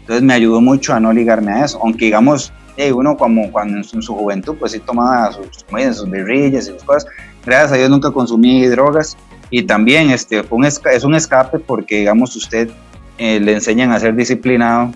Entonces 0.00 0.22
me 0.22 0.32
ayudó 0.32 0.60
mucho 0.60 0.94
a 0.94 1.00
no 1.00 1.12
ligarme 1.12 1.52
a 1.52 1.64
eso, 1.64 1.78
aunque 1.82 2.06
digamos, 2.06 2.52
uno 2.94 3.16
como 3.16 3.50
cuando 3.50 3.78
en 3.78 4.02
su, 4.02 4.14
juventud 4.14 4.56
pues 4.58 4.72
sí 4.72 4.78
tomaba 4.78 5.32
sus, 5.32 5.64
sus 5.96 6.10
birrillas 6.10 6.68
y 6.68 6.72
sus 6.72 6.84
cosas, 6.84 7.06
gracias 7.44 7.72
a 7.72 7.76
Dios 7.76 7.90
nunca 7.90 8.10
consumí 8.10 8.64
drogas 8.66 9.16
y 9.50 9.64
también 9.64 10.10
este, 10.10 10.44
un 10.50 10.64
es 10.64 11.04
un 11.04 11.14
escape 11.14 11.58
porque 11.58 11.98
digamos 11.98 12.36
usted 12.36 12.70
eh, 13.18 13.40
le 13.40 13.52
enseñan 13.52 13.90
a 13.90 13.98
ser 13.98 14.14
disciplinado, 14.14 14.92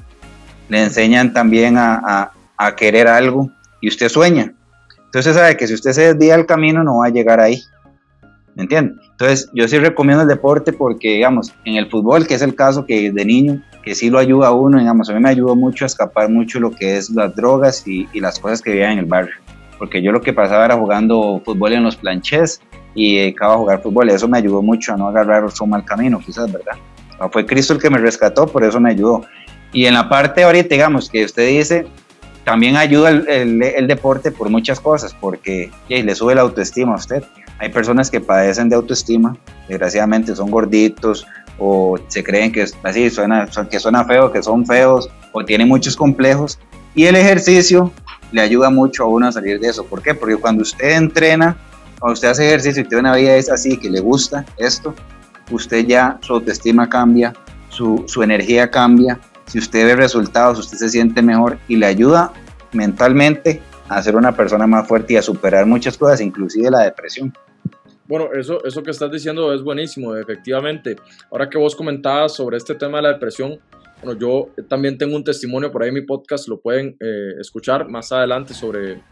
le 0.68 0.84
enseñan 0.84 1.32
también 1.32 1.76
a, 1.76 2.30
a, 2.56 2.76
querer 2.76 3.08
algo 3.08 3.50
y 3.80 3.88
usted 3.88 4.08
sueña. 4.08 4.54
Entonces 5.12 5.34
sabe 5.34 5.58
que 5.58 5.66
si 5.66 5.74
usted 5.74 5.92
se 5.92 6.14
desvía 6.14 6.34
el 6.36 6.46
camino 6.46 6.82
no 6.82 7.00
va 7.00 7.08
a 7.08 7.10
llegar 7.10 7.38
ahí. 7.38 7.62
¿Me 8.54 8.62
entiende? 8.62 8.94
Entonces 9.10 9.50
yo 9.52 9.68
sí 9.68 9.78
recomiendo 9.78 10.22
el 10.22 10.28
deporte 10.28 10.72
porque 10.72 11.16
digamos, 11.16 11.54
en 11.66 11.74
el 11.74 11.90
fútbol, 11.90 12.26
que 12.26 12.32
es 12.32 12.40
el 12.40 12.54
caso 12.54 12.86
que 12.86 13.12
de 13.12 13.24
niño, 13.26 13.62
que 13.84 13.94
sí 13.94 14.08
lo 14.08 14.18
ayuda 14.18 14.46
a 14.46 14.52
uno, 14.52 14.78
digamos, 14.78 15.10
a 15.10 15.12
mí 15.12 15.20
me 15.20 15.28
ayudó 15.28 15.54
mucho 15.54 15.84
a 15.84 15.88
escapar 15.88 16.30
mucho 16.30 16.60
lo 16.60 16.70
que 16.70 16.96
es 16.96 17.10
las 17.10 17.36
drogas 17.36 17.86
y, 17.86 18.08
las 18.18 18.38
cosas 18.38 18.62
que 18.62 18.70
veía 18.70 18.90
en 18.90 19.00
el 19.00 19.04
barrio. 19.04 19.34
porque 19.78 20.00
yo 20.00 20.12
lo 20.12 20.22
que 20.22 20.32
pasaba 20.32 20.64
era 20.64 20.76
jugando 20.78 21.42
fútbol 21.44 21.74
en 21.74 21.82
los 21.82 21.96
planchés 21.96 22.62
y 22.94 23.28
acababa 23.28 23.56
a 23.56 23.58
jugar 23.58 23.82
fútbol 23.82 24.08
y 24.08 24.14
eso 24.14 24.28
me 24.28 24.38
ayudó 24.38 24.62
mucho 24.62 24.94
a 24.94 24.96
no 24.96 25.08
agarrar 25.08 25.44
otro 25.44 25.66
mal 25.66 25.84
camino, 25.84 26.20
quizás, 26.20 26.50
¿verdad? 26.50 26.78
fue 27.30 27.44
Cristo 27.44 27.74
el 27.74 27.80
que 27.80 27.90
me 27.90 27.98
rescató, 27.98 28.46
por 28.46 28.64
eso 28.64 28.80
me 28.80 28.90
ayudó. 28.90 29.26
Y 29.74 29.84
en 29.84 29.92
la 29.92 30.08
parte 30.08 30.42
ahorita, 30.42 30.68
digamos, 30.70 31.10
que 31.10 31.24
usted 31.24 31.48
dice, 31.48 31.86
también 32.44 32.76
ayuda 32.76 33.10
el, 33.10 33.62
el, 33.62 33.86
deporte 33.86 34.32
por 34.32 34.50
muchas 34.50 34.80
cosas, 34.80 35.14
porque 35.18 35.70
le 35.88 36.14
sube 36.14 36.34
la 36.34 36.40
autoestima 36.42 36.94
a 36.94 36.96
usted. 36.96 37.22
Hay 37.58 37.68
personas 37.68 38.10
que 38.10 38.20
padecen 38.20 38.68
de 38.68 38.76
autoestima, 38.76 39.36
desgraciadamente 39.68 40.34
son 40.34 40.50
gorditos 40.50 41.26
o 41.58 41.96
se 42.08 42.24
creen 42.24 42.50
que 42.50 42.66
así 42.82 43.10
suena, 43.10 43.48
que 43.70 43.78
suena 43.78 44.04
feo, 44.04 44.32
que 44.32 44.42
son 44.42 44.66
feos 44.66 45.08
o 45.30 45.44
tienen 45.44 45.68
muchos 45.68 45.96
complejos. 45.96 46.58
Y 46.94 47.04
el 47.04 47.14
ejercicio 47.14 47.92
le 48.32 48.40
ayuda 48.40 48.70
mucho 48.70 49.04
a 49.04 49.06
uno 49.06 49.28
a 49.28 49.32
salir 49.32 49.60
de 49.60 49.68
eso. 49.68 49.84
¿Por 49.84 50.02
qué? 50.02 50.14
Porque 50.14 50.36
cuando 50.36 50.62
usted 50.62 50.96
entrena, 50.96 51.56
cuando 52.00 52.14
usted 52.14 52.28
hace 52.28 52.46
ejercicio 52.48 52.82
y 52.82 52.86
tiene 52.86 53.00
una 53.00 53.14
vida 53.14 53.36
es 53.36 53.48
así, 53.48 53.76
que 53.76 53.88
le 53.88 54.00
gusta 54.00 54.44
esto, 54.58 54.94
usted 55.50 55.86
ya 55.86 56.18
su 56.20 56.34
autoestima 56.34 56.88
cambia, 56.88 57.32
su, 57.68 58.04
su 58.06 58.22
energía 58.22 58.70
cambia. 58.70 59.20
Si 59.52 59.58
usted 59.58 59.84
ve 59.84 59.96
resultados, 59.96 60.58
usted 60.58 60.78
se 60.78 60.88
siente 60.88 61.20
mejor 61.20 61.58
y 61.68 61.76
le 61.76 61.84
ayuda 61.84 62.32
mentalmente 62.72 63.60
a 63.86 64.02
ser 64.02 64.16
una 64.16 64.34
persona 64.34 64.66
más 64.66 64.88
fuerte 64.88 65.12
y 65.12 65.16
a 65.18 65.22
superar 65.22 65.66
muchas 65.66 65.98
cosas, 65.98 66.22
inclusive 66.22 66.70
la 66.70 66.84
depresión. 66.84 67.34
Bueno, 68.06 68.32
eso, 68.32 68.64
eso 68.64 68.82
que 68.82 68.90
estás 68.90 69.12
diciendo 69.12 69.52
es 69.52 69.62
buenísimo, 69.62 70.16
efectivamente. 70.16 70.96
Ahora 71.30 71.50
que 71.50 71.58
vos 71.58 71.76
comentabas 71.76 72.34
sobre 72.34 72.56
este 72.56 72.76
tema 72.76 72.96
de 72.96 73.02
la 73.02 73.08
depresión, 73.10 73.60
bueno, 74.02 74.18
yo 74.18 74.48
también 74.70 74.96
tengo 74.96 75.16
un 75.16 75.22
testimonio 75.22 75.70
por 75.70 75.82
ahí 75.82 75.90
en 75.90 75.96
mi 75.96 76.00
podcast, 76.00 76.48
lo 76.48 76.58
pueden 76.58 76.96
eh, 76.98 77.34
escuchar 77.38 77.90
más 77.90 78.10
adelante 78.10 78.54
sobre 78.54 79.02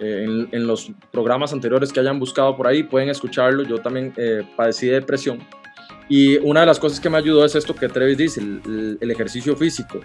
eh, 0.00 0.46
en, 0.52 0.66
los 0.66 0.90
programas 1.10 1.52
anteriores 1.52 1.92
que 1.92 2.00
hayan 2.00 2.18
buscado 2.18 2.56
por 2.56 2.66
ahí, 2.66 2.82
pueden 2.82 3.10
escucharlo. 3.10 3.62
Yo 3.64 3.76
también 3.76 4.14
eh, 4.16 4.40
padecí 4.56 4.86
de 4.86 4.94
depresión 4.94 5.40
y 6.12 6.36
una 6.42 6.60
de 6.60 6.66
las 6.66 6.78
cosas 6.78 7.00
que 7.00 7.08
me 7.08 7.16
ayudó 7.16 7.42
es 7.42 7.54
esto 7.54 7.74
que 7.74 7.88
Trevis 7.88 8.18
dice, 8.18 8.42
el, 8.42 9.10
ejercicio 9.10 9.56
físico, 9.56 9.98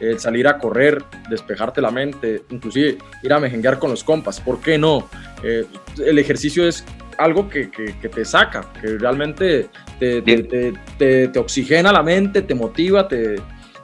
el 0.00 0.18
salir 0.18 0.48
a 0.48 0.56
correr, 0.56 1.04
despejarte 1.28 1.82
la 1.82 1.90
mente, 1.90 2.44
inclusive 2.48 2.96
ir 3.22 3.30
a 3.30 3.38
mejenguear 3.38 3.78
con 3.78 3.90
los 3.90 4.02
compas. 4.02 4.40
¿Por 4.40 4.62
qué 4.62 4.78
no? 4.78 5.10
Eh, 5.42 5.66
el 6.02 6.18
ejercicio 6.18 6.66
es 6.66 6.82
algo 7.18 7.46
que, 7.50 7.70
que, 7.70 8.08
te 8.08 8.24
saca, 8.24 8.72
que 8.80 8.96
realmente 8.96 9.68
te, 9.98 10.22
te, 10.22 11.28
te, 11.28 11.38
oxigena 11.38 11.92
la 11.92 12.02
mente, 12.02 12.40
te 12.40 12.54
motiva, 12.54 13.06
te, 13.06 13.36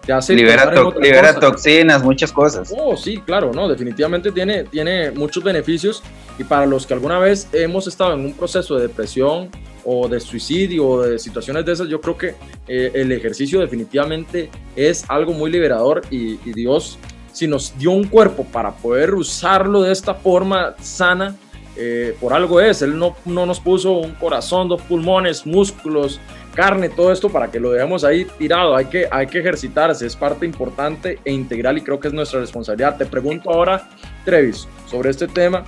te 0.06 0.12
hace 0.12 0.34
libera, 0.34 0.72
libera 1.00 1.38
toxinas, 1.38 2.02
muchas 2.02 2.32
cosas. 2.32 2.72
Oh, 2.78 2.96
sí, 2.96 3.18
claro, 3.18 3.50
no, 3.52 3.68
definitivamente 3.68 4.30
tiene, 4.30 4.64
tiene 4.64 5.10
muchos 5.10 5.42
beneficios. 5.42 6.02
Y 6.38 6.44
para 6.44 6.64
los 6.64 6.86
que 6.86 6.94
alguna 6.94 7.18
vez 7.18 7.48
hemos 7.52 7.88
estado 7.88 8.14
en 8.14 8.20
un 8.20 8.32
proceso 8.32 8.76
de 8.76 8.82
depresión 8.82 9.50
o 9.84 10.08
de 10.08 10.20
suicidio 10.20 10.86
o 10.86 11.02
de 11.02 11.18
situaciones 11.18 11.64
de 11.66 11.72
esas, 11.72 11.88
yo 11.88 12.00
creo 12.00 12.16
que 12.16 12.34
eh, 12.68 12.92
el 12.94 13.10
ejercicio 13.10 13.60
definitivamente 13.60 14.48
es 14.76 15.04
algo 15.08 15.32
muy 15.32 15.50
liberador 15.50 16.02
y, 16.10 16.36
Dios, 16.52 16.98
si 17.32 17.48
nos 17.48 17.76
dio 17.76 17.90
un 17.90 18.04
cuerpo 18.04 18.44
para 18.44 18.70
poder 18.72 19.14
usarlo 19.14 19.82
de 19.82 19.92
esta 19.92 20.14
forma 20.14 20.76
sana, 20.80 21.36
eh, 21.76 22.16
por 22.20 22.32
algo 22.32 22.60
es, 22.60 22.80
Él 22.80 22.96
no, 22.96 23.16
no 23.24 23.44
nos 23.44 23.58
puso 23.60 23.92
un 23.92 24.12
corazón, 24.12 24.68
dos 24.68 24.82
pulmones, 24.82 25.44
músculos, 25.46 26.20
carne, 26.56 26.88
todo 26.88 27.12
esto 27.12 27.28
para 27.28 27.50
que 27.50 27.60
lo 27.60 27.70
dejemos 27.70 28.02
ahí 28.02 28.26
tirado. 28.38 28.74
Hay 28.74 28.86
que, 28.86 29.06
hay 29.10 29.26
que 29.26 29.38
ejercitarse, 29.38 30.06
es 30.06 30.16
parte 30.16 30.46
importante 30.46 31.20
e 31.24 31.32
integral 31.32 31.78
y 31.78 31.82
creo 31.82 32.00
que 32.00 32.08
es 32.08 32.14
nuestra 32.14 32.40
responsabilidad. 32.40 32.96
Te 32.96 33.06
pregunto 33.06 33.50
ahora, 33.50 33.88
Trevis, 34.24 34.66
sobre 34.86 35.10
este 35.10 35.28
tema 35.28 35.64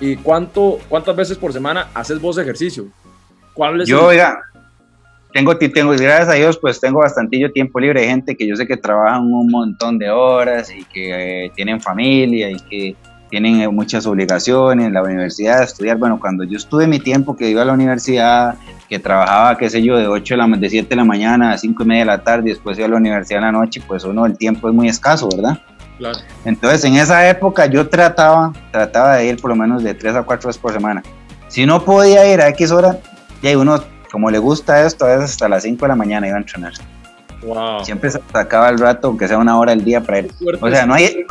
y 0.00 0.16
cuánto, 0.16 0.80
cuántas 0.88 1.14
veces 1.14 1.38
por 1.38 1.52
semana 1.52 1.90
haces 1.94 2.20
vos 2.20 2.38
ejercicio. 2.38 2.86
Yo, 3.84 4.06
oiga, 4.06 4.42
tengo, 5.32 5.56
tengo, 5.56 5.92
gracias 5.92 6.28
a 6.30 6.34
Dios, 6.34 6.58
pues 6.58 6.80
tengo 6.80 7.00
bastantillo 7.00 7.52
tiempo 7.52 7.78
libre. 7.78 8.00
de 8.00 8.08
gente 8.08 8.34
que 8.34 8.46
yo 8.46 8.56
sé 8.56 8.66
que 8.66 8.78
trabajan 8.78 9.32
un 9.32 9.50
montón 9.50 9.98
de 9.98 10.10
horas 10.10 10.72
y 10.74 10.84
que 10.84 11.44
eh, 11.44 11.52
tienen 11.54 11.80
familia 11.80 12.50
y 12.50 12.56
que 12.56 12.96
tienen 13.32 13.62
eh, 13.62 13.68
muchas 13.68 14.04
obligaciones, 14.04 14.92
la 14.92 15.02
universidad, 15.02 15.62
estudiar. 15.62 15.96
Bueno, 15.96 16.20
cuando 16.20 16.44
yo 16.44 16.58
estuve 16.58 16.86
mi 16.86 16.98
tiempo 16.98 17.34
que 17.34 17.48
iba 17.48 17.62
a 17.62 17.64
la 17.64 17.72
universidad, 17.72 18.56
que 18.90 18.98
trabajaba, 18.98 19.56
qué 19.56 19.70
sé 19.70 19.82
yo, 19.82 19.96
de 19.96 20.06
8 20.06 20.34
de 20.34 20.36
la, 20.36 20.46
de 20.58 20.68
7 20.68 20.86
de 20.86 20.96
la 20.96 21.04
mañana 21.04 21.52
a 21.52 21.56
5 21.56 21.82
y 21.82 21.86
media 21.86 22.00
de 22.02 22.06
la 22.08 22.22
tarde, 22.22 22.50
y 22.50 22.52
después 22.52 22.76
iba 22.76 22.88
a 22.88 22.90
la 22.90 22.98
universidad 22.98 23.38
en 23.38 23.46
la 23.46 23.52
noche, 23.52 23.82
pues 23.86 24.04
uno, 24.04 24.26
el 24.26 24.36
tiempo 24.36 24.68
es 24.68 24.74
muy 24.74 24.86
escaso, 24.86 25.30
¿verdad? 25.34 25.58
Claro. 25.96 26.18
Entonces, 26.44 26.84
en 26.84 26.96
esa 26.96 27.26
época 27.26 27.64
yo 27.64 27.88
trataba, 27.88 28.52
trataba 28.70 29.14
de 29.14 29.28
ir 29.28 29.40
por 29.40 29.48
lo 29.48 29.56
menos 29.56 29.82
de 29.82 29.94
3 29.94 30.16
a 30.16 30.22
4 30.24 30.48
veces 30.48 30.60
por 30.60 30.74
semana. 30.74 31.02
Si 31.48 31.64
no 31.64 31.82
podía 31.82 32.30
ir 32.30 32.42
a 32.42 32.48
X 32.48 32.70
hora, 32.70 32.98
y 33.40 33.54
uno, 33.54 33.82
como 34.10 34.30
le 34.30 34.40
gusta 34.40 34.84
esto, 34.84 35.06
a 35.06 35.16
veces 35.16 35.30
hasta 35.30 35.48
las 35.48 35.62
5 35.62 35.82
de 35.82 35.88
la 35.88 35.96
mañana 35.96 36.26
iba 36.26 36.36
a 36.36 36.40
entrenar. 36.40 36.74
Wow. 37.42 37.84
Siempre 37.84 38.10
sacaba 38.10 38.68
el 38.68 38.78
rato, 38.78 39.08
aunque 39.08 39.26
sea 39.26 39.38
una 39.38 39.58
hora 39.58 39.72
al 39.72 39.84
día 39.84 40.00
para 40.00 40.20
ir. 40.20 40.32
O 40.60 40.70
sea, 40.70 40.86
no 40.86 40.94
hay, 40.94 41.24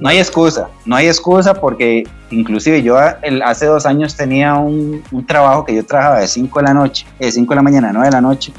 no 0.00 0.08
hay 0.08 0.18
excusa, 0.18 0.68
no 0.86 0.96
hay 0.96 1.08
excusa 1.08 1.54
porque 1.54 2.04
inclusive 2.30 2.82
yo 2.82 2.96
hace 2.96 3.66
dos 3.66 3.84
años 3.84 4.16
tenía 4.16 4.54
un, 4.54 5.02
un, 5.10 5.26
trabajo 5.26 5.64
que 5.64 5.74
yo 5.74 5.84
trabajaba 5.84 6.20
de 6.20 6.28
5 6.28 6.58
de 6.58 6.64
la 6.64 6.74
noche, 6.74 7.06
de 7.18 7.30
5 7.30 7.50
de 7.50 7.56
la 7.56 7.62
mañana 7.62 7.90
a 7.90 7.92
9 7.92 8.06
de 8.08 8.12
la 8.12 8.20
noche, 8.20 8.52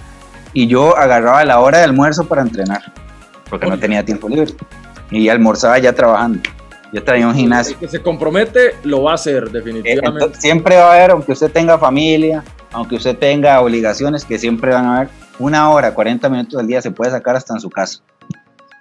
y 0.54 0.67
yo 0.67 0.95
agarraba 0.98 1.43
la 1.45 1.60
hora 1.60 1.80
de 1.80 1.86
almuerzo 1.86 2.28
para 2.28 2.41
entrenar, 2.41 2.93
porque 3.50 3.67
no 3.67 3.80
tenía 3.80 4.04
tiempo 4.06 4.30
libre. 4.30 4.54
Y 5.12 5.28
almorzaba 5.30 5.80
ya 5.80 5.93
trabajando. 5.93 6.39
Yo 6.91 7.04
traía 7.04 7.28
un 7.28 7.36
gimnasio. 7.36 7.74
El 7.74 7.80
que 7.80 7.88
se 7.88 8.02
compromete 8.02 8.76
lo 8.84 9.04
va 9.04 9.12
a 9.12 9.15
hacer, 9.15 9.50
definitivamente. 9.50 10.39
siempre 10.39 10.76
va 10.76 10.91
a 10.91 10.93
haber, 10.93 11.12
aunque 11.12 11.32
usted 11.32 11.52
tenga 11.52 11.78
familia, 11.78 12.43
aunque 12.72 12.95
usted 12.95 13.17
tenga 13.17 13.60
obligaciones 13.62 14.26
que 14.26 14.38
siempre 14.39 14.72
van 14.72 14.86
a 14.86 14.98
haber, 14.98 15.10
una 15.39 15.69
hora, 15.71 15.93
40 15.93 16.30
minutos 16.30 16.60
al 16.60 16.67
día 16.67 16.82
se 16.82 16.91
puede 16.91 17.12
sacar 17.12 17.36
hasta 17.36 17.54
en 17.54 17.60
su 17.60 17.69
casa. 17.69 18.04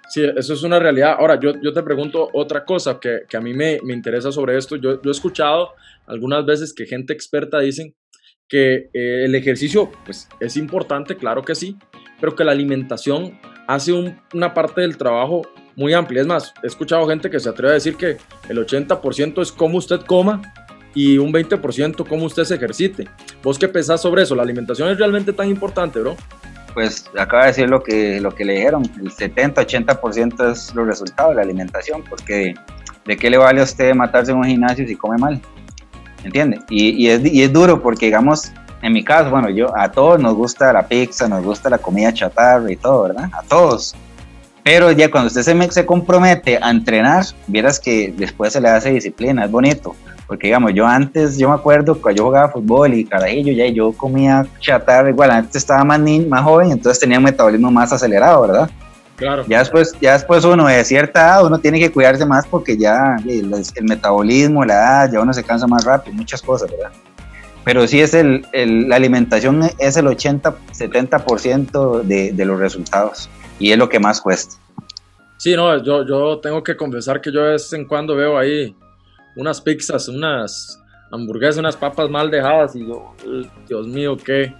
Sí, 0.09 0.23
eso 0.35 0.53
es 0.53 0.63
una 0.63 0.79
realidad. 0.79 1.15
Ahora, 1.19 1.39
yo, 1.39 1.53
yo 1.61 1.71
te 1.71 1.83
pregunto 1.83 2.29
otra 2.33 2.65
cosa 2.65 2.99
que, 2.99 3.21
que 3.29 3.37
a 3.37 3.41
mí 3.41 3.53
me, 3.53 3.79
me, 3.83 3.93
interesa 3.93 4.31
sobre 4.31 4.57
esto. 4.57 4.75
Yo, 4.75 5.01
yo, 5.01 5.09
he 5.09 5.11
escuchado 5.11 5.69
algunas 6.07 6.45
veces 6.45 6.73
que 6.73 6.85
gente 6.85 7.13
experta 7.13 7.59
dicen 7.59 7.95
que 8.47 8.89
eh, 8.91 9.25
el 9.25 9.35
ejercicio 9.35 9.91
pues, 10.05 10.27
es 10.39 10.57
importante, 10.57 11.15
claro 11.15 11.43
que 11.43 11.53
sí, 11.53 11.77
pero 12.19 12.35
que 12.35 12.43
la 12.43 12.51
alimentación 12.51 13.39
hace 13.67 13.93
una 14.33 14.53
parte 14.55 14.81
del 14.81 14.97
trabajo 14.97 15.43
muy 15.75 15.93
amplia. 15.93 16.21
Es 16.21 16.27
más, 16.27 16.53
he 16.63 16.67
escuchado 16.67 17.07
gente 17.07 17.29
que 17.29 17.39
se 17.39 17.47
atreve 17.47 17.71
a 17.71 17.75
decir 17.75 17.95
que 17.95 18.17
el 18.49 18.57
80% 18.57 19.41
es 19.43 19.51
cómo 19.51 19.77
usted 19.77 20.01
coma 20.01 20.41
y 20.93 21.17
un 21.17 21.31
20% 21.31 22.07
cómo 22.07 22.25
usted 22.25 22.43
se 22.43 22.55
ejercite. 22.55 23.07
¿Vos 23.43 23.57
qué 23.57 23.67
pensás 23.67 24.01
sobre 24.01 24.23
eso? 24.23 24.35
¿La 24.35 24.43
alimentación 24.43 24.89
es 24.89 24.97
realmente 24.97 25.33
tan 25.33 25.47
importante, 25.47 25.99
bro? 25.99 26.15
Pues 26.73 27.05
acaba 27.17 27.43
de 27.43 27.47
decir 27.49 27.69
lo 27.69 27.83
que, 27.83 28.19
lo 28.21 28.33
que 28.33 28.45
le 28.45 28.53
dijeron, 28.53 28.83
el 28.99 29.11
70-80% 29.11 30.51
es 30.51 30.73
los 30.75 30.87
resultados 30.87 31.31
de 31.31 31.35
la 31.37 31.41
alimentación, 31.41 32.03
porque 32.07 32.53
¿de 33.05 33.17
qué 33.17 33.29
le 33.29 33.37
vale 33.37 33.61
a 33.61 33.63
usted 33.63 33.93
matarse 33.95 34.31
en 34.31 34.37
un 34.37 34.45
gimnasio 34.45 34.87
si 34.87 34.95
come 34.95 35.17
mal? 35.17 35.41
¿Entiende? 36.23 36.59
Y, 36.69 36.89
y, 36.89 37.09
es, 37.09 37.25
y 37.25 37.43
es 37.43 37.51
duro 37.51 37.81
porque, 37.81 38.07
digamos, 38.07 38.51
en 38.81 38.93
mi 38.93 39.03
caso, 39.03 39.29
bueno, 39.29 39.49
yo 39.49 39.75
a 39.77 39.91
todos 39.91 40.19
nos 40.19 40.35
gusta 40.35 40.71
la 40.71 40.87
pizza, 40.87 41.27
nos 41.27 41.43
gusta 41.43 41.69
la 41.69 41.77
comida 41.77 42.13
chatarra 42.13 42.71
y 42.71 42.75
todo, 42.75 43.03
¿verdad? 43.03 43.29
A 43.33 43.41
todos. 43.43 43.95
Pero 44.63 44.91
ya 44.91 45.09
cuando 45.09 45.27
usted 45.27 45.41
se, 45.41 45.71
se 45.71 45.85
compromete 45.85 46.59
a 46.61 46.69
entrenar, 46.69 47.25
vieras 47.47 47.79
que 47.79 48.13
después 48.15 48.53
se 48.53 48.61
le 48.61 48.69
hace 48.69 48.91
disciplina, 48.91 49.45
es 49.45 49.51
bonito. 49.51 49.95
Porque 50.29 50.45
digamos, 50.45 50.75
yo 50.75 50.85
antes, 50.85 51.39
yo 51.39 51.49
me 51.49 51.55
acuerdo 51.55 51.99
cuando 51.99 52.19
yo 52.19 52.25
jugaba 52.25 52.49
fútbol 52.49 52.93
y 52.93 53.03
carajillo, 53.03 53.51
ya 53.51 53.65
yo 53.65 53.91
comía 53.91 54.45
chatarra, 54.59 55.09
igual 55.09 55.31
antes 55.31 55.55
estaba 55.55 55.83
más, 55.83 55.99
ni, 55.99 56.19
más 56.19 56.43
joven, 56.43 56.71
entonces 56.71 56.99
tenía 56.99 57.17
un 57.17 57.23
metabolismo 57.23 57.71
más 57.71 57.91
acelerado, 57.91 58.43
¿verdad? 58.43 58.69
Claro. 59.15 59.43
Ya 59.47 59.57
después, 59.57 59.95
ya 59.99 60.13
después 60.13 60.45
uno 60.45 60.67
de 60.67 60.85
cierta 60.85 61.19
edad, 61.19 61.45
uno 61.47 61.57
tiene 61.57 61.79
que 61.79 61.91
cuidarse 61.91 62.27
más 62.27 62.45
porque 62.45 62.77
ya 62.77 63.17
el, 63.27 63.49
metabolismo, 63.81 64.63
la 64.63 64.73
edad, 64.75 65.11
ya 65.13 65.19
uno 65.19 65.33
se 65.33 65.43
cansa 65.43 65.65
más 65.65 65.83
rápido, 65.83 66.15
muchas 66.15 66.43
cosas, 66.43 66.69
¿verdad? 66.69 66.91
Pero 67.63 67.87
sí 67.87 67.99
es 67.99 68.13
el, 68.13 68.45
la 68.87 68.97
alimentación 68.97 69.67
es 69.79 69.97
el 69.97 70.05
80, 70.05 70.55
70% 70.77 72.03
de, 72.03 72.33
de 72.33 72.45
los 72.45 72.59
resultados 72.59 73.31
y 73.57 73.71
es 73.71 73.79
lo 73.79 73.89
que 73.89 73.99
más 73.99 74.21
cuesta. 74.21 74.57
Sí, 75.37 75.55
no, 75.55 75.81
yo, 75.83 76.05
yo 76.05 76.37
tengo 76.37 76.63
que 76.63 76.77
confesar 76.77 77.19
que 77.19 77.31
yo 77.31 77.41
de 77.41 77.53
vez 77.53 77.73
en 77.73 77.85
cuando 77.85 78.15
veo 78.15 78.37
ahí 78.37 78.75
unas 79.35 79.61
pizzas, 79.61 80.07
unas 80.07 80.79
hamburguesas, 81.11 81.57
unas 81.57 81.75
papas 81.75 82.09
mal 82.09 82.29
dejadas 82.29 82.75
y 82.75 82.87
yo, 82.87 83.13
Dios 83.67 83.87
mío, 83.87 84.17
qué... 84.17 84.53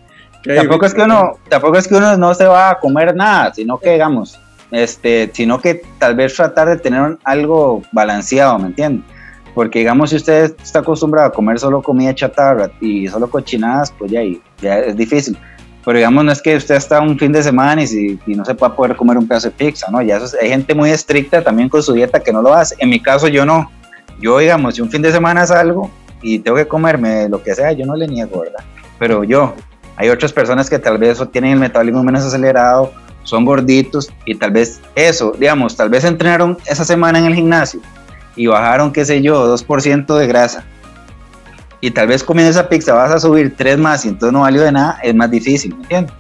tampoco 0.43 0.85
es 0.85 0.93
que 0.93 1.01
uno, 1.01 1.33
tampoco 1.49 1.77
es 1.77 1.87
que 1.87 1.95
uno 1.95 2.17
no 2.17 2.33
se 2.33 2.45
va 2.45 2.71
a 2.71 2.79
comer 2.79 3.15
nada, 3.15 3.53
sino 3.53 3.77
que 3.77 3.93
digamos, 3.93 4.39
este, 4.71 5.29
sino 5.33 5.59
que 5.59 5.81
tal 5.99 6.15
vez 6.15 6.35
tratar 6.35 6.69
de 6.69 6.77
tener 6.77 7.17
algo 7.23 7.81
balanceado, 7.91 8.57
¿me 8.59 8.67
entiendes? 8.67 9.05
Porque 9.53 9.79
digamos, 9.79 10.11
si 10.11 10.15
usted 10.15 10.55
está 10.61 10.79
acostumbrado 10.79 11.27
a 11.27 11.31
comer 11.31 11.59
solo 11.59 11.81
comida 11.81 12.13
chatarra 12.13 12.71
y 12.79 13.07
solo 13.07 13.29
cochinadas, 13.29 13.91
pues 13.97 14.11
ya, 14.11 14.21
ya 14.61 14.79
es 14.79 14.95
difícil. 14.95 15.37
Pero 15.83 15.97
digamos, 15.97 16.23
no 16.23 16.31
es 16.31 16.41
que 16.41 16.55
usted 16.55 16.75
está 16.75 17.01
un 17.01 17.17
fin 17.17 17.31
de 17.31 17.41
semana 17.41 17.81
y, 17.81 17.87
si, 17.87 18.19
no 18.27 18.45
se 18.45 18.53
pueda 18.53 18.75
poder 18.75 18.95
comer 18.95 19.17
un 19.17 19.27
pedazo 19.27 19.49
de 19.49 19.55
pizza, 19.55 19.89
¿no? 19.89 20.01
Ya 20.01 20.19
hay 20.39 20.49
gente 20.49 20.75
muy 20.75 20.91
estricta 20.91 21.43
también 21.43 21.67
con 21.67 21.81
su 21.81 21.93
dieta 21.93 22.19
que 22.19 22.31
no 22.31 22.41
lo 22.41 22.53
hace. 22.53 22.75
En 22.79 22.89
mi 22.89 23.01
caso, 23.01 23.27
yo 23.27 23.45
no 23.45 23.71
Yo, 24.19 24.37
digamos, 24.37 24.75
si 24.75 24.81
un 24.81 24.89
fin 24.89 25.01
de 25.01 25.11
semana 25.11 25.45
salgo 25.45 25.89
y 26.21 26.39
tengo 26.39 26.57
que 26.57 26.67
comerme 26.67 27.29
lo 27.29 27.41
que 27.41 27.55
sea, 27.55 27.71
yo 27.71 27.85
no 27.85 27.95
le 27.95 28.07
niego, 28.07 28.41
¿verdad? 28.41 28.63
Pero 28.97 29.23
yo, 29.23 29.55
hay 29.95 30.09
otras 30.09 30.33
personas 30.33 30.69
que 30.69 30.79
tal 30.79 30.97
vez 30.97 31.19
tienen 31.31 31.53
el 31.53 31.59
metabolismo 31.59 32.03
menos 32.03 32.23
acelerado, 32.25 32.91
son 33.23 33.45
gorditos 33.45 34.11
y 34.25 34.35
tal 34.35 34.51
vez 34.51 34.81
eso, 34.95 35.33
digamos, 35.37 35.75
tal 35.75 35.89
vez 35.89 36.03
entrenaron 36.03 36.57
esa 36.65 36.83
semana 36.83 37.19
en 37.19 37.25
el 37.25 37.35
gimnasio 37.35 37.79
y 38.35 38.47
bajaron, 38.47 38.91
qué 38.91 39.05
sé 39.05 39.21
yo, 39.21 39.55
2% 39.55 40.17
de 40.17 40.27
grasa. 40.27 40.63
Y 41.81 41.91
tal 41.91 42.07
vez 42.07 42.23
comiendo 42.23 42.49
esa 42.49 42.67
pizza 42.67 42.93
vas 42.93 43.11
a 43.11 43.19
subir 43.19 43.55
3 43.55 43.77
más 43.77 44.03
y 44.05 44.09
entonces 44.09 44.33
no 44.33 44.41
valió 44.41 44.61
de 44.61 44.71
nada, 44.71 44.99
es 45.01 45.15
más 45.15 45.31
difícil, 45.31 45.75
¿me 45.75 45.83
entiendes? 45.83 46.13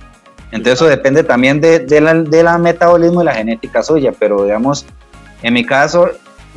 Entonces 0.51 0.73
eso 0.73 0.85
depende 0.85 1.23
también 1.23 1.61
de, 1.61 1.79
de, 1.79 2.01
la, 2.01 2.13
de 2.13 2.43
la 2.43 2.57
metabolismo 2.57 3.21
y 3.21 3.25
la 3.25 3.35
genética 3.35 3.83
suya, 3.83 4.11
pero 4.17 4.43
digamos, 4.43 4.85
en 5.41 5.53
mi 5.53 5.65
caso, 5.65 6.09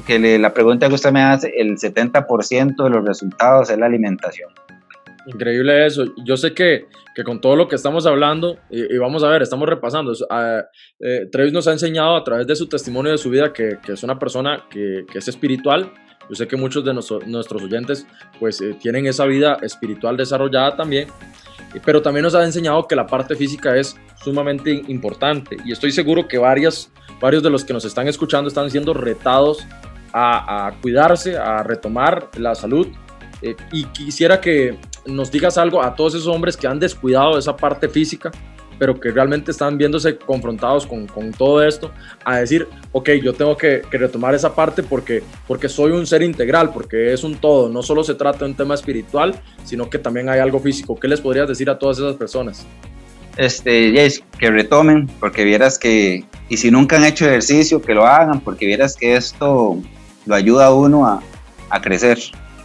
que 0.06 0.38
la 0.38 0.52
pregunta 0.52 0.88
que 0.88 0.94
usted 0.94 1.12
me 1.12 1.22
hace, 1.22 1.52
el 1.56 1.76
70% 1.76 2.82
de 2.82 2.90
los 2.90 3.04
resultados 3.04 3.70
es 3.70 3.78
la 3.78 3.86
alimentación. 3.86 4.50
Increíble 5.26 5.86
eso. 5.86 6.04
Yo 6.24 6.36
sé 6.36 6.52
que, 6.52 6.86
que 7.14 7.22
con 7.22 7.40
todo 7.40 7.54
lo 7.54 7.68
que 7.68 7.76
estamos 7.76 8.06
hablando, 8.06 8.58
y, 8.70 8.96
vamos 8.98 9.22
a 9.22 9.28
ver, 9.28 9.42
estamos 9.42 9.68
repasando, 9.68 10.12
eh, 10.12 11.28
Trevis 11.30 11.52
nos 11.52 11.68
ha 11.68 11.72
enseñado 11.72 12.16
a 12.16 12.24
través 12.24 12.46
de 12.46 12.56
su 12.56 12.68
testimonio 12.68 13.12
de 13.12 13.18
su 13.18 13.30
vida 13.30 13.52
que, 13.52 13.78
que 13.84 13.92
es 13.92 14.02
una 14.02 14.18
persona 14.18 14.64
que, 14.70 15.04
que, 15.10 15.18
es 15.18 15.28
espiritual. 15.28 15.92
Yo 16.28 16.34
sé 16.34 16.48
que 16.48 16.56
muchos 16.56 16.84
de 16.84 16.94
nuestros 16.94 17.62
oyentes 17.62 18.06
pues 18.40 18.60
eh, 18.60 18.76
tienen 18.80 19.06
esa 19.06 19.26
vida 19.26 19.58
espiritual 19.62 20.16
desarrollada 20.16 20.76
también, 20.76 21.08
pero 21.84 22.02
también 22.02 22.24
nos 22.24 22.34
ha 22.34 22.44
enseñado 22.44 22.86
que 22.86 22.96
la 22.96 23.06
parte 23.06 23.34
física 23.36 23.76
es 23.76 23.96
sumamente 24.22 24.70
importante 24.88 25.56
y 25.64 25.72
estoy 25.72 25.90
seguro 25.90 26.28
que 26.28 26.38
varias, 26.38 26.92
varios 27.20 27.42
de 27.42 27.50
los 27.50 27.64
que 27.64 27.72
nos 27.72 27.84
están 27.84 28.08
escuchando 28.08 28.48
están 28.48 28.70
siendo 28.70 28.94
retados 28.94 29.66
a, 30.12 30.66
a 30.66 30.72
cuidarse, 30.80 31.36
a 31.36 31.62
retomar 31.62 32.28
la 32.36 32.54
salud 32.54 32.88
eh, 33.42 33.56
y 33.72 33.84
quisiera 33.86 34.40
que 34.40 34.78
nos 35.04 35.30
digas 35.30 35.58
algo 35.58 35.82
a 35.82 35.94
todos 35.94 36.14
esos 36.14 36.28
hombres 36.28 36.56
que 36.56 36.68
han 36.68 36.78
descuidado 36.78 37.36
esa 37.36 37.56
parte 37.56 37.88
física, 37.88 38.30
pero 38.78 38.98
que 38.98 39.10
realmente 39.10 39.50
están 39.50 39.76
viéndose 39.76 40.16
confrontados 40.16 40.86
con, 40.86 41.06
con 41.06 41.32
todo 41.32 41.62
esto, 41.62 41.90
a 42.24 42.38
decir, 42.38 42.68
ok, 42.92 43.10
yo 43.22 43.32
tengo 43.32 43.56
que, 43.56 43.82
que, 43.90 43.98
retomar 43.98 44.34
esa 44.34 44.54
parte 44.54 44.82
porque, 44.82 45.22
porque 45.46 45.68
soy 45.68 45.92
un 45.92 46.06
ser 46.06 46.22
integral, 46.22 46.72
porque 46.72 47.12
es 47.12 47.24
un 47.24 47.36
todo, 47.36 47.68
no 47.68 47.82
solo 47.82 48.04
se 48.04 48.14
trata 48.14 48.40
de 48.40 48.46
un 48.46 48.54
tema 48.54 48.74
espiritual, 48.74 49.34
sino 49.64 49.90
que 49.90 49.98
también 49.98 50.28
hay 50.28 50.40
algo 50.40 50.60
físico. 50.60 50.98
¿Qué 50.98 51.08
les 51.08 51.20
podrías 51.20 51.48
decir 51.48 51.68
a 51.68 51.78
todas 51.78 51.98
esas 51.98 52.16
personas? 52.16 52.64
Este, 53.36 53.92
yes, 53.92 54.22
que 54.38 54.50
retomen, 54.50 55.08
porque 55.18 55.44
vieras 55.44 55.78
que, 55.78 56.24
y 56.48 56.56
si 56.56 56.70
nunca 56.70 56.96
han 56.96 57.04
hecho 57.04 57.24
ejercicio, 57.26 57.80
que 57.80 57.94
lo 57.94 58.06
hagan, 58.06 58.40
porque 58.40 58.66
vieras 58.66 58.96
que 58.96 59.16
esto 59.16 59.78
lo 60.26 60.34
ayuda 60.34 60.66
a 60.66 60.74
uno 60.74 61.06
a, 61.06 61.20
a 61.70 61.80
crecer, 61.80 62.18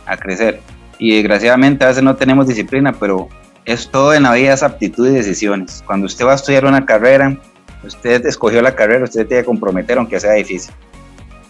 a 0.06 0.18
crecer 0.18 0.62
y 1.00 1.16
desgraciadamente 1.16 1.84
a 1.86 1.90
veces 1.90 2.04
no 2.04 2.16
tenemos 2.16 2.48
disciplina, 2.48 2.94
pero 2.94 3.30
es 3.66 3.90
todo 3.90 4.14
en 4.14 4.24
la 4.24 4.34
vida, 4.34 4.54
es 4.54 4.64
aptitud 4.64 5.08
y 5.08 5.12
decisiones. 5.12 5.84
Cuando 5.86 6.06
usted 6.06 6.26
va 6.26 6.32
a 6.32 6.36
estudiar 6.36 6.66
una 6.66 6.86
carrera, 6.86 7.38
usted 7.84 8.26
escogió 8.26 8.62
la 8.62 8.76
carrera, 8.76 9.04
usted 9.04 9.28
tiene 9.28 9.44
que 9.44 9.46
comprometer 9.46 9.98
aunque 9.98 10.20
sea 10.20 10.34
difícil. 10.34 10.74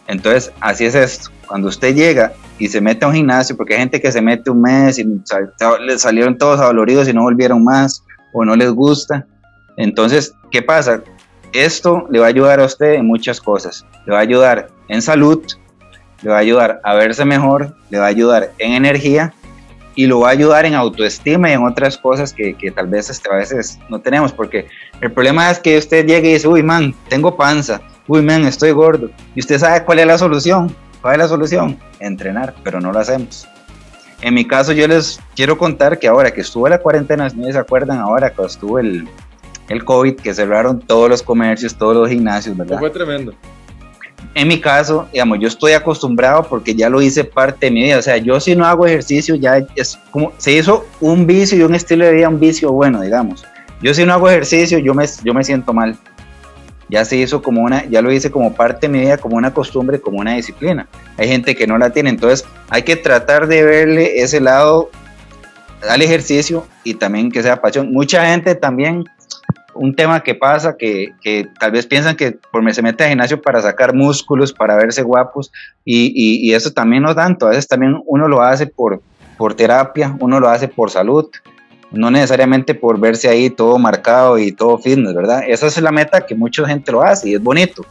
Entonces, 0.08 0.52
así 0.60 0.86
es 0.86 0.96
esto. 0.96 1.30
Cuando 1.48 1.68
usted 1.68 1.94
llega 1.94 2.34
y 2.60 2.68
se 2.68 2.82
mete 2.82 3.06
a 3.06 3.10
un 3.10 3.14
gimnasio, 3.14 3.56
porque 3.56 3.74
hay 3.74 3.82
gente 3.82 4.02
que 4.02 4.12
se 4.12 4.22
mete 4.22 4.50
un 4.50 4.62
mes 4.62 4.98
y 5.00 5.04
le 5.04 6.00
salieron 6.00 6.38
todos 6.38 6.60
adoloridos 6.60 7.08
y 7.08 7.14
no 7.14 7.24
volvieron 7.24 7.64
más 7.64 8.04
o 8.34 8.44
no 8.44 8.56
les 8.56 8.72
gusta. 8.72 9.26
Entonces, 9.76 10.34
¿qué 10.50 10.62
pasa? 10.62 11.02
Esto 11.54 12.08
le 12.10 12.20
va 12.20 12.26
a 12.26 12.30
ayudar 12.30 12.60
a 12.60 12.66
usted 12.66 12.94
en 12.94 13.06
muchas 13.06 13.40
cosas. 13.40 13.86
Le 14.06 14.14
va 14.14 14.20
a 14.20 14.22
ayudar 14.22 14.70
en 14.88 15.02
salud, 15.02 15.44
le 16.22 16.30
va 16.30 16.38
a 16.38 16.40
ayudar 16.40 16.82
a 16.84 16.96
verse 16.96 17.26
mejor, 17.26 17.76
le 17.90 18.00
va 18.00 18.06
a 18.06 18.10
ayudar 18.10 18.52
en 18.58 18.74
energía 18.74 19.34
y 19.96 20.06
lo 20.06 20.20
va 20.20 20.30
a 20.30 20.32
ayudar 20.32 20.66
en 20.66 20.76
autoestima 20.76 21.50
y 21.50 21.54
en 21.54 21.66
otras 21.66 21.98
cosas 21.98 22.32
que, 22.32 22.54
que 22.54 22.70
tal 22.72 22.88
vez 22.88 23.10
este, 23.10 23.30
a 23.32 23.36
veces 23.36 23.80
no 23.90 24.00
tenemos, 24.00 24.32
porque 24.32 24.68
el 25.02 25.12
problema 25.12 25.50
es 25.50 25.60
que 25.60 25.78
usted 25.78 26.06
llegue 26.06 26.30
y 26.30 26.34
dice, 26.34 26.48
uy, 26.48 26.62
man, 26.62 26.94
tengo 27.10 27.36
panza, 27.36 27.82
uy, 28.08 28.22
man, 28.22 28.46
estoy 28.46 28.72
gordo, 28.72 29.10
y 29.34 29.40
usted 29.40 29.58
sabe 29.58 29.84
cuál 29.84 30.00
es 30.00 30.08
la 30.08 30.18
solución, 30.20 30.74
cuál 31.02 31.16
es 31.16 31.20
la 31.22 31.28
solución, 31.28 31.80
entrenar, 32.00 32.54
pero 32.64 32.80
no 32.80 32.92
lo 32.92 33.00
hacemos. 33.00 33.48
En 34.22 34.36
mi 34.36 34.46
caso, 34.46 34.72
yo 34.72 34.88
les 34.88 35.20
quiero 35.36 35.58
contar 35.58 35.98
que 35.98 36.08
ahora 36.08 36.32
que 36.32 36.42
estuvo 36.42 36.68
la 36.70 36.80
cuarentena, 36.80 37.30
si 37.30 37.52
se 37.52 37.58
acuerdan, 37.58 38.00
ahora 38.00 38.32
que 38.32 38.44
estuvo 38.44 38.78
el, 38.78 39.08
el 39.70 39.84
COVID, 39.84 40.16
que 40.16 40.34
cerraron 40.34 40.80
todos 40.80 41.10
los 41.10 41.24
comercios, 41.24 41.76
todos 41.76 41.96
los 41.96 42.10
gimnasios, 42.10 42.56
¿verdad? 42.56 42.80
Fue 42.80 42.90
tremendo 42.92 43.34
en 44.38 44.48
mi 44.48 44.62
caso, 44.62 45.08
digamos, 45.12 45.40
yo 45.40 45.48
estoy 45.48 45.72
acostumbrado 45.72 46.44
porque 46.44 46.76
ya 46.76 46.90
lo 46.90 47.02
hice 47.02 47.24
parte 47.24 47.66
de 47.66 47.72
mi 47.72 47.84
vida. 47.84 47.98
O 47.98 48.02
sea, 48.04 48.18
yo 48.18 48.40
si 48.40 48.56
no 48.56 48.66
hago 48.66 48.86
ejercicio, 48.86 49.34
ya 49.34 49.66
es 49.76 49.98
como 50.12 50.32
se 50.38 50.52
hizo 50.52 50.86
un 51.02 51.26
vicio 51.26 51.58
y 51.58 51.64
un 51.64 51.74
estilo 51.74 52.06
de 52.06 52.14
vida, 52.14 52.30
un 52.30 52.40
vicio 52.40 52.72
bueno, 52.72 53.02
digamos. 53.02 53.44
Yo 53.82 53.96
si 53.96 54.06
no 54.06 54.14
hago 54.14 54.30
ejercicio, 54.30 54.78
yo 54.78 54.94
me, 54.94 55.06
yo 55.24 55.34
me 55.34 55.44
siento 55.44 55.74
mal. 55.74 55.98
Ya 56.88 57.04
se 57.04 57.18
hizo 57.18 57.42
como 57.42 57.64
una, 57.64 57.86
ya 57.86 58.02
lo 58.02 58.12
hice 58.12 58.30
como 58.30 58.54
parte 58.54 58.88
de 58.88 58.94
mi 58.94 59.00
vida, 59.00 59.18
como 59.18 59.38
una 59.38 59.54
costumbre, 59.54 60.00
como 60.00 60.20
una 60.20 60.36
disciplina. 60.36 60.88
Hay 61.18 61.28
gente 61.28 61.56
que 61.56 61.66
no 61.66 61.78
la 61.78 61.90
tiene, 61.90 62.12
entonces 62.12 62.48
hay 62.70 62.84
que 62.84 62.96
tratar 62.96 63.48
de 63.48 63.64
verle 63.64 64.22
ese 64.22 64.40
lado 64.40 64.90
al 65.90 66.02
ejercicio 66.02 66.66
y 66.84 66.94
también 66.94 67.32
que 67.32 67.42
sea 67.42 67.60
pasión. 67.60 67.92
Mucha 67.92 68.26
gente 68.28 68.56
también 68.56 69.04
un 69.78 69.96
tema 69.96 70.22
que 70.22 70.36
pasa, 70.36 70.76
que, 70.78 71.14
que, 71.22 71.48
tal 71.60 71.72
vez 71.72 71.86
piensan 71.86 72.16
que 72.16 72.38
por 72.52 72.74
se 72.74 72.82
mete 72.82 73.04
al 73.04 73.10
gimnasio 73.10 73.42
para 73.42 73.62
sacar 73.62 73.94
músculos, 73.94 74.54
para 74.54 74.76
verse 74.76 75.02
guapos, 75.02 75.52
y, 75.86 76.12
y, 76.16 76.54
eso 76.54 76.72
también 76.72 77.04
no 77.04 77.16
tanto, 77.16 77.48
a 77.48 77.50
veces 77.50 77.68
también 77.68 78.02
uno 78.06 78.28
lo 78.28 78.42
hace 78.42 78.68
por, 78.68 79.02
por 79.38 79.54
terapia, 79.54 80.16
uno 80.20 80.40
lo 80.40 80.50
hace 80.50 80.68
por 80.68 80.90
salud, 80.90 81.30
no 81.92 82.12
necesariamente 82.12 82.76
por 82.76 83.00
verse 83.00 83.30
ahí 83.30 83.50
todo 83.50 83.78
marcado 83.80 84.38
y 84.38 84.52
todo 84.52 84.78
fitness, 84.78 85.16
¿verdad? 85.16 85.44
Esa 85.48 85.68
es 85.68 85.82
la 85.82 85.92
meta 85.92 86.26
que 86.26 86.36
mucha 86.36 86.68
gente 86.68 86.92
lo 86.92 87.02
hace 87.02 87.30
y 87.30 87.36
es 87.36 87.42
bonito, 87.42 87.86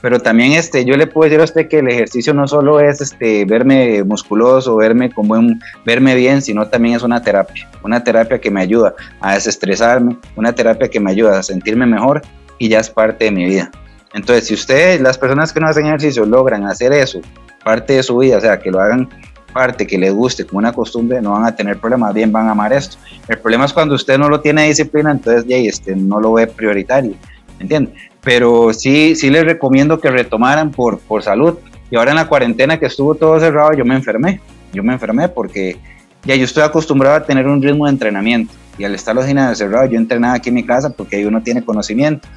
pero 0.00 0.18
también 0.20 0.52
este, 0.52 0.84
yo 0.84 0.96
le 0.96 1.06
puedo 1.06 1.28
decir 1.28 1.40
a 1.40 1.44
usted 1.44 1.68
que 1.68 1.80
el 1.80 1.88
ejercicio 1.88 2.32
no 2.32 2.48
solo 2.48 2.80
es 2.80 3.00
este, 3.00 3.44
verme 3.44 4.02
musculoso, 4.04 4.76
verme 4.76 5.10
como 5.10 5.34
un, 5.34 5.60
verme 5.84 6.14
bien, 6.14 6.40
sino 6.42 6.66
también 6.68 6.96
es 6.96 7.02
una 7.02 7.22
terapia, 7.22 7.68
una 7.82 8.02
terapia 8.02 8.40
que 8.40 8.50
me 8.50 8.62
ayuda 8.62 8.94
a 9.20 9.34
desestresarme, 9.34 10.16
una 10.36 10.52
terapia 10.52 10.88
que 10.88 11.00
me 11.00 11.10
ayuda 11.10 11.38
a 11.38 11.42
sentirme 11.42 11.86
mejor 11.86 12.22
y 12.58 12.68
ya 12.68 12.80
es 12.80 12.88
parte 12.88 13.26
de 13.26 13.30
mi 13.30 13.44
vida. 13.44 13.70
Entonces, 14.14 14.46
si 14.46 14.54
ustedes, 14.54 15.00
las 15.00 15.18
personas 15.18 15.52
que 15.52 15.60
no 15.60 15.68
hacen 15.68 15.86
ejercicio, 15.86 16.24
logran 16.24 16.66
hacer 16.66 16.92
eso, 16.92 17.20
parte 17.64 17.94
de 17.94 18.02
su 18.02 18.18
vida, 18.18 18.38
o 18.38 18.40
sea, 18.40 18.58
que 18.58 18.70
lo 18.70 18.80
hagan 18.80 19.08
parte, 19.52 19.86
que 19.86 19.98
les 19.98 20.12
guste 20.12 20.44
como 20.44 20.58
una 20.58 20.72
costumbre, 20.72 21.20
no 21.20 21.32
van 21.32 21.44
a 21.44 21.54
tener 21.54 21.78
problemas, 21.78 22.14
bien 22.14 22.32
van 22.32 22.48
a 22.48 22.52
amar 22.52 22.72
esto. 22.72 22.96
El 23.28 23.38
problema 23.38 23.64
es 23.66 23.72
cuando 23.72 23.94
usted 23.94 24.18
no 24.18 24.28
lo 24.28 24.40
tiene 24.40 24.66
disciplina, 24.66 25.10
entonces 25.10 25.44
ya 25.46 25.56
este, 25.56 25.94
no 25.94 26.20
lo 26.20 26.32
ve 26.32 26.46
prioritario, 26.46 27.14
¿entiende? 27.58 27.92
Pero 28.22 28.72
sí, 28.72 29.16
sí 29.16 29.30
les 29.30 29.44
recomiendo 29.44 30.00
que 30.00 30.10
retomaran 30.10 30.70
por, 30.70 30.98
por 30.98 31.22
salud. 31.22 31.58
Y 31.90 31.96
ahora 31.96 32.10
en 32.10 32.16
la 32.16 32.28
cuarentena 32.28 32.78
que 32.78 32.86
estuvo 32.86 33.14
todo 33.14 33.38
cerrado, 33.40 33.72
yo 33.72 33.84
me 33.84 33.94
enfermé. 33.94 34.40
Yo 34.72 34.82
me 34.82 34.92
enfermé 34.92 35.28
porque 35.28 35.76
ya 36.24 36.34
yo 36.34 36.44
estoy 36.44 36.62
acostumbrado 36.62 37.16
a 37.16 37.24
tener 37.24 37.46
un 37.46 37.62
ritmo 37.62 37.86
de 37.86 37.92
entrenamiento. 37.92 38.52
Y 38.78 38.84
al 38.84 38.94
estar 38.94 39.14
los 39.14 39.26
gimnasios 39.26 39.58
cerrados, 39.58 39.90
yo 39.90 39.98
entrenaba 39.98 40.34
aquí 40.34 40.50
en 40.50 40.54
mi 40.54 40.64
casa 40.64 40.90
porque 40.90 41.16
ahí 41.16 41.24
uno 41.24 41.42
tiene 41.42 41.64
conocimiento. 41.64 42.28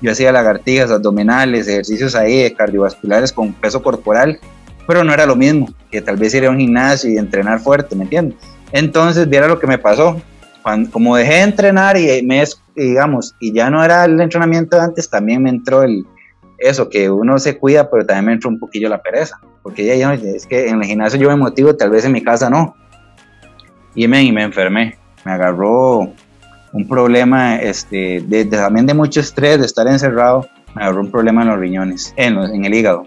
Yo 0.00 0.10
hacía 0.10 0.32
lagartijas, 0.32 0.90
abdominales, 0.90 1.66
ejercicios 1.66 2.14
ahí 2.14 2.50
cardiovasculares 2.52 3.32
con 3.32 3.52
peso 3.54 3.82
corporal, 3.82 4.38
pero 4.86 5.02
no 5.02 5.14
era 5.14 5.24
lo 5.24 5.34
mismo 5.34 5.72
que 5.90 6.02
tal 6.02 6.16
vez 6.16 6.34
ir 6.34 6.44
a 6.44 6.50
un 6.50 6.58
gimnasio 6.58 7.10
y 7.10 7.16
entrenar 7.16 7.60
fuerte, 7.60 7.96
¿me 7.96 8.04
entiendes? 8.04 8.36
Entonces, 8.70 9.28
viera 9.28 9.48
lo 9.48 9.58
que 9.58 9.66
me 9.66 9.78
pasó 9.78 10.20
como 10.90 11.16
dejé 11.16 11.34
de 11.34 11.40
entrenar 11.42 11.96
y 11.96 12.22
me, 12.22 12.42
digamos, 12.74 13.34
y 13.40 13.52
ya 13.52 13.70
no 13.70 13.84
era 13.84 14.04
el 14.04 14.20
entrenamiento 14.20 14.76
de 14.76 14.82
antes, 14.82 15.08
también 15.08 15.42
me 15.42 15.50
entró 15.50 15.82
el, 15.82 16.06
eso, 16.58 16.88
que 16.88 17.10
uno 17.10 17.38
se 17.38 17.58
cuida, 17.58 17.90
pero 17.90 18.06
también 18.06 18.26
me 18.26 18.32
entró 18.32 18.50
un 18.50 18.58
poquillo 18.58 18.88
la 18.88 19.02
pereza, 19.02 19.38
porque 19.62 19.84
ya, 19.84 19.94
ya 19.94 20.14
es 20.14 20.46
que 20.46 20.68
en 20.68 20.80
el 20.80 20.84
gimnasio 20.84 21.18
yo 21.18 21.28
me 21.28 21.36
motivo, 21.36 21.74
tal 21.76 21.90
vez 21.90 22.04
en 22.04 22.12
mi 22.12 22.22
casa 22.22 22.50
no. 22.50 22.74
Y 23.94 24.08
me, 24.08 24.22
y 24.22 24.32
me 24.32 24.42
enfermé, 24.42 24.98
me 25.24 25.32
agarró 25.32 26.12
un 26.72 26.88
problema, 26.88 27.56
este, 27.56 28.22
de, 28.26 28.44
también 28.46 28.86
de 28.86 28.94
mucho 28.94 29.20
estrés, 29.20 29.58
de 29.60 29.66
estar 29.66 29.86
encerrado, 29.86 30.48
me 30.74 30.82
agarró 30.82 31.02
un 31.02 31.10
problema 31.10 31.42
en 31.42 31.48
los 31.48 31.58
riñones, 31.58 32.12
en, 32.16 32.36
en 32.36 32.64
el 32.64 32.74
hígado, 32.74 33.06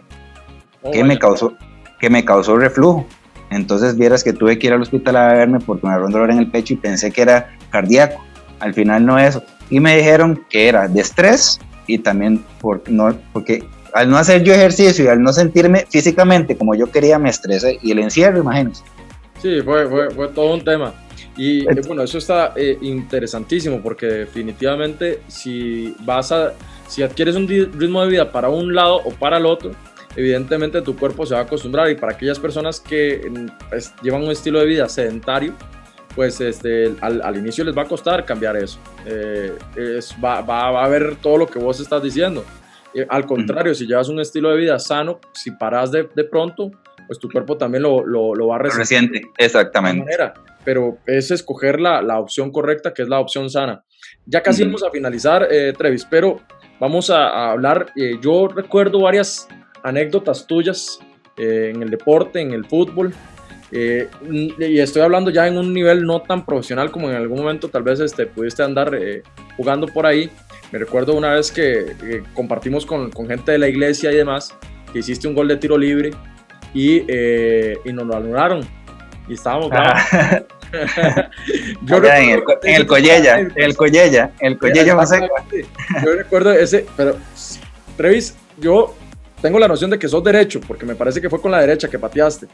oh, 0.83 0.91
que, 0.91 1.03
me 1.03 1.19
causó, 1.19 1.53
que 1.99 2.09
me 2.09 2.23
causó 2.23 2.57
reflujo. 2.57 3.05
Entonces 3.49 3.97
vieras 3.97 4.23
que 4.23 4.33
tuve 4.33 4.59
que 4.59 4.67
ir 4.67 4.73
al 4.73 4.81
hospital 4.81 5.15
a 5.15 5.33
verme 5.33 5.59
porque 5.59 5.85
me 5.87 5.93
agarró 5.93 6.07
un 6.07 6.11
dolor 6.11 6.31
en 6.31 6.39
el 6.39 6.51
pecho 6.51 6.73
y 6.73 6.77
pensé 6.77 7.11
que 7.11 7.21
era 7.21 7.49
cardíaco. 7.69 8.21
Al 8.59 8.73
final 8.73 9.05
no 9.05 9.19
eso. 9.19 9.43
Y 9.69 9.79
me 9.79 9.97
dijeron 9.97 10.43
que 10.49 10.67
era 10.67 10.87
de 10.87 11.01
estrés 11.01 11.59
y 11.87 11.97
también 11.99 12.43
por, 12.59 12.81
no, 12.89 13.17
porque 13.33 13.63
al 13.93 14.09
no 14.09 14.17
hacer 14.17 14.43
yo 14.43 14.53
ejercicio 14.53 15.05
y 15.05 15.07
al 15.07 15.21
no 15.21 15.33
sentirme 15.33 15.85
físicamente 15.89 16.55
como 16.55 16.75
yo 16.75 16.91
quería 16.91 17.17
me 17.17 17.29
estresé 17.29 17.79
y 17.81 17.91
el 17.91 17.99
encierro, 17.99 18.39
imagínense. 18.39 18.83
Sí, 19.41 19.61
fue, 19.63 19.87
fue, 19.87 20.09
fue 20.11 20.27
todo 20.29 20.53
un 20.53 20.63
tema. 20.63 20.93
Y 21.35 21.65
bueno, 21.87 22.01
eso 22.01 22.17
está 22.17 22.53
eh, 22.55 22.77
interesantísimo 22.81 23.79
porque 23.81 24.07
definitivamente 24.07 25.21
si 25.27 25.95
vas 25.99 26.31
a, 26.31 26.53
si 26.87 27.03
adquieres 27.03 27.35
un 27.35 27.47
ritmo 27.47 28.01
de 28.01 28.09
vida 28.09 28.31
para 28.31 28.49
un 28.49 28.73
lado 28.73 29.01
o 29.05 29.11
para 29.11 29.37
el 29.37 29.45
otro, 29.45 29.71
evidentemente 30.15 30.81
tu 30.81 30.95
cuerpo 30.95 31.25
se 31.27 31.35
va 31.35 31.41
a 31.41 31.43
acostumbrar 31.43 31.91
y 31.91 31.95
para 31.95 32.13
aquellas 32.13 32.39
personas 32.39 32.79
que 32.79 33.31
pues, 33.69 33.93
llevan 34.01 34.23
un 34.23 34.31
estilo 34.31 34.59
de 34.59 34.65
vida 34.65 34.89
sedentario, 34.89 35.53
pues 36.17 36.41
este, 36.41 36.95
al, 36.99 37.37
inicio 37.37 37.63
les 37.63 37.77
va 37.77 37.83
a 37.83 37.87
costar 37.87 38.25
cambiar 38.25 38.57
eso. 38.57 38.79
Eh, 39.05 39.55
va, 40.21 40.41
va, 40.41 40.83
a 40.83 40.87
ver 40.87 41.17
todo 41.17 41.37
lo 41.37 41.45
que 41.45 41.59
vos 41.59 41.79
estás 41.79 42.01
diciendo. 42.01 42.43
Eh, 42.95 43.05
al 43.07 43.27
contrario, 43.27 43.75
si 43.75 43.85
llevas 43.85 44.09
un 44.09 44.19
estilo 44.19 44.49
de 44.49 44.57
vida 44.57 44.79
sano, 44.79 45.19
si 45.31 45.51
paras 45.51 45.91
de, 45.91 46.09
de 46.15 46.23
pronto, 46.23 46.71
pues 47.05 47.19
tu 47.19 47.29
cuerpo 47.29 47.55
también 47.55 47.83
lo, 47.83 48.03
lo, 48.03 48.33
lo 48.33 48.47
va 48.47 48.55
a 48.55 48.57
resentir. 48.57 48.79
Reciente, 48.79 49.21
exactamente. 49.37 50.05
Manera. 50.05 50.33
Pero 50.65 50.97
es 51.05 51.29
escoger 51.29 51.79
la, 51.79 52.01
la, 52.01 52.19
opción 52.19 52.51
correcta, 52.51 52.95
que 52.95 53.03
es 53.03 53.09
la 53.09 53.19
opción 53.19 53.51
sana. 53.51 53.83
Ya 54.25 54.41
casi 54.41 54.63
vamos 54.63 54.81
a 54.81 54.89
finalizar, 54.89 55.47
eh, 55.51 55.71
Trevis, 55.77 56.03
pero 56.09 56.41
vamos 56.79 57.11
a, 57.11 57.51
hablar. 57.51 57.93
yo 58.21 58.47
recuerdo 58.47 59.01
varias 59.01 59.47
anécdotas 59.83 60.47
tuyas 60.47 60.99
en 61.37 61.83
el 61.83 61.91
deporte, 61.91 62.41
en 62.41 62.53
el 62.53 62.65
fútbol, 62.65 63.13
eh, 63.71 64.07
y 64.31 64.79
estoy 64.79 65.01
hablando 65.01 65.29
ya 65.29 65.47
en 65.47 65.57
un 65.57 65.73
nivel 65.73 66.03
no 66.03 66.21
tan 66.21 66.45
profesional 66.45 66.89
como 66.89 67.09
en 67.09 67.15
algún 67.15 67.39
momento 67.39 67.69
tal 67.69 67.83
vez 67.83 67.99
este, 67.99 68.25
pudiste 68.25 68.63
andar 68.63 68.95
eh, 68.95 69.23
jugando 69.57 69.87
por 69.87 70.05
ahí. 70.05 70.29
Me 70.71 70.79
recuerdo 70.79 71.13
una 71.13 71.33
vez 71.33 71.51
que 71.51 72.23
compartimos 72.33 72.85
con, 72.85 73.09
con, 73.11 73.27
gente 73.27 73.53
de 73.53 73.57
la 73.57 73.69
iglesia 73.69 74.11
y 74.11 74.15
demás, 74.15 74.53
que 74.91 74.99
hiciste 74.99 75.27
un 75.27 75.33
gol 75.33 75.47
de 75.47 75.57
tiro 75.57 75.77
libre 75.77 76.11
y, 76.73 77.03
eh, 77.07 77.77
y 77.85 77.93
nos 77.93 78.05
lo 78.05 78.15
anularon. 78.15 78.61
Y 79.27 79.33
estábamos 79.33 79.69
ah. 79.73 80.43
yo 81.83 81.97
en 81.97 82.29
el, 82.29 82.43
en 82.63 82.75
el 82.75 82.85
Collella, 82.85 83.39
en 83.39 83.51
el 83.55 83.75
Collella, 83.75 84.31
el 84.39 84.57
Collella 84.57 84.95
Yo 86.03 86.13
recuerdo 86.13 86.51
ese, 86.51 86.85
pero 86.95 87.17
Trevis, 87.95 88.35
yo 88.57 88.95
tengo 89.41 89.59
la 89.59 89.67
noción 89.67 89.89
de 89.89 89.99
que 89.99 90.07
sos 90.07 90.23
derecho, 90.23 90.59
porque 90.67 90.85
me 90.85 90.95
parece 90.95 91.21
que 91.21 91.29
fue 91.29 91.41
con 91.41 91.51
la 91.51 91.61
derecha 91.61 91.89
que 91.89 91.99
pateaste. 91.99 92.47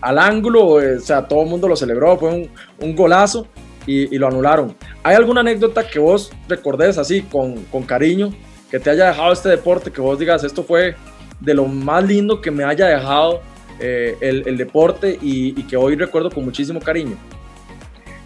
Al 0.00 0.18
ángulo, 0.18 0.66
o 0.66 1.00
sea, 1.00 1.26
todo 1.26 1.42
el 1.42 1.48
mundo 1.48 1.68
lo 1.68 1.76
celebró, 1.76 2.16
fue 2.16 2.30
un, 2.30 2.50
un 2.80 2.96
golazo 2.96 3.46
y, 3.86 4.18
lo 4.18 4.26
anularon. 4.26 4.74
¿Hay 5.02 5.14
alguna 5.14 5.40
anécdota 5.40 5.86
que 5.86 5.98
vos 5.98 6.32
recordés 6.48 6.98
así 6.98 7.22
con, 7.22 7.64
con 7.64 7.82
cariño, 7.82 8.30
que 8.70 8.80
te 8.80 8.90
haya 8.90 9.08
dejado 9.08 9.32
este 9.32 9.48
deporte, 9.48 9.90
que 9.90 10.00
vos 10.00 10.18
digas, 10.18 10.42
esto 10.44 10.64
fue 10.64 10.96
de 11.40 11.54
lo 11.54 11.66
más 11.66 12.04
lindo 12.04 12.40
que 12.40 12.50
me 12.50 12.64
haya 12.64 12.86
dejado 12.86 13.40
eh, 13.78 14.16
el, 14.20 14.42
el, 14.46 14.56
deporte 14.56 15.18
y, 15.20 15.48
y, 15.48 15.62
que 15.64 15.76
hoy 15.76 15.96
recuerdo 15.96 16.30
con 16.30 16.44
muchísimo 16.44 16.80
cariño? 16.80 17.16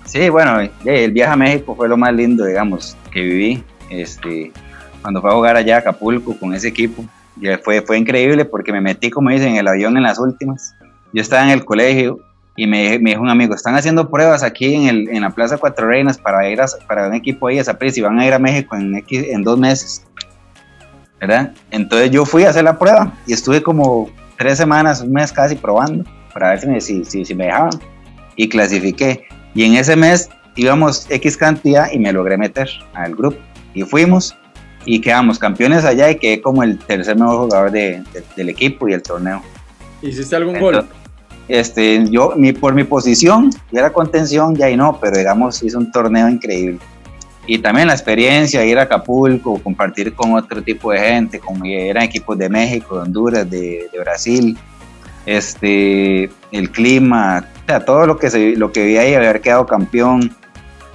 Sí, 0.05 0.29
bueno, 0.29 0.69
el 0.85 1.13
viaje 1.13 1.33
a 1.33 1.37
México 1.37 1.75
fue 1.75 1.89
lo 1.89 1.97
más 1.97 2.15
lindo, 2.15 2.45
digamos, 2.45 2.97
que 3.13 3.21
viví. 3.21 3.65
Este, 3.91 4.53
cuando 5.03 5.21
fue 5.21 5.31
a 5.31 5.35
jugar 5.35 5.57
allá 5.57 5.77
a 5.77 5.79
Acapulco 5.81 6.39
con 6.39 6.55
ese 6.55 6.69
equipo, 6.69 7.05
fue, 7.63 7.83
fue 7.83 7.99
increíble 7.99 8.45
porque 8.45 8.73
me 8.73 8.81
metí, 8.81 9.11
como 9.11 9.31
dicen, 9.31 9.51
en 9.51 9.57
el 9.57 9.69
avión 9.69 9.97
en 9.97 10.05
las 10.05 10.19
últimas 10.19 10.75
yo 11.13 11.23
estaba 11.23 11.43
en 11.45 11.51
el 11.51 11.65
colegio 11.65 12.19
y 12.57 12.67
me, 12.67 12.99
me, 12.99 13.11
dijo 13.11 13.23
un 13.23 13.31
amigo, 13.31 13.55
están 13.55 13.75
haciendo 13.75 14.11
pruebas 14.11 14.43
aquí 14.43 14.75
en, 14.75 14.89
el, 14.89 15.09
en 15.09 15.23
la 15.23 15.31
Plaza 15.31 15.57
Cuatro 15.57 15.89
Reinas 15.89 16.19
para 16.19 16.49
ir 16.49 16.61
a, 16.61 16.67
para 16.87 17.09
un 17.09 17.15
equipo 17.15 17.47
ahí 17.47 17.59
a 17.59 17.65
Zapris 17.65 17.97
y 17.97 18.01
van 18.01 18.19
a 18.19 18.27
ir 18.27 18.33
a 18.33 18.39
México 18.39 18.77
en, 18.77 19.03
en 19.09 19.43
dos 19.43 19.59
meses. 19.59 20.05
¿Verdad? 21.21 21.53
Entonces 21.71 22.11
yo 22.11 22.25
fui 22.25 22.45
a 22.45 22.51
hacer 22.51 22.65
la 22.65 22.79
prueba 22.79 23.13
y 23.27 23.33
estuve 23.33 23.63
como 23.63 24.11
tres 24.39 24.57
semanas, 24.57 25.03
un 25.03 25.13
mes 25.13 25.33
casi 25.33 25.55
probando 25.55 26.05
para 26.33 26.51
ver 26.51 26.81
si, 26.81 27.05
si, 27.05 27.25
si 27.25 27.35
me 27.35 27.45
dejaban 27.45 27.73
y 28.37 28.49
clasifiqué. 28.49 29.25
Y 29.55 29.65
en 29.65 29.75
ese 29.75 29.97
mes 29.97 30.31
íbamos 30.57 31.07
X 31.11 31.37
cantidad 31.37 31.91
y 31.93 31.99
me 31.99 32.13
logré 32.13 32.39
meter 32.39 32.69
al 32.95 33.15
grupo 33.15 33.39
y 33.75 33.83
fuimos 33.83 34.37
y 34.85 35.01
quedamos 35.01 35.39
campeones 35.39 35.85
allá 35.85 36.11
y 36.11 36.17
quedé 36.17 36.41
como 36.41 36.63
el 36.63 36.79
tercer 36.79 37.17
mejor 37.17 37.37
jugador 37.39 37.71
de, 37.71 38.03
del 38.37 38.49
equipo 38.49 38.89
y 38.89 38.95
el 38.95 39.03
torneo. 39.03 39.43
¿Hiciste 40.03 40.37
algún 40.37 40.59
gol? 40.59 40.87
Este, 41.51 42.09
yo, 42.09 42.35
por 42.61 42.75
mi 42.75 42.85
posición, 42.85 43.51
yo 43.73 43.81
era 43.81 43.93
contención, 43.93 44.55
ya 44.55 44.71
y 44.71 44.77
no, 44.77 44.99
pero 45.01 45.19
digamos, 45.19 45.61
hice 45.65 45.77
un 45.77 45.91
torneo 45.91 46.29
increíble. 46.29 46.79
Y 47.45 47.59
también 47.59 47.89
la 47.89 47.95
experiencia, 47.95 48.65
ir 48.65 48.79
a 48.79 48.83
Acapulco, 48.83 49.61
compartir 49.61 50.15
con 50.15 50.35
otro 50.35 50.63
tipo 50.63 50.93
de 50.93 51.01
gente, 51.01 51.41
como 51.41 51.65
eran 51.65 52.05
equipos 52.05 52.39
de 52.39 52.49
México, 52.49 52.95
de 52.95 53.03
Honduras, 53.03 53.51
de, 53.51 53.89
de 53.93 53.99
Brasil, 53.99 54.57
este, 55.27 56.31
el 56.53 56.71
clima, 56.71 57.45
o 57.65 57.67
sea, 57.67 57.85
todo 57.85 58.07
lo 58.07 58.17
que, 58.17 58.31
se, 58.31 58.55
lo 58.55 58.71
que 58.71 58.87
vi 58.87 58.99
ahí, 58.99 59.15
haber 59.15 59.41
quedado 59.41 59.67
campeón, 59.67 60.31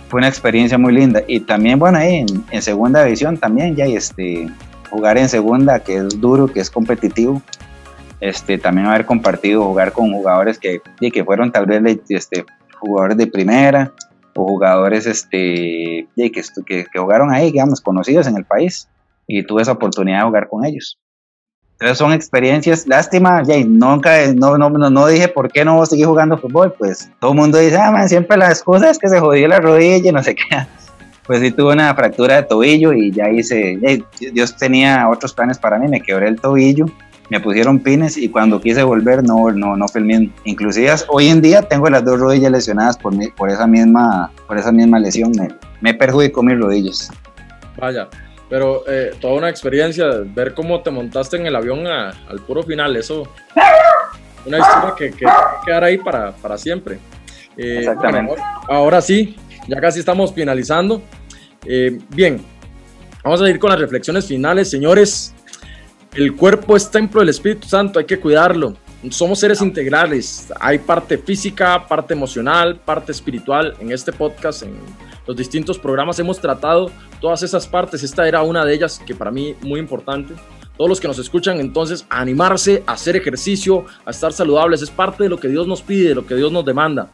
fue 0.07 0.19
una 0.19 0.29
experiencia 0.29 0.77
muy 0.77 0.93
linda. 0.93 1.21
Y 1.27 1.41
también, 1.41 1.79
bueno, 1.79 1.97
ahí 1.97 2.19
en, 2.19 2.45
en 2.49 2.61
segunda 2.61 3.03
división 3.03 3.37
también, 3.37 3.75
ya, 3.75 3.87
y 3.87 3.97
este, 3.97 4.49
jugar 4.89 5.17
en 5.17 5.27
segunda, 5.27 5.79
que 5.81 5.97
es 5.97 6.21
duro, 6.21 6.47
que 6.47 6.61
es 6.61 6.69
competitivo, 6.69 7.41
este, 8.27 8.57
también 8.57 8.87
haber 8.87 9.05
compartido, 9.05 9.63
jugar 9.63 9.91
con 9.91 10.11
jugadores 10.11 10.57
que, 10.57 10.81
que 10.99 11.23
fueron 11.23 11.51
tal 11.51 11.67
vez 11.67 11.99
este, 12.09 12.43
jugadores 12.79 13.17
de 13.17 13.27
primera 13.27 13.91
o 14.35 14.47
jugadores 14.47 15.05
este, 15.05 16.07
que, 16.15 16.31
que, 16.65 16.85
que, 16.91 16.99
jugaron 16.99 17.31
ahí, 17.31 17.51
digamos, 17.51 17.81
conocidos 17.81 18.27
en 18.27 18.35
el 18.35 18.43
país 18.43 18.89
y 19.27 19.43
tuve 19.43 19.61
esa 19.61 19.73
oportunidad 19.73 20.19
de 20.19 20.25
jugar 20.25 20.49
con 20.49 20.65
ellos. 20.65 20.97
Entonces 21.73 21.97
son 21.97 22.13
experiencias, 22.13 22.87
lástima, 22.87 23.43
ya, 23.43 23.57
nunca, 23.63 24.33
no, 24.33 24.57
no, 24.57 24.69
no, 24.69 25.07
dije 25.07 25.27
por 25.27 25.51
qué 25.51 25.63
no 25.63 25.85
seguí 25.85 26.03
jugando 26.03 26.37
fútbol, 26.37 26.73
pues 26.77 27.11
todo 27.19 27.31
el 27.31 27.37
mundo 27.37 27.59
dice, 27.59 27.77
ah, 27.77 27.91
man, 27.91 28.09
siempre 28.09 28.37
la 28.37 28.47
excusa 28.47 28.89
es 28.89 28.97
que 28.97 29.09
se 29.09 29.19
jodió 29.19 29.47
la 29.47 29.59
rodilla 29.59 30.09
y 30.09 30.13
no 30.13 30.23
sé 30.23 30.35
qué. 30.35 30.43
Pues 31.27 31.39
sí 31.39 31.49
tuve 31.49 31.73
una 31.73 31.95
fractura 31.95 32.35
de 32.35 32.43
tobillo 32.43 32.93
y 32.93 33.11
ya 33.11 33.31
hice, 33.31 33.79
Dios 34.31 34.55
tenía 34.57 35.09
otros 35.09 35.33
planes 35.33 35.57
para 35.57 35.79
mí, 35.79 35.87
me 35.87 35.99
quebré 35.99 36.27
el 36.27 36.39
tobillo 36.39 36.85
me 37.29 37.39
pusieron 37.39 37.79
pines 37.79 38.17
y 38.17 38.29
cuando 38.29 38.61
quise 38.61 38.83
volver 38.83 39.23
no, 39.23 39.51
no, 39.51 39.75
no 39.75 39.87
fue 39.87 40.01
el 40.01 40.07
mismo. 40.07 40.33
Inclusive 40.43 40.93
hoy 41.07 41.27
en 41.27 41.41
día 41.41 41.61
tengo 41.61 41.89
las 41.89 42.03
dos 42.05 42.19
rodillas 42.19 42.51
lesionadas 42.51 42.97
por, 42.97 43.13
por, 43.35 43.49
esa, 43.49 43.67
misma, 43.67 44.31
por 44.47 44.57
esa 44.57 44.71
misma 44.71 44.99
lesión. 44.99 45.31
Me, 45.31 45.49
me 45.81 45.93
perjudicó 45.93 46.43
mis 46.43 46.59
rodillas. 46.59 47.11
Vaya, 47.77 48.07
pero 48.49 48.83
eh, 48.87 49.11
toda 49.19 49.33
una 49.35 49.49
experiencia, 49.49 50.05
ver 50.23 50.53
cómo 50.53 50.81
te 50.81 50.91
montaste 50.91 51.37
en 51.37 51.47
el 51.47 51.55
avión 51.55 51.85
al 51.87 52.39
puro 52.47 52.63
final, 52.63 52.95
eso, 52.95 53.27
una 54.45 54.59
historia 54.59 54.93
que, 54.97 55.11
que 55.11 55.25
va 55.25 55.33
a 55.33 55.65
quedar 55.65 55.83
ahí 55.83 55.97
para, 55.97 56.31
para 56.31 56.57
siempre. 56.57 56.99
Eh, 57.57 57.79
Exactamente. 57.79 58.35
ahora 58.69 59.01
sí, 59.01 59.35
ya 59.67 59.81
casi 59.81 59.99
estamos 59.99 60.33
finalizando. 60.33 61.01
Eh, 61.65 61.99
bien, 62.09 62.41
vamos 63.23 63.41
a 63.41 63.49
ir 63.49 63.59
con 63.59 63.71
las 63.71 63.79
reflexiones 63.79 64.25
finales, 64.27 64.69
señores. 64.69 65.34
El 66.15 66.33
cuerpo 66.33 66.77
es 66.77 66.89
templo 66.89 67.19
del 67.19 67.27
Espíritu 67.27 67.67
Santo, 67.67 67.99
hay 67.99 68.05
que 68.05 68.17
cuidarlo. 68.17 68.77
Somos 69.09 69.37
seres 69.37 69.61
integrales, 69.61 70.47
hay 70.61 70.79
parte 70.79 71.17
física, 71.17 71.85
parte 71.85 72.13
emocional, 72.13 72.79
parte 72.79 73.11
espiritual. 73.11 73.75
En 73.81 73.91
este 73.91 74.13
podcast, 74.13 74.63
en 74.63 74.77
los 75.27 75.35
distintos 75.35 75.77
programas, 75.77 76.17
hemos 76.17 76.39
tratado 76.39 76.89
todas 77.19 77.43
esas 77.43 77.67
partes. 77.67 78.01
Esta 78.01 78.25
era 78.29 78.43
una 78.43 78.63
de 78.63 78.73
ellas 78.73 79.01
que 79.05 79.13
para 79.13 79.29
mí 79.29 79.57
muy 79.61 79.77
importante. 79.77 80.33
Todos 80.77 80.87
los 80.87 81.01
que 81.01 81.09
nos 81.09 81.19
escuchan, 81.19 81.59
entonces, 81.59 82.05
a 82.09 82.21
animarse, 82.21 82.81
a 82.87 82.93
hacer 82.93 83.17
ejercicio, 83.17 83.83
a 84.05 84.11
estar 84.11 84.31
saludables, 84.31 84.81
es 84.81 84.89
parte 84.89 85.23
de 85.23 85.29
lo 85.29 85.37
que 85.37 85.49
Dios 85.49 85.67
nos 85.67 85.81
pide, 85.81 86.09
de 86.09 86.15
lo 86.15 86.25
que 86.25 86.35
Dios 86.35 86.49
nos 86.49 86.63
demanda. 86.63 87.11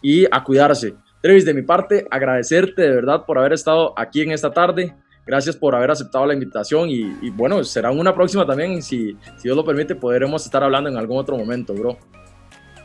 Y 0.00 0.26
a 0.26 0.44
cuidarse. 0.44 0.94
Trevis, 1.20 1.44
de 1.44 1.54
mi 1.54 1.62
parte, 1.62 2.06
agradecerte 2.08 2.82
de 2.82 2.90
verdad 2.94 3.24
por 3.26 3.36
haber 3.36 3.54
estado 3.54 3.94
aquí 3.96 4.20
en 4.20 4.30
esta 4.30 4.52
tarde. 4.52 4.94
Gracias 5.26 5.56
por 5.56 5.74
haber 5.74 5.90
aceptado 5.90 6.26
la 6.26 6.34
invitación 6.34 6.88
y, 6.90 7.30
bueno, 7.30 7.62
será 7.64 7.90
una 7.90 8.14
próxima 8.14 8.46
también, 8.46 8.82
si, 8.82 9.16
si 9.36 9.44
Dios 9.44 9.56
lo 9.56 9.64
permite, 9.64 9.94
podremos 9.94 10.44
estar 10.44 10.62
hablando 10.62 10.90
en 10.90 10.96
algún 10.98 11.18
otro 11.18 11.36
momento, 11.36 11.72
bro. 11.72 11.96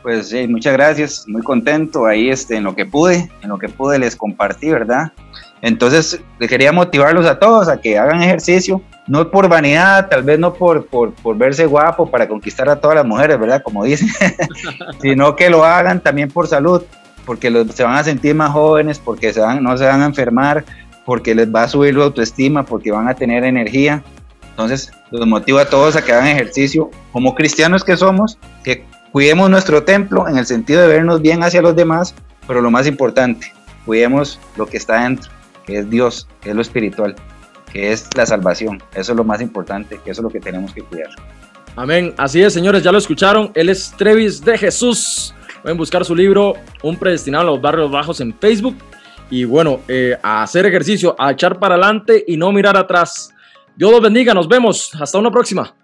Pues 0.02 0.28
sí, 0.28 0.48
muchas 0.48 0.72
gracias, 0.72 1.24
muy 1.28 1.42
contento 1.42 2.06
ahí 2.06 2.30
este, 2.30 2.56
en 2.56 2.64
lo 2.64 2.74
que 2.74 2.86
pude, 2.86 3.30
en 3.42 3.50
lo 3.50 3.58
que 3.58 3.68
pude 3.68 3.98
les 3.98 4.16
compartí, 4.16 4.70
¿verdad? 4.70 5.12
Entonces, 5.60 6.18
quería 6.38 6.72
motivarlos 6.72 7.26
a 7.26 7.38
todos 7.38 7.68
a 7.68 7.78
que 7.78 7.98
hagan 7.98 8.22
ejercicio, 8.22 8.80
no 9.06 9.30
por 9.30 9.48
vanidad, 9.48 10.08
tal 10.08 10.22
vez 10.22 10.38
no 10.38 10.54
por, 10.54 10.86
por, 10.86 11.12
por 11.12 11.36
verse 11.36 11.66
guapo 11.66 12.10
para 12.10 12.26
conquistar 12.26 12.70
a 12.70 12.80
todas 12.80 12.96
las 12.96 13.04
mujeres, 13.04 13.38
¿verdad? 13.38 13.62
Como 13.62 13.84
dicen, 13.84 14.08
sino 15.02 15.36
que 15.36 15.50
lo 15.50 15.64
hagan 15.64 16.00
también 16.00 16.30
por 16.30 16.46
salud, 16.46 16.82
porque 17.26 17.50
se 17.74 17.84
van 17.84 17.96
a 17.96 18.04
sentir 18.04 18.34
más 18.34 18.52
jóvenes, 18.52 18.98
porque 18.98 19.34
se 19.34 19.40
van, 19.40 19.62
no 19.62 19.76
se 19.76 19.84
van 19.84 20.00
a 20.00 20.06
enfermar, 20.06 20.64
porque 21.04 21.34
les 21.34 21.52
va 21.52 21.64
a 21.64 21.68
subir 21.68 21.96
la 21.96 22.04
autoestima, 22.04 22.64
porque 22.64 22.90
van 22.90 23.08
a 23.08 23.14
tener 23.14 23.44
energía. 23.44 24.02
Entonces, 24.50 24.92
los 25.10 25.26
motivo 25.26 25.58
a 25.58 25.64
todos 25.64 25.96
a 25.96 26.04
que 26.04 26.12
hagan 26.12 26.28
ejercicio. 26.28 26.90
Como 27.12 27.34
cristianos 27.34 27.84
que 27.84 27.96
somos, 27.96 28.38
que 28.62 28.84
cuidemos 29.12 29.50
nuestro 29.50 29.82
templo 29.82 30.28
en 30.28 30.36
el 30.36 30.46
sentido 30.46 30.82
de 30.82 30.88
vernos 30.88 31.20
bien 31.22 31.42
hacia 31.42 31.62
los 31.62 31.74
demás, 31.74 32.14
pero 32.46 32.60
lo 32.60 32.70
más 32.70 32.86
importante, 32.86 33.52
cuidemos 33.86 34.38
lo 34.56 34.66
que 34.66 34.76
está 34.76 35.02
dentro, 35.02 35.30
que 35.66 35.78
es 35.78 35.90
Dios, 35.90 36.28
que 36.40 36.50
es 36.50 36.56
lo 36.56 36.62
espiritual, 36.62 37.14
que 37.72 37.92
es 37.92 38.08
la 38.16 38.26
salvación. 38.26 38.82
Eso 38.94 39.12
es 39.12 39.16
lo 39.16 39.24
más 39.24 39.40
importante, 39.40 39.98
que 40.04 40.10
eso 40.10 40.20
es 40.20 40.24
lo 40.24 40.30
que 40.30 40.40
tenemos 40.40 40.72
que 40.72 40.82
cuidar. 40.82 41.08
Amén. 41.76 42.12
Así 42.18 42.42
es, 42.42 42.52
señores, 42.52 42.82
ya 42.82 42.92
lo 42.92 42.98
escucharon. 42.98 43.50
Él 43.54 43.68
es 43.68 43.94
Trevis 43.96 44.44
de 44.44 44.58
Jesús. 44.58 45.34
Pueden 45.62 45.78
buscar 45.78 46.04
su 46.04 46.14
libro 46.14 46.54
Un 46.82 46.96
predestinado 46.96 47.42
a 47.42 47.46
los 47.52 47.60
barrios 47.60 47.90
bajos 47.90 48.20
en 48.20 48.34
Facebook 48.34 48.76
y 49.30 49.44
bueno, 49.44 49.80
eh, 49.88 50.18
a 50.22 50.42
hacer 50.42 50.66
ejercicio, 50.66 51.14
a 51.18 51.30
echar 51.32 51.58
para 51.58 51.76
adelante 51.76 52.24
y 52.26 52.36
no 52.36 52.52
mirar 52.52 52.76
atrás. 52.76 53.32
Dios 53.76 53.90
los 53.90 54.02
bendiga, 54.02 54.34
nos 54.34 54.48
vemos, 54.48 54.92
hasta 55.00 55.18
una 55.18 55.30
próxima. 55.30 55.74